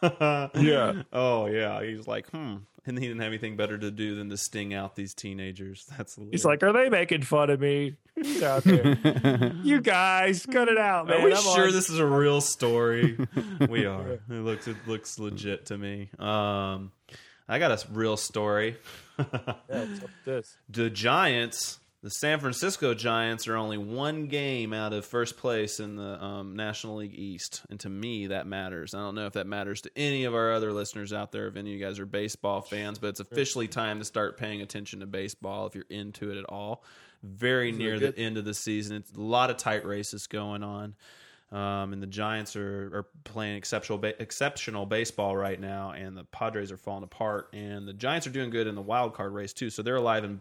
[0.00, 1.02] Yeah.
[1.12, 4.36] Oh yeah, he's like, hmm, and he didn't have anything better to do than to
[4.36, 5.86] sting out these teenagers.
[5.96, 7.96] That's He's like, are they making fun of me?
[8.16, 9.52] He's out there.
[9.62, 11.20] you guys, cut it out, man.
[11.20, 13.16] Are we I'm sure on- this is a real story?
[13.68, 14.12] we are.
[14.12, 16.10] It looks it looks legit to me.
[16.18, 16.92] Um,
[17.48, 18.76] I got a real story.
[19.18, 19.86] Yeah,
[20.24, 20.56] this?
[20.68, 25.94] The Giants, the San Francisco Giants, are only one game out of first place in
[25.94, 28.92] the um, National League East, and to me that matters.
[28.92, 31.46] I don't know if that matters to any of our other listeners out there.
[31.46, 34.62] If any of you guys are baseball fans, but it's officially time to start paying
[34.62, 36.82] attention to baseball if you're into it at all.
[37.22, 40.96] Very near the end of the season, it's a lot of tight races going on.
[41.52, 46.24] Um, and the Giants are, are playing exceptional ba- exceptional baseball right now, and the
[46.24, 47.50] Padres are falling apart.
[47.52, 50.24] And the Giants are doing good in the wild card race too, so they're alive
[50.24, 50.40] in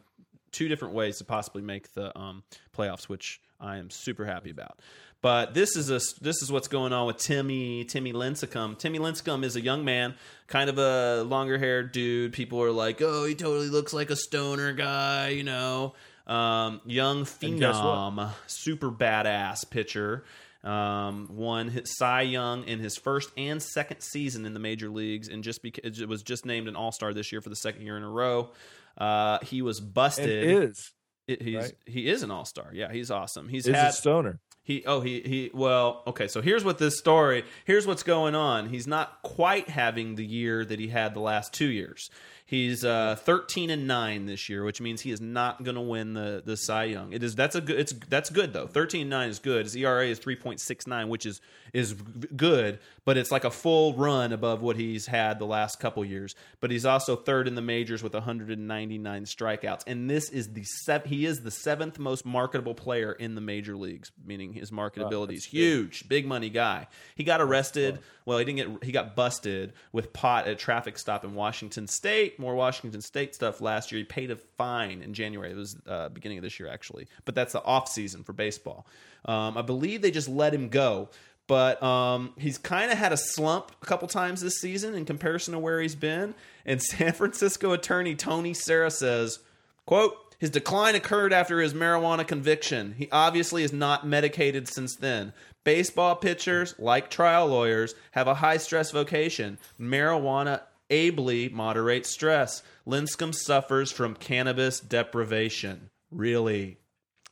[0.52, 2.44] two different ways to possibly make the um,
[2.76, 4.80] playoffs, which I am super happy about.
[5.22, 8.78] But this is a this is what's going on with Timmy Timmy Lincecum.
[8.80, 10.15] Timmy Lincecum is a young man,
[10.48, 12.34] kind of a longer haired dude.
[12.34, 15.94] People are like, "Oh, he totally looks like a stoner guy," you know.
[16.26, 20.23] Um, young phenom, super badass pitcher.
[20.64, 25.28] Um, won his Cy Young in his first and second season in the major leagues,
[25.28, 27.84] and just because it was just named an All Star this year for the second
[27.84, 28.49] year in a row.
[28.97, 30.30] Uh, he was And busted.
[30.30, 30.91] is
[31.27, 31.73] It- he's right?
[31.85, 32.69] he is an all star.
[32.73, 33.47] Yeah, he's awesome.
[33.47, 34.39] He's is had a stoner.
[34.63, 36.27] he oh he he well okay.
[36.27, 37.43] So here's what this story.
[37.65, 38.69] Here's what's going on.
[38.69, 42.09] He's not quite having the year that he had the last two years.
[42.52, 46.15] He's uh, 13 and nine this year, which means he is not going to win
[46.15, 47.14] the the Cy Young.
[47.14, 48.68] It is that's a good it's that's good though.
[48.68, 49.65] 13 and nine is good.
[49.65, 51.40] His ERA is 3.69, which is
[51.72, 56.03] is good, but it's like a full run above what he's had the last couple
[56.03, 56.36] years.
[56.60, 61.06] But he's also third in the majors with 199 strikeouts, and this is the sev-
[61.06, 65.45] he is the seventh most marketable player in the major leagues, meaning his marketability is
[65.45, 66.88] huge, big money guy.
[67.15, 67.99] He got arrested.
[68.26, 71.88] Well, he didn't get he got busted with pot at a traffic stop in Washington
[71.88, 72.40] State.
[72.41, 73.99] More Washington State stuff last year.
[73.99, 75.51] He paid a fine in January.
[75.51, 78.85] It was uh, beginning of this year actually, but that's the off season for baseball.
[79.23, 81.09] Um, I believe they just let him go
[81.51, 85.51] but um, he's kind of had a slump a couple times this season in comparison
[85.53, 86.34] to where he's been.
[86.65, 89.39] And San Francisco attorney Tony Serra says,
[89.85, 92.95] "quote His decline occurred after his marijuana conviction.
[92.97, 95.34] He obviously is not medicated since then.
[95.65, 99.57] Baseball pitchers, like trial lawyers, have a high stress vocation.
[99.77, 100.61] Marijuana."
[100.91, 102.61] Ably moderates stress.
[102.85, 105.89] Lincecum suffers from cannabis deprivation.
[106.11, 106.77] Really?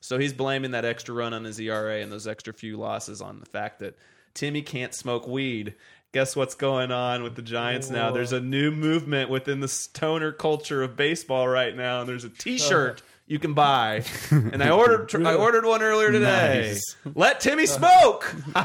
[0.02, 3.40] So he's blaming that extra run on his ERA and those extra few losses on
[3.40, 3.98] the fact that
[4.34, 5.76] Timmy can't smoke weed.
[6.11, 8.11] Guess what's going on with the Giants now?
[8.11, 12.30] There's a new movement within the stoner culture of baseball right now, and there's a
[12.38, 14.03] T-shirt you can buy.
[14.31, 16.72] And I ordered I ordered one earlier today.
[16.73, 16.95] Nice.
[17.15, 18.35] Let Timmy smoke.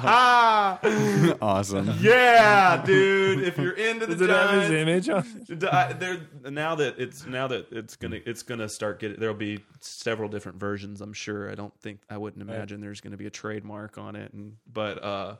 [1.42, 1.92] Awesome.
[2.00, 3.42] yeah, dude.
[3.42, 5.44] If you're into the Does it have his Giants, image on?
[5.58, 6.20] D- I- there
[6.50, 10.58] now that it's now that it's gonna it's gonna start getting there'll be several different
[10.58, 14.16] versions i'm sure i don't think i wouldn't imagine there's gonna be a trademark on
[14.16, 15.36] it and but uh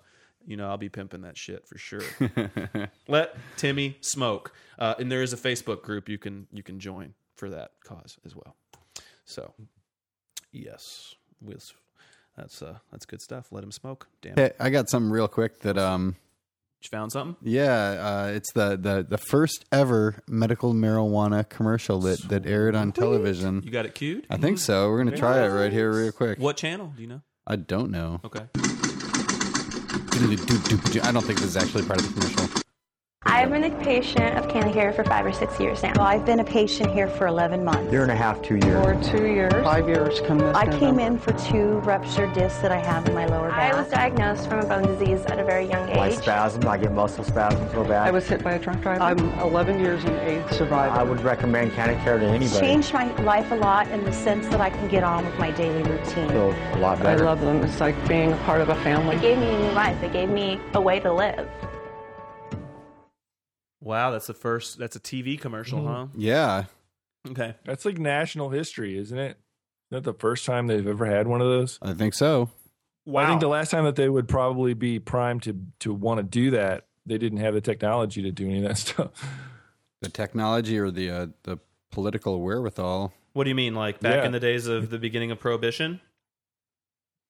[0.47, 2.03] you know i'll be pimping that shit for sure
[3.09, 7.15] let timmy smoke uh and there is a facebook group you can you can join
[7.37, 8.55] for that cause as well
[9.25, 9.55] so
[10.53, 11.73] yes with
[12.37, 13.49] that's uh that's good stuff.
[13.51, 14.09] Let him smoke.
[14.23, 14.35] Damn.
[14.37, 16.17] Hey, I got something real quick that um
[16.85, 17.37] you found something?
[17.41, 22.93] Yeah, uh, it's the, the the first ever medical marijuana commercial that that aired on
[22.93, 23.63] television.
[23.65, 24.27] you got it queued?
[24.29, 24.91] I think so.
[24.91, 26.39] We're gonna try it right here, real quick.
[26.39, 26.93] what channel?
[26.95, 27.23] Do you know?
[27.47, 28.21] I don't know.
[28.25, 28.47] okay.
[31.03, 32.63] I don't think this is actually part of the commercial.
[33.27, 35.93] I've been a patient of CannaCare for five or six years now.
[35.97, 37.91] Well, I've been a patient here for 11 months.
[37.91, 38.85] Year and a half, two years.
[38.85, 39.53] For two years.
[39.65, 43.15] Five years coming this I came in for two ruptured discs that I have in
[43.15, 43.75] my lower back.
[43.75, 45.97] I was diagnosed from a bone disease at a very young age.
[45.97, 48.07] Like spasms, I get muscle spasms real bad.
[48.07, 49.03] I was hit by a truck driver.
[49.03, 50.95] I'm 11 years and AIDS survivor.
[50.95, 52.45] I would recommend CannaCare to anybody.
[52.45, 55.39] It's changed my life a lot in the sense that I can get on with
[55.39, 56.29] my daily routine.
[56.29, 57.25] Feel a lot better.
[57.25, 57.63] I love them.
[57.63, 59.17] It's like being a part of a family.
[59.17, 60.03] It gave me a new life.
[60.03, 61.49] It gave me a way to live.
[63.85, 64.79] Wow, that's the first.
[64.79, 66.07] That's a TV commercial, huh?
[66.17, 66.65] Yeah.
[67.31, 67.55] Okay.
[67.65, 69.37] That's like national history, isn't it?
[69.91, 71.79] Isn't that the first time they've ever had one of those?
[71.83, 72.51] I think so.
[73.07, 73.25] Wow.
[73.25, 76.23] I think the last time that they would probably be primed to to want to
[76.23, 79.11] do that, they didn't have the technology to do any of that stuff.
[80.01, 81.59] The technology or the uh, the
[81.93, 83.13] political wherewithal.
[83.35, 84.25] what do you mean, like back Yeah.
[84.27, 86.01] in the days of the beginning of Prohibition?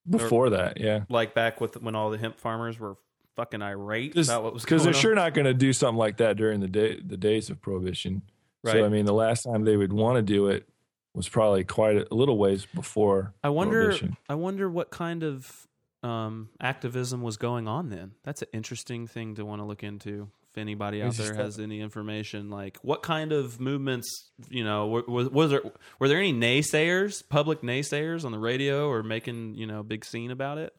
[0.09, 1.01] Before that, yeah.
[1.09, 2.95] Like back with when all the hemp farmers were
[3.35, 4.99] fucking irate about what was Because they're on?
[4.99, 8.21] sure not going to do something like that during the day the days of prohibition.
[8.63, 8.73] Right.
[8.73, 10.67] So I mean, the last time they would want to do it
[11.13, 13.33] was probably quite a, a little ways before.
[13.43, 13.85] I wonder.
[13.85, 14.17] Prohibition.
[14.27, 15.67] I wonder what kind of
[16.03, 18.11] um, activism was going on then.
[18.23, 20.29] That's an interesting thing to want to look into.
[20.51, 25.27] If anybody out there has any information, like what kind of movements, you know, was,
[25.27, 25.61] was there
[25.99, 30.05] were there any naysayers, public naysayers on the radio or making you know a big
[30.05, 30.73] scene about it?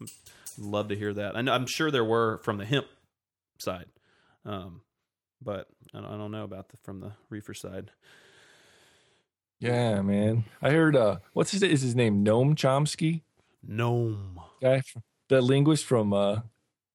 [0.59, 1.37] Love to hear that.
[1.37, 2.87] I know, I'm sure there were from the hemp
[3.59, 3.87] side,
[4.45, 4.81] um,
[5.43, 7.91] but I don't, I don't know about the from the reefer side.
[9.59, 10.45] Yeah, man.
[10.61, 10.97] I heard.
[10.97, 12.25] uh What's his is his name?
[12.25, 13.23] Noam Chomsky,
[13.67, 14.83] Gnome guy,
[15.29, 16.41] the linguist from uh,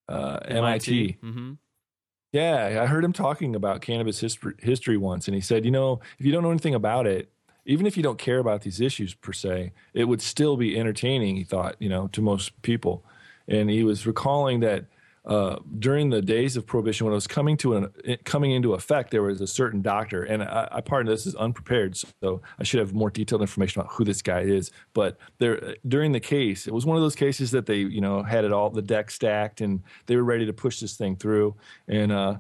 [0.08, 1.18] uh, MIT.
[1.24, 1.54] Mm-hmm.
[2.32, 6.00] Yeah, I heard him talking about cannabis history, history once, and he said, you know,
[6.18, 7.30] if you don't know anything about it,
[7.66, 11.36] even if you don't care about these issues per se, it would still be entertaining.
[11.36, 13.04] He thought, you know, to most people,
[13.52, 14.86] and he was recalling that
[15.23, 19.11] uh, during the days of prohibition, when it was coming to an coming into effect,
[19.11, 22.80] there was a certain doctor, and I, I pardon this is unprepared, so I should
[22.80, 24.72] have more detailed information about who this guy is.
[24.94, 28.23] But there, during the case, it was one of those cases that they, you know,
[28.23, 31.56] had it all the deck stacked, and they were ready to push this thing through,
[31.88, 32.38] and uh,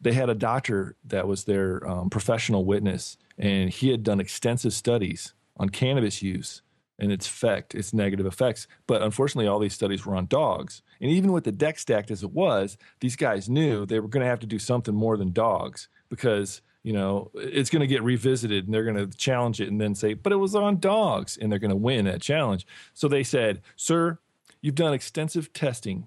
[0.00, 4.72] they had a doctor that was their um, professional witness, and he had done extensive
[4.72, 6.62] studies on cannabis use
[7.00, 8.66] and its effect, its negative effects.
[8.86, 10.82] But unfortunately, all these studies were on dogs.
[11.00, 14.22] And even with the deck stacked as it was, these guys knew they were going
[14.22, 18.02] to have to do something more than dogs because you know it's going to get
[18.02, 21.36] revisited and they're going to challenge it and then say, "But it was on dogs,"
[21.36, 22.66] and they're going to win that challenge.
[22.94, 24.18] So they said, "Sir,
[24.60, 26.06] you've done extensive testing."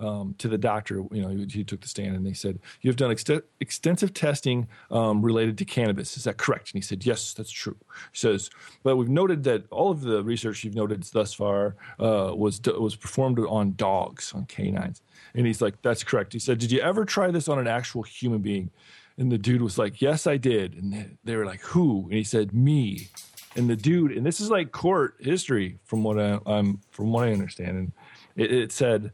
[0.00, 2.90] Um, to the doctor, you know, he, he took the stand and they said, "You
[2.90, 6.16] have done ext- extensive testing um, related to cannabis.
[6.16, 7.76] Is that correct?" And he said, "Yes, that's true."
[8.10, 8.50] He says,
[8.82, 12.96] "But we've noted that all of the research you've noted thus far uh, was was
[12.96, 15.02] performed on dogs, on canines."
[15.34, 18.02] And he's like, "That's correct." He said, "Did you ever try this on an actual
[18.02, 18.70] human being?"
[19.18, 22.24] And the dude was like, "Yes, I did." And they- were like, "Who?" And he
[22.24, 23.08] said, "Me."
[23.54, 27.28] And the dude, and this is like court history from what I, I'm from what
[27.28, 27.92] I understand, and
[28.34, 29.12] it, it said.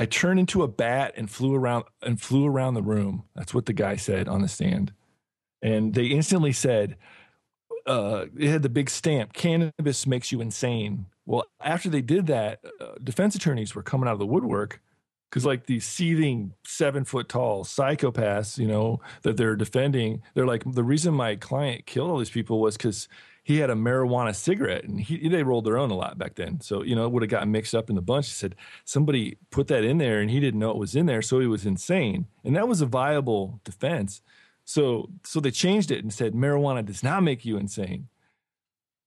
[0.00, 3.24] I turned into a bat and flew around and flew around the room.
[3.36, 4.94] That's what the guy said on the stand.
[5.60, 6.96] And they instantly said,
[7.86, 11.04] uh, it had the big stamp, cannabis makes you insane.
[11.26, 14.80] Well, after they did that, uh, defense attorneys were coming out of the woodwork
[15.28, 20.62] because, like, these seething seven foot tall psychopaths, you know, that they're defending, they're like,
[20.64, 23.06] the reason my client killed all these people was because
[23.50, 26.60] he had a marijuana cigarette and he, they rolled their own a lot back then.
[26.60, 28.28] So, you know, it would have gotten mixed up in the bunch.
[28.28, 28.54] He said
[28.84, 31.20] somebody put that in there and he didn't know it was in there.
[31.20, 32.26] So he was insane.
[32.44, 34.22] And that was a viable defense.
[34.64, 38.06] So, so they changed it and said marijuana does not make you insane.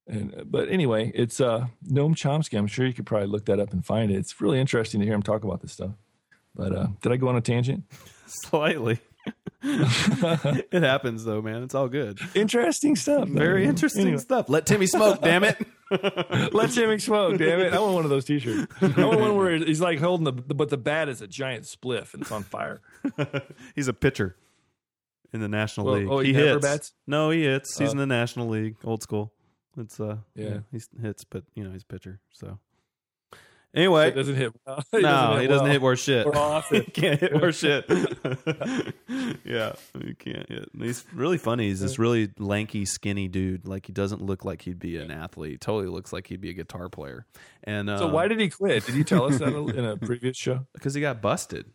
[0.06, 2.58] And, uh, but anyway, it's uh, Noam Chomsky.
[2.58, 4.16] I'm sure you could probably look that up and find it.
[4.16, 5.92] It's really interesting to hear him talk about this stuff.
[6.54, 7.84] But uh, did I go on a tangent?
[8.26, 8.98] Slightly.
[10.72, 11.62] it happens though, man.
[11.62, 12.18] It's all good.
[12.34, 13.28] Interesting stuff.
[13.28, 14.18] Very interesting Anyway.
[14.18, 14.48] stuff.
[14.48, 15.56] Let Timmy smoke, damn it.
[16.52, 17.72] Let Timmy smoke, damn it.
[17.72, 18.72] I want one of those t-shirts.
[18.82, 22.12] I want one where he's like holding the, but the bat is a giant spliff
[22.12, 22.82] and it's on fire.
[23.74, 24.36] He's a pitcher
[25.32, 26.08] in the National Well, League.
[26.10, 26.62] oh, he he hits.
[26.66, 26.92] bats?
[27.06, 27.78] No, he hits.
[27.78, 29.32] He's Uh, in the National League, old school.
[29.78, 30.48] It's uh, Yeah.
[30.48, 32.20] yeah, he hits, but you know he's a pitcher.
[32.32, 32.58] So
[33.74, 34.82] anyway, It doesn't hit well.
[34.92, 36.26] no, he doesn't hit worse shit.
[36.70, 37.84] He can't hit worth shit.
[39.44, 40.68] yeah, he can't hit.
[40.72, 41.68] And He's really funny.
[41.68, 43.66] He's this really lanky, skinny dude.
[43.66, 45.52] Like he doesn't look like he'd be an athlete.
[45.52, 47.26] He totally looks like he'd be a guitar player.
[47.62, 48.86] And uh, So why did he quit?
[48.86, 50.66] Did you tell us that in a previous show?
[50.72, 51.66] Because he got busted.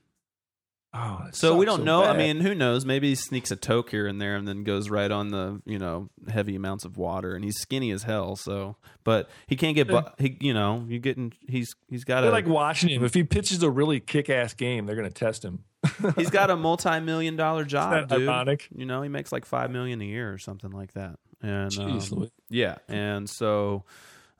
[0.91, 2.03] Oh, So we don't know.
[2.03, 2.83] I mean, who knows?
[2.83, 5.77] Maybe he sneaks a toke here and there, and then goes right on the you
[5.77, 7.35] know heavy amounts of water.
[7.35, 8.35] And he's skinny as hell.
[8.35, 9.87] So, but he can't get.
[9.87, 11.33] Bu- he, you know, you getting.
[11.47, 13.03] He's he's got they're a like watching him.
[13.03, 15.63] If he pitches a really kick-ass game, they're going to test him.
[16.15, 18.27] he's got a multi-million dollar job, that dude.
[18.27, 18.67] ironic?
[18.75, 21.19] You know, he makes like five million a year or something like that.
[21.41, 23.85] And Jeez, um, yeah, and so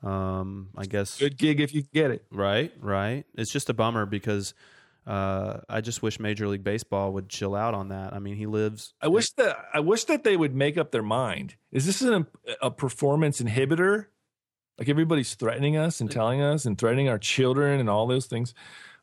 [0.03, 2.26] um, I guess Good gig if you get it.
[2.31, 3.26] Right, right.
[3.35, 4.53] It's just a bummer because
[5.10, 8.14] uh, I just wish Major League Baseball would chill out on that.
[8.14, 8.94] I mean, he lives.
[9.02, 11.56] I wish that I wish that they would make up their mind.
[11.72, 12.27] Is this an,
[12.61, 14.06] a performance inhibitor?
[14.77, 18.53] Like everybody's threatening us and telling us and threatening our children and all those things,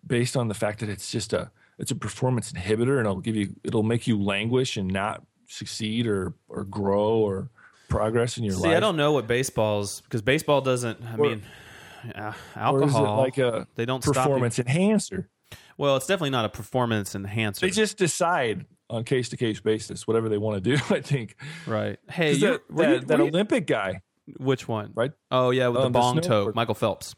[0.06, 3.34] based on the fact that it's just a it's a performance inhibitor and it'll give
[3.36, 7.50] you it'll make you languish and not succeed or or grow or
[7.88, 8.70] progress in your See, life.
[8.70, 11.02] See, I don't know what baseball's because baseball doesn't.
[11.04, 11.42] I Or- mean,
[12.14, 13.16] uh, Or is it alcohol.
[13.18, 15.28] like a they don't stop performance enhancer.
[15.78, 17.66] Well, it's definitely not a performance enhancer.
[17.66, 20.82] They just decide on case to case basis whatever they want to do.
[20.94, 21.36] I think.
[21.66, 21.98] right.
[22.10, 24.00] Hey, you, that, that, you- that were you- Olympic guy,
[24.38, 24.92] which one?
[24.94, 25.12] right?
[25.30, 26.52] Oh yeah, with the Um, the bong toe.
[26.54, 27.14] Michael Phelps,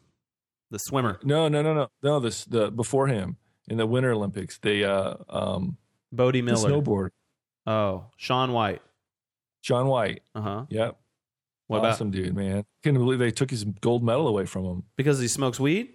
[0.71, 2.19] the swimmer, No, no, no, no, no.
[2.19, 3.37] This the before him
[3.67, 4.57] in the Winter Olympics.
[4.59, 5.77] They uh um
[6.11, 6.69] Bode the Miller.
[6.69, 7.09] snowboard.
[7.67, 8.81] Oh, Shaun White.
[9.61, 10.21] Shaun White.
[10.33, 10.65] Uh huh.
[10.69, 10.97] Yep.
[11.67, 12.65] What about awesome dude, man.
[12.83, 14.83] Couldn't believe they took his gold medal away from him.
[14.95, 15.93] because he smokes weed?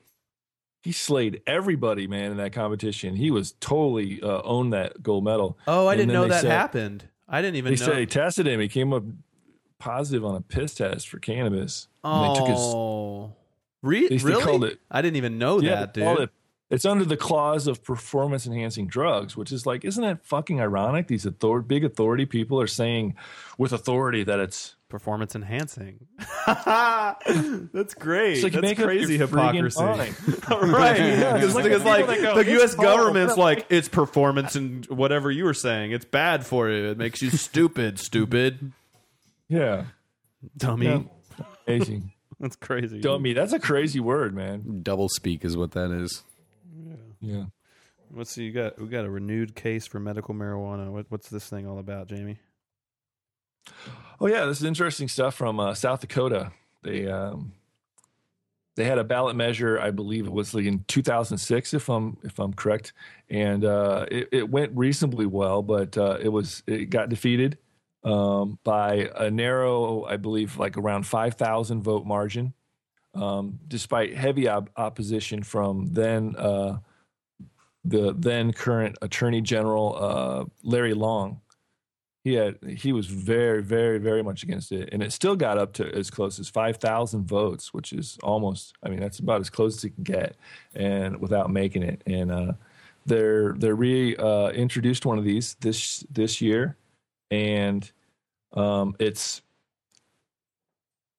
[0.84, 3.16] He slayed everybody, man, in that competition.
[3.16, 5.58] He was totally uh, owned that gold medal.
[5.66, 7.08] Oh, I And didn't know that said- happened.
[7.26, 7.86] I didn't even They know.
[7.86, 8.60] said they tested him.
[8.60, 9.02] He came up
[9.78, 11.88] positive on a piss test for cannabis.
[12.04, 13.34] And oh, they took his
[13.82, 16.28] Re- At least they called it- I didn't even know Yeah, that, dude.
[16.74, 20.60] It- it's under the clause of performance enhancing drugs, which is like, isn't that fucking
[20.60, 21.06] ironic?
[21.08, 23.14] These author- big authority people are saying
[23.58, 26.06] with authority that it's Performance enhancing.
[26.46, 28.34] That's great.
[28.34, 29.82] It's like, That's make crazy hypocrisy.
[29.82, 30.12] right.
[30.98, 32.74] Yeah, Because it's like because, the like, go, the U.S.
[32.76, 35.90] government's like it's performance and whatever you were saying.
[35.90, 36.90] It's bad for you.
[36.90, 37.98] It makes you stupid.
[37.98, 38.72] Stupid.
[39.48, 39.86] yeah,
[40.56, 40.86] Dummy.
[40.86, 41.02] Yeah.
[41.66, 42.12] amazing.
[42.38, 43.00] That's crazy.
[43.00, 44.80] Dummy, that's a crazy word, man.
[44.84, 46.22] Double speak is what that is.
[47.24, 47.44] Yeah.
[48.10, 48.44] Let's see.
[48.44, 50.90] You got we got a renewed case for medical marijuana.
[50.90, 52.38] What, what's this thing all about, Jamie?
[54.20, 56.52] Oh yeah, this is interesting stuff from uh, South Dakota.
[56.82, 57.52] They um,
[58.76, 62.38] they had a ballot measure, I believe it was like in 2006, if I'm if
[62.38, 62.92] I'm correct,
[63.30, 67.58] and uh, it, it went reasonably well, but uh, it was it got defeated
[68.04, 72.52] um, by a narrow, I believe, like around 5,000 vote margin,
[73.14, 76.78] um, despite heavy op- opposition from then uh,
[77.84, 81.40] the then current Attorney General uh, Larry Long.
[82.22, 84.88] He had he was very very very much against it.
[84.92, 88.88] And it still got up to as close as 5000 votes which is almost i
[88.88, 90.36] mean that's about as close as it can get
[90.74, 92.02] and without making it.
[92.06, 92.52] And uh
[93.04, 94.52] they're they're re uh
[95.02, 96.78] one of these this this year.
[97.30, 97.90] And
[98.54, 99.42] um it's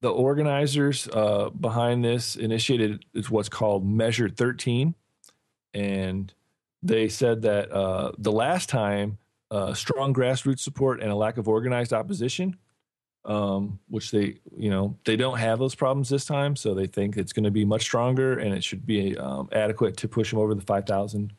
[0.01, 4.95] the organizers uh behind this initiated is what's called measure 13
[5.75, 6.33] and
[6.85, 9.17] they said that uh the last time
[9.51, 12.57] uh, strong grassroots support and a lack of organized opposition,
[13.25, 16.55] um, which they, you know, they don't have those problems this time.
[16.55, 19.97] So they think it's going to be much stronger and it should be um, adequate
[19.97, 21.31] to push them over the 5,000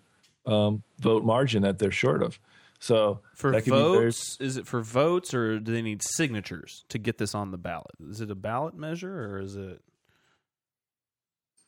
[0.47, 2.39] um, vote margin that they're short of.
[2.79, 6.99] So For could very- votes, is it for votes or do they need signatures to
[6.99, 7.91] get this on the ballot?
[8.09, 9.83] Is it a ballot measure or is it?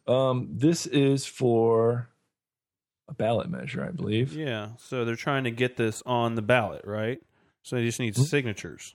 [0.06, 2.09] um, this is for
[3.09, 4.32] a ballot measure, I believe.
[4.35, 4.70] Yeah.
[4.78, 7.20] So they're trying to get this on the ballot, right?
[7.62, 8.22] So they just need Hmm?
[8.22, 8.94] signatures.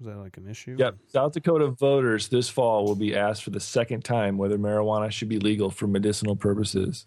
[0.00, 0.76] Is that like an issue?
[0.78, 0.96] Yep.
[1.08, 5.28] South Dakota voters this fall will be asked for the second time whether marijuana should
[5.28, 7.06] be legal for medicinal purposes.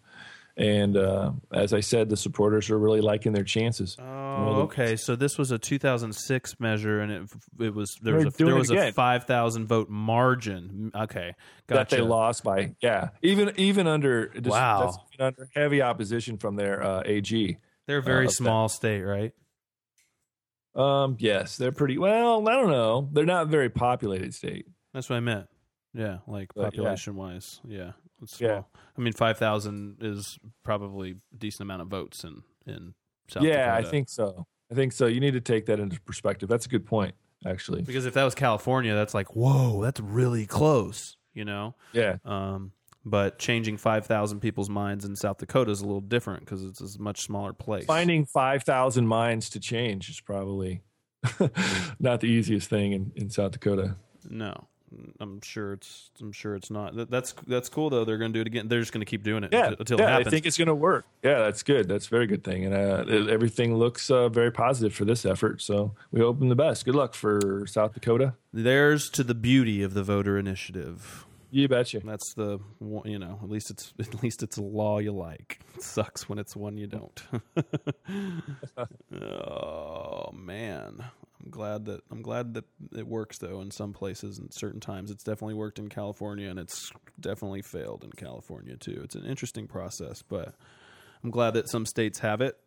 [0.58, 3.98] And uh, as I said, the supporters are really liking their chances.
[4.00, 4.96] Oh, okay.
[4.96, 7.30] So this was a 2006 measure, and it
[7.60, 10.92] it was there was a, there was a 5,000 vote margin.
[10.96, 11.34] Okay,
[11.68, 11.96] That gotcha.
[11.98, 14.94] they lost by, yeah, even even under just- Wow.
[15.14, 17.58] even under heavy opposition from their uh, AG.
[17.88, 19.34] They're a very uh, small state, right?
[20.74, 22.48] Um, yes, they're pretty well.
[22.48, 23.10] I don't know.
[23.12, 24.68] They're not a very populated state.
[24.94, 25.48] That's what I meant.
[25.94, 26.66] Yeah, like But, yeah.
[26.70, 27.62] population wise.
[27.66, 27.92] Yeah,
[28.26, 28.48] it's Yeah.
[28.60, 28.70] small.
[28.98, 32.94] I mean, 5,000 is probably a decent amount of votes in in
[33.30, 33.48] South Dakota.
[33.60, 34.46] yeah, I think so.
[34.72, 35.06] I think so.
[35.08, 36.50] You need to take that into perspective.
[36.50, 37.16] That's a good point,
[37.46, 37.82] actually.
[37.84, 41.18] because if that was California, that's like whoa, that's really close.
[41.34, 41.76] You know.
[41.94, 42.18] Yeah.
[42.26, 42.72] Um,
[43.08, 47.00] but changing 5,000 people's minds in South Dakota is a little different because it's a
[47.00, 47.86] much smaller place.
[47.86, 50.82] Finding 5,000 minds to change is probably
[52.00, 53.96] not the easiest thing in, in South Dakota.
[54.28, 54.68] No,
[55.20, 56.12] I'm sure it's.
[56.22, 56.96] I'm sure it's not.
[56.96, 58.06] That, that's that's cool though.
[58.06, 58.68] They're going to do it again.
[58.68, 60.68] They're just going to keep doing it Yeah, until, yeah, it I think it's going
[60.68, 61.06] to work.
[61.24, 61.88] Yeah, that's good.
[61.88, 65.62] That's a very good thing, and uh, everything looks uh, very positive for this effort.
[65.62, 66.86] So we hope them the best.
[66.86, 68.34] Good luck for South Dakota.
[68.54, 71.26] There's to the beauty of the voter initiative.
[71.52, 72.02] You betcha.
[72.04, 75.60] That's the one- you know at least it's at least it's a law you like.
[75.76, 77.24] It sucks when it's one you don't.
[79.22, 81.04] oh man,
[81.44, 85.12] I'm glad that I'm glad that it works though in some places and certain times.
[85.12, 89.02] It's definitely worked in California and it's definitely failed in California too.
[89.04, 90.56] It's an interesting process, but
[91.24, 92.58] I'm glad that some states have it.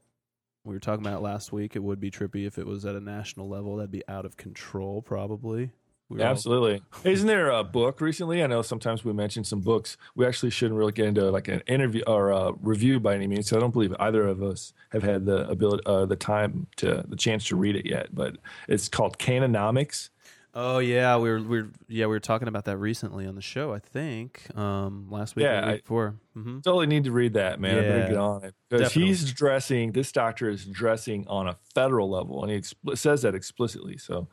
[0.65, 1.77] We were talking about it last week.
[1.77, 3.77] It would be trippy if it was at a national level.
[3.77, 5.71] That'd be out of control, probably.
[6.09, 6.83] We were all- Absolutely.
[7.05, 8.43] Hey, isn't there a book recently?
[8.43, 9.97] I know sometimes we mention some books.
[10.15, 13.49] We actually shouldn't really get into like an interview or a review by any means.
[13.49, 17.05] So I don't believe either of us have had the ability, uh, the time to
[17.07, 18.15] the chance to read it yet.
[18.15, 18.37] But
[18.69, 20.09] it's called Canonomics.
[20.55, 23.43] Oh yeah, we were we were yeah we were talking about that recently on the
[23.43, 23.75] show.
[23.75, 26.15] I think um, last week or Yeah, I- week before.
[26.33, 27.77] hmm Totally need to read that, man.
[27.79, 29.93] I better Yeah, get on it because he's dressing.
[29.93, 33.99] This doctor is dressing on a federal level, and he expl- says that explicitly.
[33.99, 34.27] So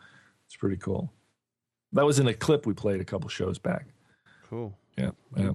[0.48, 1.12] it's pretty cool.
[1.96, 3.88] That was in a clip we played a couple shows back.
[4.50, 4.78] Cool.
[4.98, 5.52] Yeah, yeah.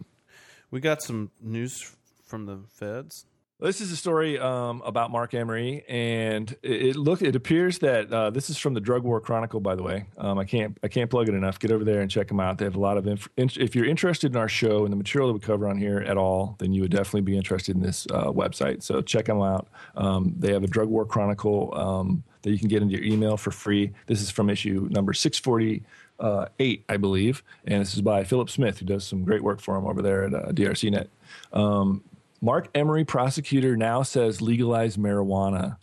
[0.70, 1.94] We got some news
[2.24, 3.26] from the feds.
[3.60, 7.20] This is a story um, about Marc Emery, and it, it look.
[7.20, 9.60] It appears that uh, this is from the Drug War Chronicle.
[9.60, 11.58] By the way, um, I can't I can't plug it enough.
[11.58, 12.56] Get over there and check them out.
[12.56, 13.06] They have a lot of.
[13.06, 15.76] Inf- in- if you're interested in our show and the material that we cover on
[15.76, 18.82] here at all, then you would definitely be interested in this uh, website.
[18.82, 19.68] So check them out.
[19.94, 23.36] Um, they have a Drug War Chronicle um, that you can get into your email
[23.36, 23.92] for free.
[24.06, 25.82] This is from issue number six forty
[26.20, 29.60] uh, eight, I believe, and this is by Philip Smith, who does some great work
[29.60, 31.08] for him over there at uh, DRCNet.
[31.52, 32.04] Um,
[32.40, 35.76] Marc Emery, prosecutor, now says legalize marijuana.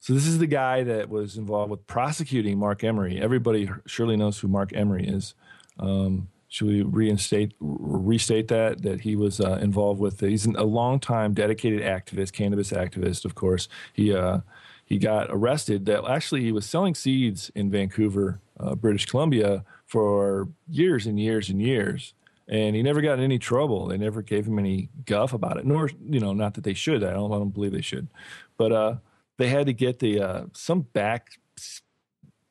[0.00, 3.20] So this is the guy that was involved with prosecuting Marc Emery.
[3.20, 5.34] Everybody surely knows who Marc Emery is.
[5.80, 10.20] Um, should we reinstate restate that that he was uh, involved with?
[10.20, 13.24] He's a longtime dedicated activist, cannabis activist.
[13.24, 14.40] Of course, he uh,
[14.84, 15.86] he got arrested.
[15.86, 21.48] That actually he was selling seeds in Vancouver, uh, British Columbia, for years and years
[21.48, 22.14] and years
[22.48, 23.86] and he never got in any trouble.
[23.86, 25.66] They never gave him any guff about it.
[25.66, 27.02] Nor, you know, not that they should.
[27.02, 28.08] I don't, I don't believe they should,
[28.56, 28.96] but uh,
[29.36, 31.40] they had to get the uh, some back,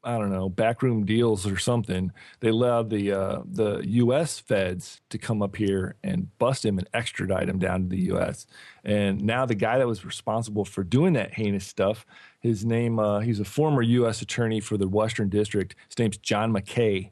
[0.03, 2.11] I don't know, backroom deals or something.
[2.41, 4.40] They allowed the uh, the U.S.
[4.40, 8.48] feds to come up here and bust him and extradite him down to the U.S.
[8.84, 12.06] And now the guy that was responsible for doing that heinous stuff,
[12.45, 14.22] his name, uh, he's a former U.S.
[14.22, 15.76] attorney for the Western District.
[15.88, 17.11] His name's John McKay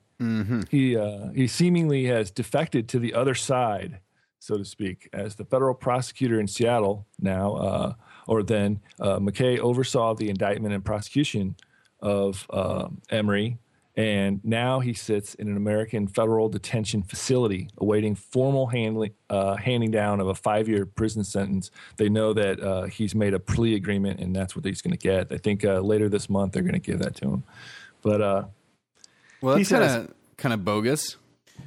[0.69, 3.99] he uh, he seemingly has defected to the other side,
[4.39, 7.93] so to speak, as the federal prosecutor in Seattle now, uh,
[8.27, 11.55] or then uh, McKay oversaw the indictment and prosecution
[11.99, 13.57] of uh, Emery,
[13.95, 19.91] and now he sits in an American federal detention facility awaiting formal handling, uh, handing
[19.91, 21.69] down of a five-year prison sentence.
[21.97, 24.97] They know that uh, he's made a plea agreement, and that's what he's going to
[24.97, 25.31] get.
[25.31, 27.43] I think uh, later this month they're going to give that to him,
[28.01, 28.21] but.
[28.21, 28.43] Uh,
[29.41, 31.17] Well, that's kind of kind of bogus.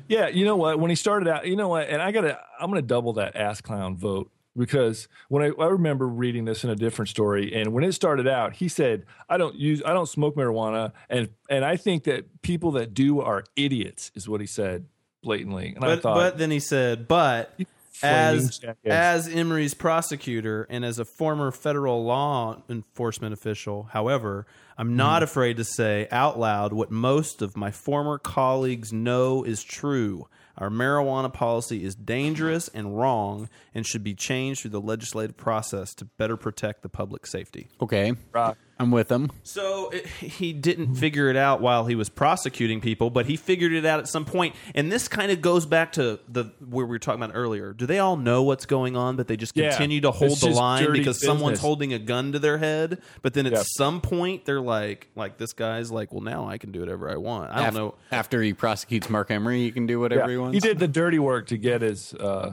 [0.09, 0.81] yeah, you know what?
[0.81, 1.89] When he started out, you know what?
[1.89, 6.07] And I gotta, I'm gonna double that ass clown vote because when I, I remember
[6.07, 9.55] reading this in a different story, and when it started out, he said, "I don't
[9.55, 14.13] use, I don't smoke marijuana," and and I think that people that do are idiots,
[14.15, 14.87] is what he said
[15.23, 15.75] blatantly.
[15.75, 17.59] And I But thought, but then he said, but
[18.03, 18.79] as jackass.
[18.85, 24.47] as Emery's prosecutor and as a former federal law enforcement official, however,
[24.79, 25.25] I'm not mm-hmm.
[25.25, 30.29] afraid to say out loud what most of my former colleagues know is true.
[30.59, 35.95] Our marijuana policy is dangerous and wrong and should be changed through the legislative process
[35.95, 37.69] to better protect the public safety.
[37.81, 38.57] Okay, Rock.
[38.79, 39.33] I'm with him.
[39.43, 43.73] So it, he didn't figure it out while he was prosecuting people, but he figured
[43.73, 44.55] it out at some point.
[44.75, 47.73] And this kind of goes back to the where we were talking about earlier.
[47.73, 49.71] Do they all know what's going on, but they just Yeah.
[49.71, 51.61] continue to hold It's the just line dirty because someone's business.
[51.63, 53.01] holding a gun to their head?
[53.23, 53.65] But then at Yep.
[53.67, 57.17] some point, they're like, like this guy's like, well, now I can do whatever I
[57.17, 57.53] want.
[57.53, 57.95] I don't Af- know.
[58.13, 60.55] After he prosecutes Marc Emery, he can do whatever Yeah, he wants.
[60.55, 62.53] he did the dirty work to get his, uh,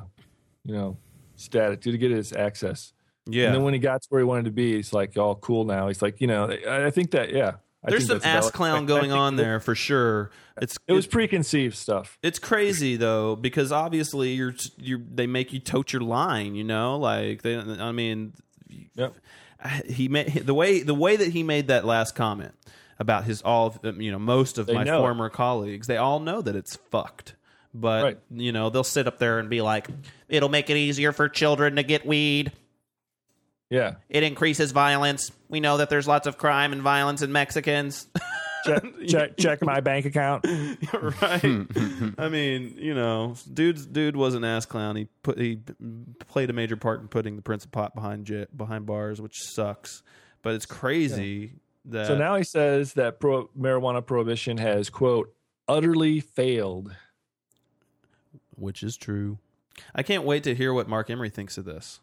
[0.63, 0.95] you know,
[1.35, 2.93] status, to get his access.
[3.25, 3.45] Yeah.
[3.47, 5.63] And then when he got to where he wanted to be, he's like all cool
[5.65, 5.87] now.
[5.87, 7.53] He's like, you know, I, I think that, yeah.
[7.85, 8.53] I There's some ass valid.
[8.53, 10.31] clown going on there for sure.
[10.61, 12.17] It's It was preconceived stuff.
[12.23, 16.97] It's crazy though because obviously you're you they make you tote your line, you know,
[16.97, 17.57] like they.
[17.57, 18.33] I mean,
[18.95, 19.15] Yep.
[19.85, 22.53] he made the way the way that he made that last comment
[22.99, 25.87] about his all you know most of They my know former colleagues.
[25.87, 27.35] They all know that it's fucked.
[27.73, 28.19] But Right.
[28.31, 29.87] you know they'll sit up there and be like,
[30.29, 32.51] "It'll make it easier for children to get weed.
[33.69, 33.95] Yeah.
[34.09, 35.31] It increases violence.
[35.49, 38.07] We know that there's lots of crime and violence in Mexicans."
[38.65, 40.45] check, check, check my bank account.
[40.93, 41.67] right.
[42.17, 44.95] I mean, you know, dude, dude was an ass clown.
[44.95, 45.59] He put he
[46.27, 49.39] played a major part in putting the Prince of Pot behind j- behind bars, which
[49.41, 50.03] sucks.
[50.43, 51.53] But it's crazy
[51.85, 55.33] that So now he says that pro- marijuana prohibition has quote
[55.67, 56.95] utterly failed.
[58.55, 59.39] which is true.
[59.95, 61.99] I can't wait to hear what Marc Emery thinks of this.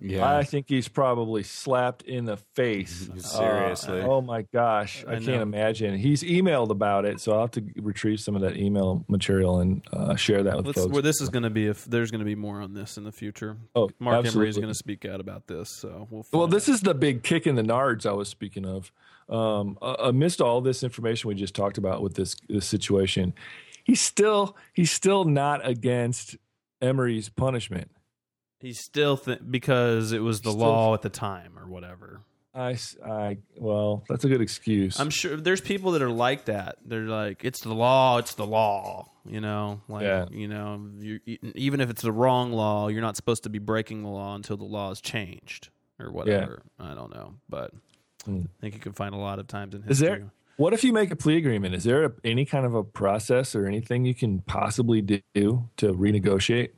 [0.00, 0.36] Yeah.
[0.36, 3.08] I think he's probably slapped in the face.
[3.18, 4.00] Seriously.
[4.00, 5.04] Uh, oh my gosh.
[5.06, 5.98] I, I can't imagine.
[5.98, 9.82] He's emailed about it, so I'll have to retrieve some of that email material and
[9.92, 10.92] uh, share that with Let's, folks.
[10.92, 13.04] well, this is going to be if there's going to be more on this in
[13.04, 13.56] the future.
[13.74, 16.26] Oh, Marc Emery is going to speak out about this, so we'll.
[16.32, 18.90] Well, find this is the big kick in the nards I was speaking of.
[19.28, 23.34] Um, uh, amidst all this information we just talked about with this this situation,
[23.84, 26.36] he's still he's still not against
[26.82, 27.90] Emery's punishment.
[28.60, 32.20] He's still th- because it was the Still- law at the time or whatever.
[32.52, 32.76] I,
[33.06, 34.98] I well, that's a good excuse.
[34.98, 36.78] I'm sure there's people that are like that.
[36.84, 39.08] They're like, it's the law, it's the law.
[39.24, 40.26] You know, like Yeah.
[40.32, 40.80] you know,
[41.54, 44.56] even if it's the wrong law, you're not supposed to be breaking the law until
[44.56, 45.68] the law is changed
[46.00, 46.62] or whatever.
[46.78, 47.70] I don't know, but
[48.24, 48.40] Hmm.
[48.40, 50.08] I think you can find a lot of times in Is history.
[50.18, 50.30] there?
[50.56, 51.74] What if you make a plea agreement?
[51.74, 55.20] Is there a, any kind of a process or anything you can possibly do
[55.78, 56.70] to renegotiate?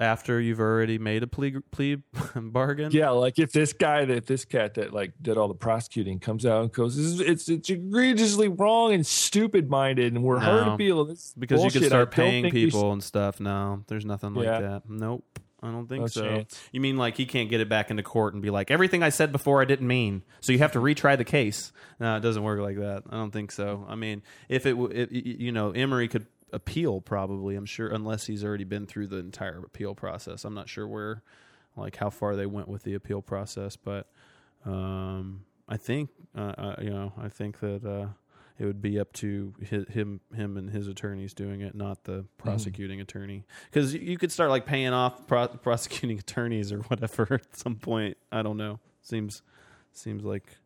[0.00, 1.98] After you've already made a plea plea
[2.34, 2.90] bargain?
[2.90, 6.46] Yeah, like if this guy, that this cat that like did all the prosecuting comes
[6.46, 10.70] out and goes, "This is it's it's egregiously wrong and stupid minded, and we're No,
[10.70, 11.82] to feel." This because you bullshit.
[11.82, 13.40] could I start paying people and stuff.
[13.40, 14.60] No, there's nothing like Yeah.
[14.60, 14.82] that.
[14.88, 15.24] Nope.
[15.62, 16.22] I don't think No so.
[16.22, 16.58] chance.
[16.72, 19.10] You mean like he can't get it back into court and be like, everything I
[19.10, 21.70] said before I didn't mean, so you have to retry the case?
[22.00, 23.02] No, it doesn't work like that.
[23.10, 23.84] I don't think so.
[23.86, 27.56] I mean, if it, w- it you know, Emery could appeal probably.
[27.56, 30.44] I'm sure, unless he's already been through the entire appeal process.
[30.44, 31.22] I'm not sure where,
[31.76, 34.08] like, how far they went with the appeal process, but
[34.64, 37.84] um, I think, uh, uh, you know, I think that.
[37.84, 38.08] Uh,
[38.58, 42.26] it would be up to hi him, him and his attorneys doing it, not the
[42.36, 43.46] prosecuting attorney.
[43.70, 48.18] Because you could start like paying off pro- prosecuting attorneys or whatever at some point.
[48.30, 48.78] I don't know.
[49.00, 49.40] Seems
[49.92, 50.58] seems like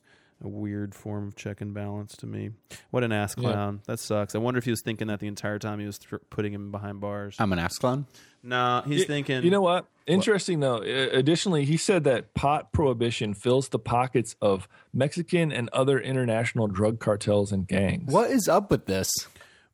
[0.45, 2.51] a weird form of check and balance to me.
[2.91, 3.51] What an ass Yeah.
[3.53, 3.81] clown.
[3.87, 4.35] That sucks.
[4.35, 6.71] I wonder if he was thinking that the entire time he was thr putting him
[6.71, 7.37] behind bars.
[7.39, 8.07] I'm an ass clown.
[8.43, 9.43] nah, he's You- thinking.
[9.43, 9.87] You know what?
[10.07, 10.77] Interesting though.
[10.77, 16.67] Uh, Additionally, he said that pot prohibition fills the pockets of Mexican and other international
[16.69, 18.13] drug cartels and gangs.
[18.13, 19.11] What is up with this?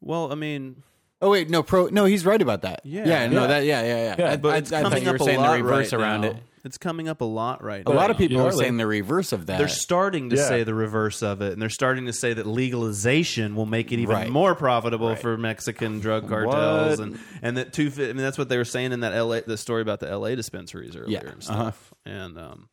[0.00, 0.82] Well, I mean,
[1.22, 1.86] Oh wait, no, pro.
[1.88, 2.80] No, he's right about that.
[2.84, 3.06] Yeah.
[3.06, 3.46] yeah, no, Yeah.
[3.48, 4.14] that, yeah, yeah, yeah.
[4.18, 5.62] Yeah, I, but I- it's I thought coming you were up a saying lot the
[5.62, 6.28] reverse right around now.
[6.28, 6.36] it.
[6.62, 7.94] It's coming up a lot right A now.
[7.94, 9.56] A lot of people You are are saying the reverse of that.
[9.58, 10.46] They're starting to Yeah.
[10.48, 13.98] say the reverse of it, and they're starting to say that legalization will make it
[13.98, 14.28] even Right.
[14.30, 17.06] more profitable for Mexican drug cartels, What?
[17.06, 17.90] and and that two.
[17.96, 19.40] I mean, that's what they were saying in that L.A.
[19.42, 20.36] the story about the L.A.
[20.36, 21.94] dispensaries earlier Yeah, and stuff.
[22.04, 22.68] And um,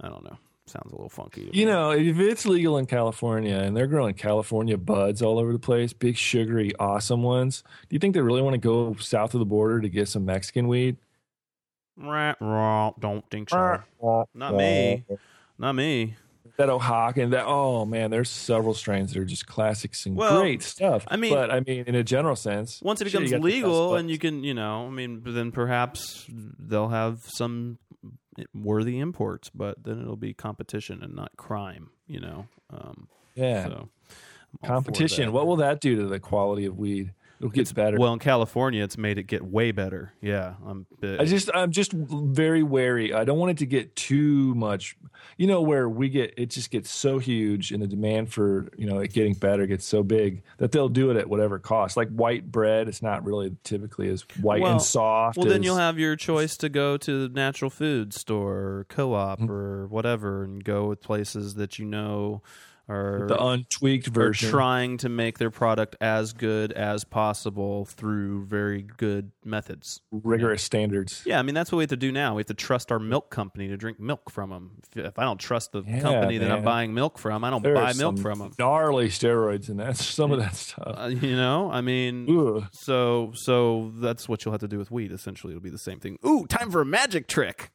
[0.00, 1.50] I don't know, sounds a little funky.
[1.52, 5.58] You know, if it's legal in California and they're growing California buds all over the
[5.58, 9.40] place, big sugary, awesome ones, do you think they really want to go south of
[9.40, 10.96] the border to get some Mexican weed?
[11.96, 13.84] Rah, rah, don't think so.
[14.34, 15.04] Not me.
[15.58, 16.16] Not me.
[16.58, 20.40] That Oaxaca and that oh man, there's several strains that are just classics and Well,
[20.40, 21.04] great stuff.
[21.08, 24.10] I mean- but I mean, in a general sense, Once it becomes best legal and
[24.10, 27.78] you can, you know, I mean, then perhaps they'll have some
[28.54, 32.46] worthy imports, but then it'll be competition and not crime, you know.
[32.70, 33.88] Um, yeah, so, I'm all
[34.60, 35.32] for competition.
[35.32, 37.12] What will that do to the quality of weed?
[37.42, 37.98] It'll get better.
[37.98, 40.12] Well, in California, it's made it get way better.
[40.20, 40.86] Yeah, I'm.
[41.02, 43.12] I just I'm just very wary.
[43.12, 44.96] I don't want it to get too much.
[45.38, 48.86] You know where we get it just gets so huge and the demand for, you
[48.86, 51.96] know, it getting better gets so big that they'll do it at whatever cost.
[51.96, 55.36] Like white bread, it's not really typically as white well, and soft.
[55.36, 59.40] Well, then you'll have your choice to go to the natural food store, or co-op,
[59.40, 59.50] Mm-hmm.
[59.50, 62.40] or whatever, and go with places that you know
[62.88, 64.50] are the untweaked are version.
[64.50, 70.00] trying to make their product as good as possible through very good methods.
[70.10, 71.22] rigorous standards.
[71.24, 72.34] Yeah, I mean that's what we have to do now.
[72.34, 74.72] We have to trust our milk company to drink milk from them.
[74.96, 77.62] If, if I don't trust the Yeah, company that I'm buying milk from, I don't
[77.62, 78.52] There buy milk some from them.
[78.58, 80.94] Gnarly steroids and that's some of that stuff.
[80.98, 82.64] Uh, you know, I mean, Ugh.
[82.72, 85.12] so so that's what you'll have to do with weed.
[85.12, 86.18] Essentially, it'll be the same thing.
[86.26, 87.70] Ooh, time for a magic trick.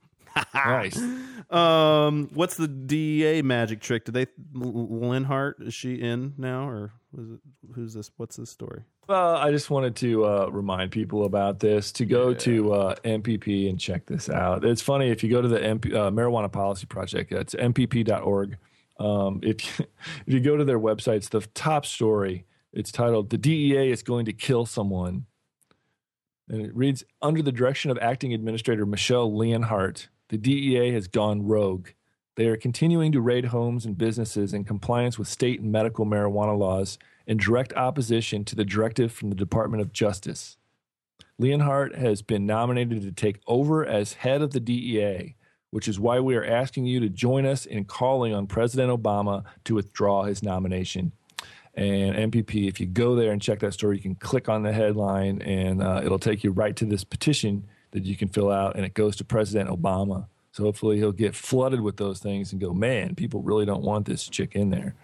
[0.53, 0.99] Nice.
[1.49, 4.03] Um, what's the DEA magic trick?
[4.03, 5.65] Did they L- Leonhart?
[5.65, 7.39] Is she in now, or was it,
[7.73, 8.11] who's this?
[8.17, 8.83] What's this story?
[9.07, 13.69] Well, I just wanted to uh, remind people about this to go to uh, MPP
[13.69, 14.65] and check this out.
[14.65, 18.57] It's funny if you go to the MP, uh, Marijuana Policy Project, it's mpp.org.
[18.99, 19.87] Um, if, if
[20.33, 22.45] you go to their website, it's the top story.
[22.73, 25.25] It's titled "The DEA is going to kill someone,"
[26.49, 31.45] and it reads: Under the direction of Acting Administrator Michelle Leonhart, the DEA has gone
[31.45, 31.89] rogue.
[32.35, 36.57] They are continuing to raid homes and businesses in compliance with state and medical marijuana
[36.57, 40.57] laws in direct opposition to the directive from the Department of Justice.
[41.41, 45.35] Leonhart has been nominated to take over as head of the DEA,
[45.71, 49.43] which is why we are asking you to join us in calling on President Obama
[49.63, 51.11] to withdraw his nomination.
[51.73, 54.73] And MPP, if you go there and check that story, you can click on the
[54.73, 57.67] headline and uh, it'll take you right to this petition
[57.97, 60.27] that you can fill out, and it goes to President Obama.
[60.51, 64.05] So hopefully he'll get flooded with those things and go, man, people really don't want
[64.07, 64.95] this chick in there.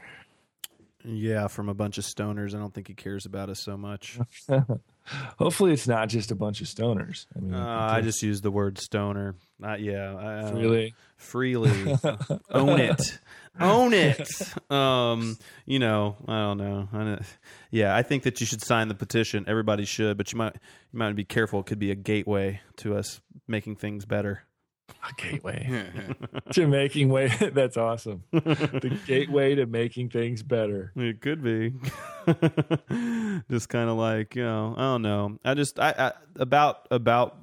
[1.06, 2.56] Yeah, from a bunch of stoners.
[2.56, 4.20] I don't think he cares about us so much.
[5.38, 7.26] hopefully it's not just a bunch of stoners.
[7.36, 9.36] I mean, Uh, I just use the word stoner.
[9.60, 10.16] Not yeah.
[10.16, 10.94] I, uh, Freely?
[11.18, 11.96] freely.
[12.52, 13.20] Own it.
[13.60, 14.28] Own it.
[14.72, 16.90] Um, you know, I don't know.
[16.92, 17.22] I don't,
[17.70, 19.46] yeah, I think that you should sign the petition.
[19.48, 20.56] Everybody should, but you might
[20.92, 21.60] you might be careful.
[21.60, 24.44] It could be a gateway to us making things better.
[25.10, 25.86] A gateway
[26.54, 27.28] to making way.
[27.54, 28.24] That's awesome.
[28.32, 30.92] the gateway to making things better.
[30.96, 31.74] It could be.
[33.50, 35.38] just kind of like you know, I don't know.
[35.44, 37.38] I just I, I about about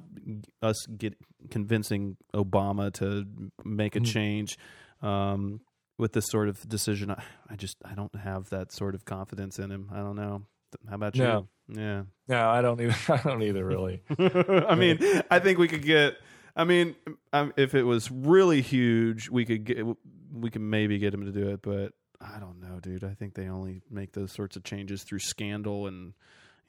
[0.61, 1.15] us get
[1.49, 3.25] convincing Obama to
[3.65, 4.05] make a Mhm.
[4.05, 4.57] change
[5.01, 5.61] um,
[5.97, 7.11] with this sort of decision.
[7.11, 9.89] I, I just I don't have that sort of confidence in him.
[9.93, 10.43] I don't know.
[10.87, 11.23] How about you?
[11.23, 11.47] No.
[11.67, 12.03] Yeah.
[12.27, 12.95] No, I don't either.
[13.13, 13.63] I don't either.
[13.65, 14.01] Really.
[14.17, 14.99] I mean,
[15.29, 16.15] I think we could get.
[16.55, 16.95] I mean,
[17.33, 19.85] um, if it was really huge, we could get.
[20.33, 21.91] We could maybe get him to do it, but
[22.21, 23.03] I don't know, dude.
[23.03, 26.13] I think they only make those sorts of changes through scandal and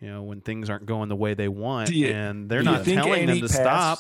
[0.01, 3.21] you know when things aren't going the way they want, you- and they're not telling
[3.21, 3.99] them any to stop.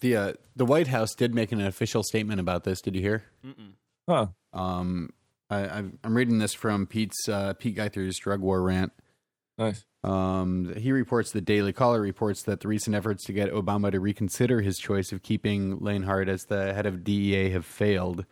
[0.00, 2.80] The uh, the White House did make an official statement about this.
[2.82, 3.24] Did you hear?
[3.46, 3.72] Mm-mm.
[4.08, 4.26] Huh.
[4.52, 5.10] Um,
[5.48, 8.92] I, I'm reading this from Pete's uh, Pete Guither's drug war rant.
[9.58, 9.84] Nice.
[10.04, 14.00] Um, he reports the Daily Caller reports that the recent efforts to get Obama to
[14.00, 18.24] reconsider his choice of keeping Leonhart as the head of DEA have failed.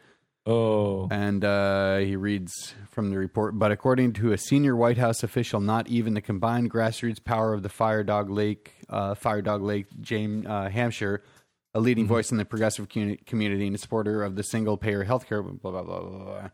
[0.46, 1.06] Oh.
[1.10, 5.60] And uh, he reads from the report, but according to a senior White House official,
[5.60, 9.86] not even the combined grassroots power of the Fire Dog Lake, uh, Fire Dog Lake,
[10.00, 11.18] James uh, Hamsher,
[11.72, 15.44] a leading voice in the progressive community and a supporter of the single payer healthcare,
[15.60, 16.24] blah blah blah blah.
[16.24, 16.48] blah.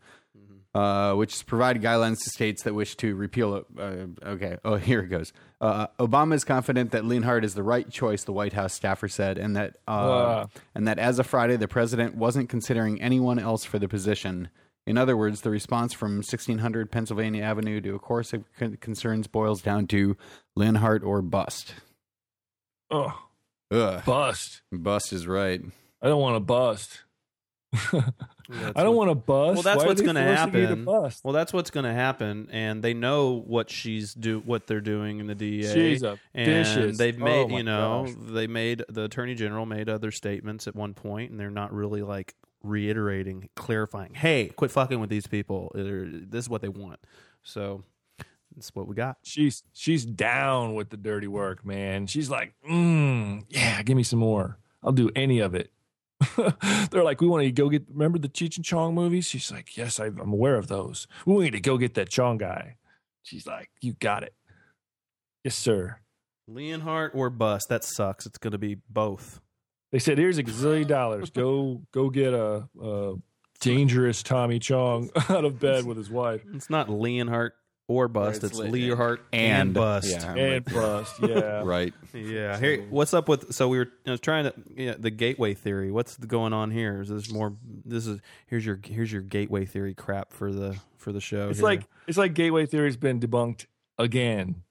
[0.75, 3.65] Uh, which has provided guidelines to states that wish to repeal it.
[3.79, 5.33] Uh, okay, oh here it goes.
[5.59, 9.39] Uh, Obama is confident that Leonhart is the right choice, the White House staffer said,
[9.39, 10.45] and that uh,
[10.75, 14.49] and that as of Friday, the president wasn't considering anyone else for the position.
[14.85, 19.25] In other words, the response from 1600 Pennsylvania Avenue to a course of con- concerns
[19.27, 20.15] boils down to
[20.57, 21.73] Leonhart or bust.
[22.91, 23.19] Oh,
[23.71, 24.05] Ugh.
[24.05, 24.61] bust.
[24.71, 25.61] Bust is right.
[26.01, 27.01] I don't want to bust.
[28.73, 29.55] I don't want to bust.
[29.55, 30.85] Well, that's Why what's going to forcing you to happen.
[31.23, 35.19] Well, that's what's going to happen, and they know what she's do, what they're doing
[35.19, 35.73] in the DEA.
[35.73, 38.15] She's a and they've oh made, my you know, gosh.
[38.33, 42.01] they made the attorney general made other statements at one point, and they're not really
[42.01, 44.13] like reiterating, clarifying.
[44.13, 45.71] Hey, quit fucking with these people.
[45.73, 46.99] This is what they want.
[47.43, 47.83] So
[48.55, 49.17] that's what we got.
[49.23, 52.07] She's she's down with the dirty work, man.
[52.07, 54.57] She's like, mm, yeah, give me some more.
[54.83, 55.71] I'll do any of it.
[56.91, 57.83] They're like, we want to go get.
[57.89, 59.27] Remember the Cheech and Chong movies?
[59.27, 61.07] She's like, yes, I, I'm aware of those.
[61.25, 62.77] We need to go get that Chong guy.
[63.23, 64.33] She's like, you got it.
[65.43, 65.99] Yes, sir.
[66.49, 67.69] Leonhart or bust.
[67.69, 68.25] That sucks.
[68.25, 69.41] It's going to be both.
[69.91, 71.29] They said, here's a gazillion dollars.
[71.29, 73.15] Go go get a, a
[73.59, 76.41] dangerous Tommy Chong out of bed with his wife.
[76.53, 77.51] It's not Leonhart
[77.87, 78.43] or bust.
[78.43, 80.09] It's it's Leonhart and- and, bust.
[80.09, 80.33] yeah.
[80.33, 81.63] And bust, yeah.
[81.63, 81.93] Right.
[82.13, 82.59] Yeah.
[82.59, 83.53] Here, what's up with?
[83.53, 85.91] So we were I was trying to yeah, the gateway theory.
[85.91, 87.01] What's going on here?
[87.01, 87.53] Is this more?
[87.85, 91.49] This is here's your here's your gateway theory crap for the for the show.
[91.49, 91.65] It's here.
[91.65, 93.65] like it's like gateway theory's been debunked
[93.97, 94.63] again.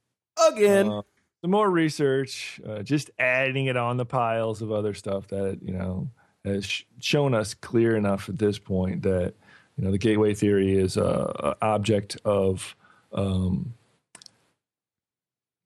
[0.52, 0.88] again.
[0.90, 1.02] Uh,
[1.42, 5.72] some more research, uh, just adding it on the piles of other stuff that you
[5.72, 6.10] know
[6.44, 9.34] has sh- shown us clear enough at this point that
[9.76, 12.74] you know the gateway theory is a, a object of
[13.12, 13.74] um,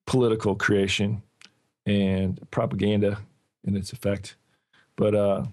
[0.06, 1.22] political creation
[1.86, 3.18] and propaganda
[3.64, 4.36] in its effect.
[4.96, 5.44] But uh,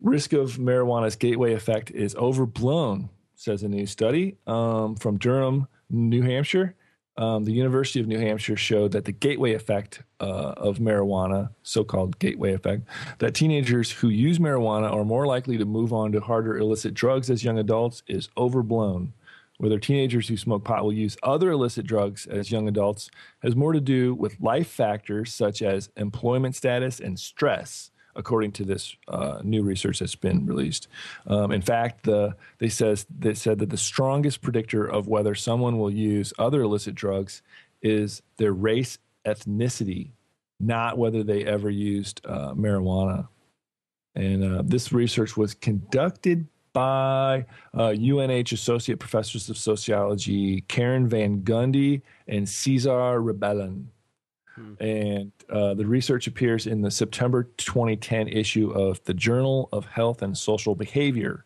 [0.00, 6.22] risk of marijuana's gateway effect is overblown, says a new study um, from Durham, New
[6.22, 6.74] Hampshire.
[7.16, 11.84] Um, the University of New Hampshire showed that the gateway effect uh, of marijuana, so
[11.84, 12.82] called gateway effect,
[13.18, 17.28] that teenagers who use marijuana are more likely to move on to harder illicit drugs
[17.28, 19.12] as young adults is overblown.
[19.60, 23.10] Whether teenagers who smoke pot will use other illicit drugs as young adults
[23.42, 28.64] has more to do with life factors such as employment status and stress, according to
[28.64, 30.88] this uh, new research that's been released.
[31.26, 35.78] Um, in fact, the they says they said that the strongest predictor of whether someone
[35.78, 37.42] will use other illicit drugs
[37.82, 38.96] is their race,
[39.26, 40.12] ethnicity,
[40.58, 43.28] not whether they ever used uh, marijuana.
[44.14, 51.42] And uh, this research was conducted by uh, UNH Associate Professors of Sociology Karen Van
[51.42, 53.86] Gundy and Cesar Rebellon.
[54.78, 60.22] And uh, the research appears in the September 2010 issue of the Journal of Health
[60.22, 61.44] and Social Behavior.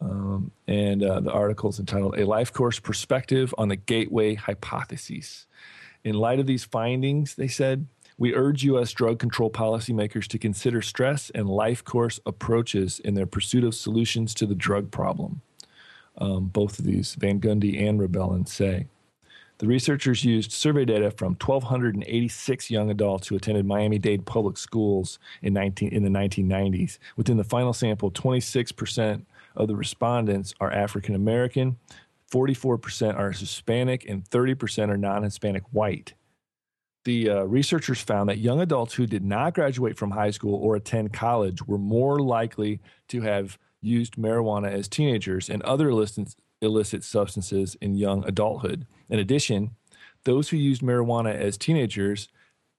[0.00, 5.46] Um, and uh, the article is entitled A Life Course Perspective on the Gateway Hypothesis.
[6.04, 7.86] In light of these findings, they said,
[8.16, 8.92] we urge U.S.
[8.92, 14.34] drug control policymakers to consider stress and life course approaches in their pursuit of solutions
[14.34, 15.42] to the drug problem.
[16.16, 18.86] Um, both of these, Van Gundy and Rebellon, say.
[19.58, 25.18] The researchers used survey data from 1,286 young adults who attended Miami Dade public schools
[25.42, 26.98] in, 19, in the 1990s.
[27.16, 29.24] Within the final sample, 26%
[29.56, 31.78] of the respondents are African American,
[32.32, 36.14] 44% are Hispanic, and 30% are non Hispanic white.
[37.04, 40.74] The uh, researchers found that young adults who did not graduate from high school or
[40.74, 47.76] attend college were more likely to have used marijuana as teenagers and other illicit, substances
[47.82, 48.86] in young adulthood.
[49.10, 49.72] In addition,
[50.24, 52.28] those who used marijuana as teenagers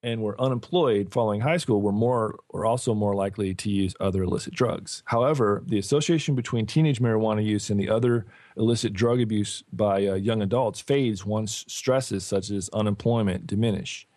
[0.01, 4.23] and were unemployed following high school were more or also more likely to use other
[4.23, 5.03] illicit drugs.
[5.05, 8.25] However, the association between teenage marijuana use and the other
[8.57, 14.07] illicit drug abuse by uh, young adults fades once stresses such as unemployment diminish.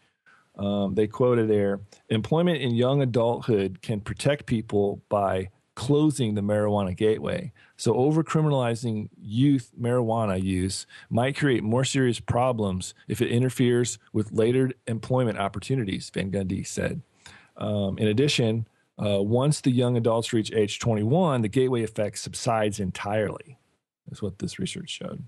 [0.59, 6.97] Um, they quoted there employment in young adulthood can protect people by closing the marijuana
[6.97, 7.53] gateway.
[7.77, 14.73] So, overcriminalizing youth marijuana use might create more serious problems if it interferes with later
[14.89, 17.03] employment opportunities, Van Gundy said.
[17.57, 18.67] Um, in addition,
[18.99, 23.59] uh, once the young adults reach age 21, the gateway effect subsides entirely.
[24.09, 25.23] That's what this research showed.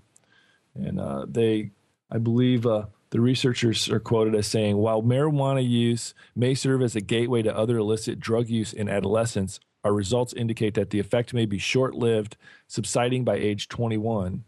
[0.75, 1.71] And uh, they,
[2.11, 6.95] I believe, uh, the researchers are quoted as saying while marijuana use may serve as
[6.95, 11.33] a gateway to other illicit drug use in adolescence, our results indicate that the effect
[11.33, 14.45] may be short lived, subsiding by age 21.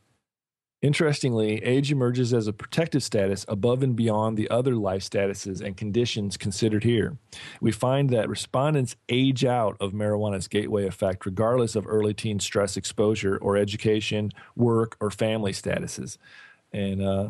[0.81, 5.77] Interestingly, age emerges as a protective status above and beyond the other life statuses and
[5.77, 7.17] conditions considered here.
[7.61, 12.75] We find that respondents age out of marijuana's gateway effect regardless of early teen stress
[12.75, 16.17] exposure or education, work, or family statuses.
[16.73, 17.29] And uh,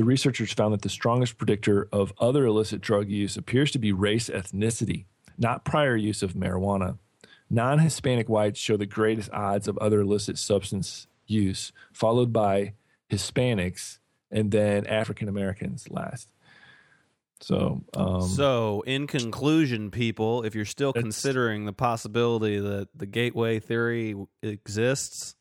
[0.00, 3.92] the researchers found that the strongest predictor of other illicit drug use appears to be
[3.92, 5.04] race ethnicity,
[5.36, 6.96] not prior use of marijuana.
[7.50, 12.72] Non Hispanic whites show the greatest odds of other illicit substance use, followed by
[13.10, 13.98] Hispanics
[14.30, 16.30] and then African Americans last.
[17.42, 23.58] So, um, so in conclusion, people, if you're still considering the possibility that the gateway
[23.60, 25.34] theory exists,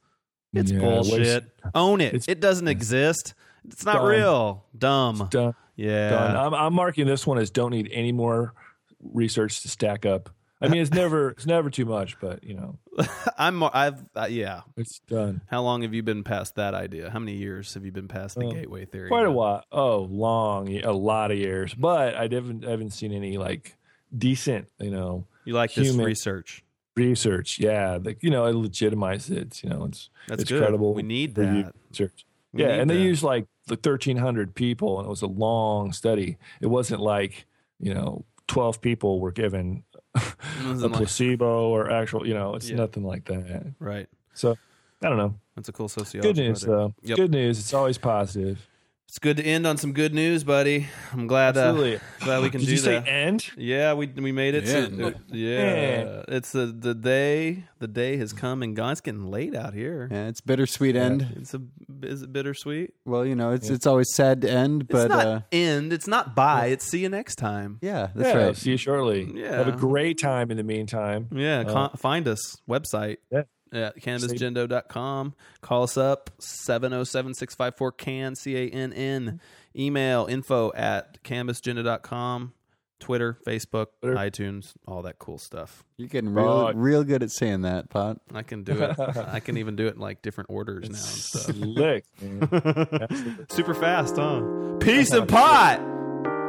[0.52, 1.46] it's Yeah, bullshit.
[1.74, 2.28] Own it.
[2.28, 3.36] it doesn't exist.
[3.68, 4.06] It's not Done.
[4.06, 4.66] real.
[4.78, 5.28] Dumb.
[5.30, 5.56] done.
[5.76, 6.10] Yeah.
[6.10, 6.36] done.
[6.36, 8.54] I'm, I'm marking this one as don't need any more
[9.02, 10.30] research to stack up.
[10.62, 12.78] I mean, it's never it's never too much, but you know,
[13.38, 13.64] I'm.
[13.64, 14.04] I've.
[14.14, 14.62] Uh, yeah.
[14.76, 15.40] it's done.
[15.48, 17.10] How long have you been past that idea?
[17.10, 19.08] How many years have you been past the Uh, gateway theory?
[19.08, 19.64] Quite a while.
[19.72, 21.74] Oh, long, a lot of years.
[21.74, 23.78] But I haven't I haven't seen any like
[24.18, 26.66] decent, you know, You like this human- research?
[26.98, 27.58] research.
[27.60, 29.64] Yeah, like you know, it legitimizes it.
[29.64, 30.60] You know, it's That's it's good.
[30.62, 30.94] credible.
[30.94, 31.74] We need that.
[31.92, 32.26] Research.
[32.54, 35.94] We yeah, and they used like the thirteen hundred people, and it was a long
[35.94, 36.38] study.
[36.62, 37.46] It wasn't like
[37.80, 39.84] you know twelve people were given
[40.16, 42.28] a placebo or actual.
[42.28, 42.78] You know, it's Yeah.
[42.78, 43.74] nothing like that.
[43.80, 44.08] Right.
[44.34, 44.58] So
[45.04, 45.36] I don't know.
[45.56, 46.28] That's a cool sociology.
[46.28, 46.96] Good news project.
[47.04, 47.08] though.
[47.10, 47.18] Yep.
[47.18, 47.60] Good news.
[47.60, 48.68] It's always positive.
[49.10, 50.88] It's good to end on some good news, buddy.
[51.14, 51.58] I'm glad.
[51.58, 52.00] Uh, Absolutely.
[52.20, 53.08] glad we can Did do you say that.
[53.08, 53.50] end?
[53.58, 54.68] Yeah, we we made it.
[54.68, 57.64] to- uh, yeah, it's the the day.
[57.80, 58.92] The day has come and gone.
[58.92, 60.08] It's getting late out here.
[60.12, 61.26] Yeah, it's bittersweet end.
[61.38, 61.62] It's a
[62.04, 62.94] is it bittersweet?
[63.04, 65.92] Well, you know, it's it's always sad to end, but it's not uh, end.
[65.92, 66.68] It's not bye.
[66.68, 67.80] It's see you next time.
[67.82, 68.56] yeah, that's yeah, right.
[68.56, 69.28] See you shortly.
[69.34, 69.58] Yeah.
[69.58, 71.30] Have a great time in the meantime.
[71.34, 73.42] Yeah, Uh, con- find us website Yeah.
[73.72, 75.36] At cannabisagenda.com.
[75.62, 79.40] Call us up 707-654 can C A N N.
[79.78, 82.54] Email info at cannabisagenda.com.
[83.00, 84.18] Twitter, Facebook, Twitter.
[84.18, 85.86] iTunes, all that cool stuff.
[85.96, 86.76] You're getting real Right.
[86.76, 88.20] real good at saying that, Pot.
[88.34, 89.00] I can do it.
[89.00, 91.56] I can even do it in like different orders now and stuff.
[91.56, 92.04] Slick.
[93.52, 94.42] Super fast, huh?
[94.82, 95.80] Peace and pot.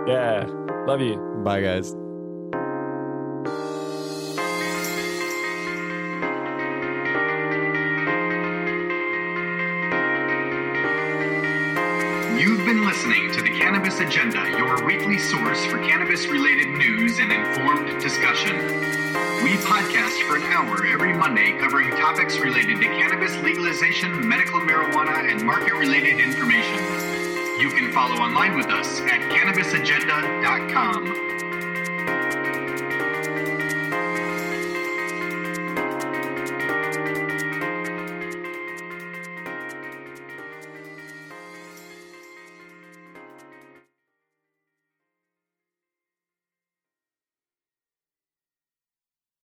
[0.08, 0.44] yeah.
[0.88, 1.16] Love you.
[1.44, 1.94] Bye, guys.
[12.40, 17.30] You've been listening to the Cannabis Agenda, your weekly source for cannabis related news and
[17.30, 18.56] informed discussion.
[19.44, 25.30] We podcast for an hour every Monday covering topics related to cannabis legalization, medical marijuana,
[25.30, 26.78] and market related information.
[27.60, 31.49] You can follow online with us at cannabisagenda.com.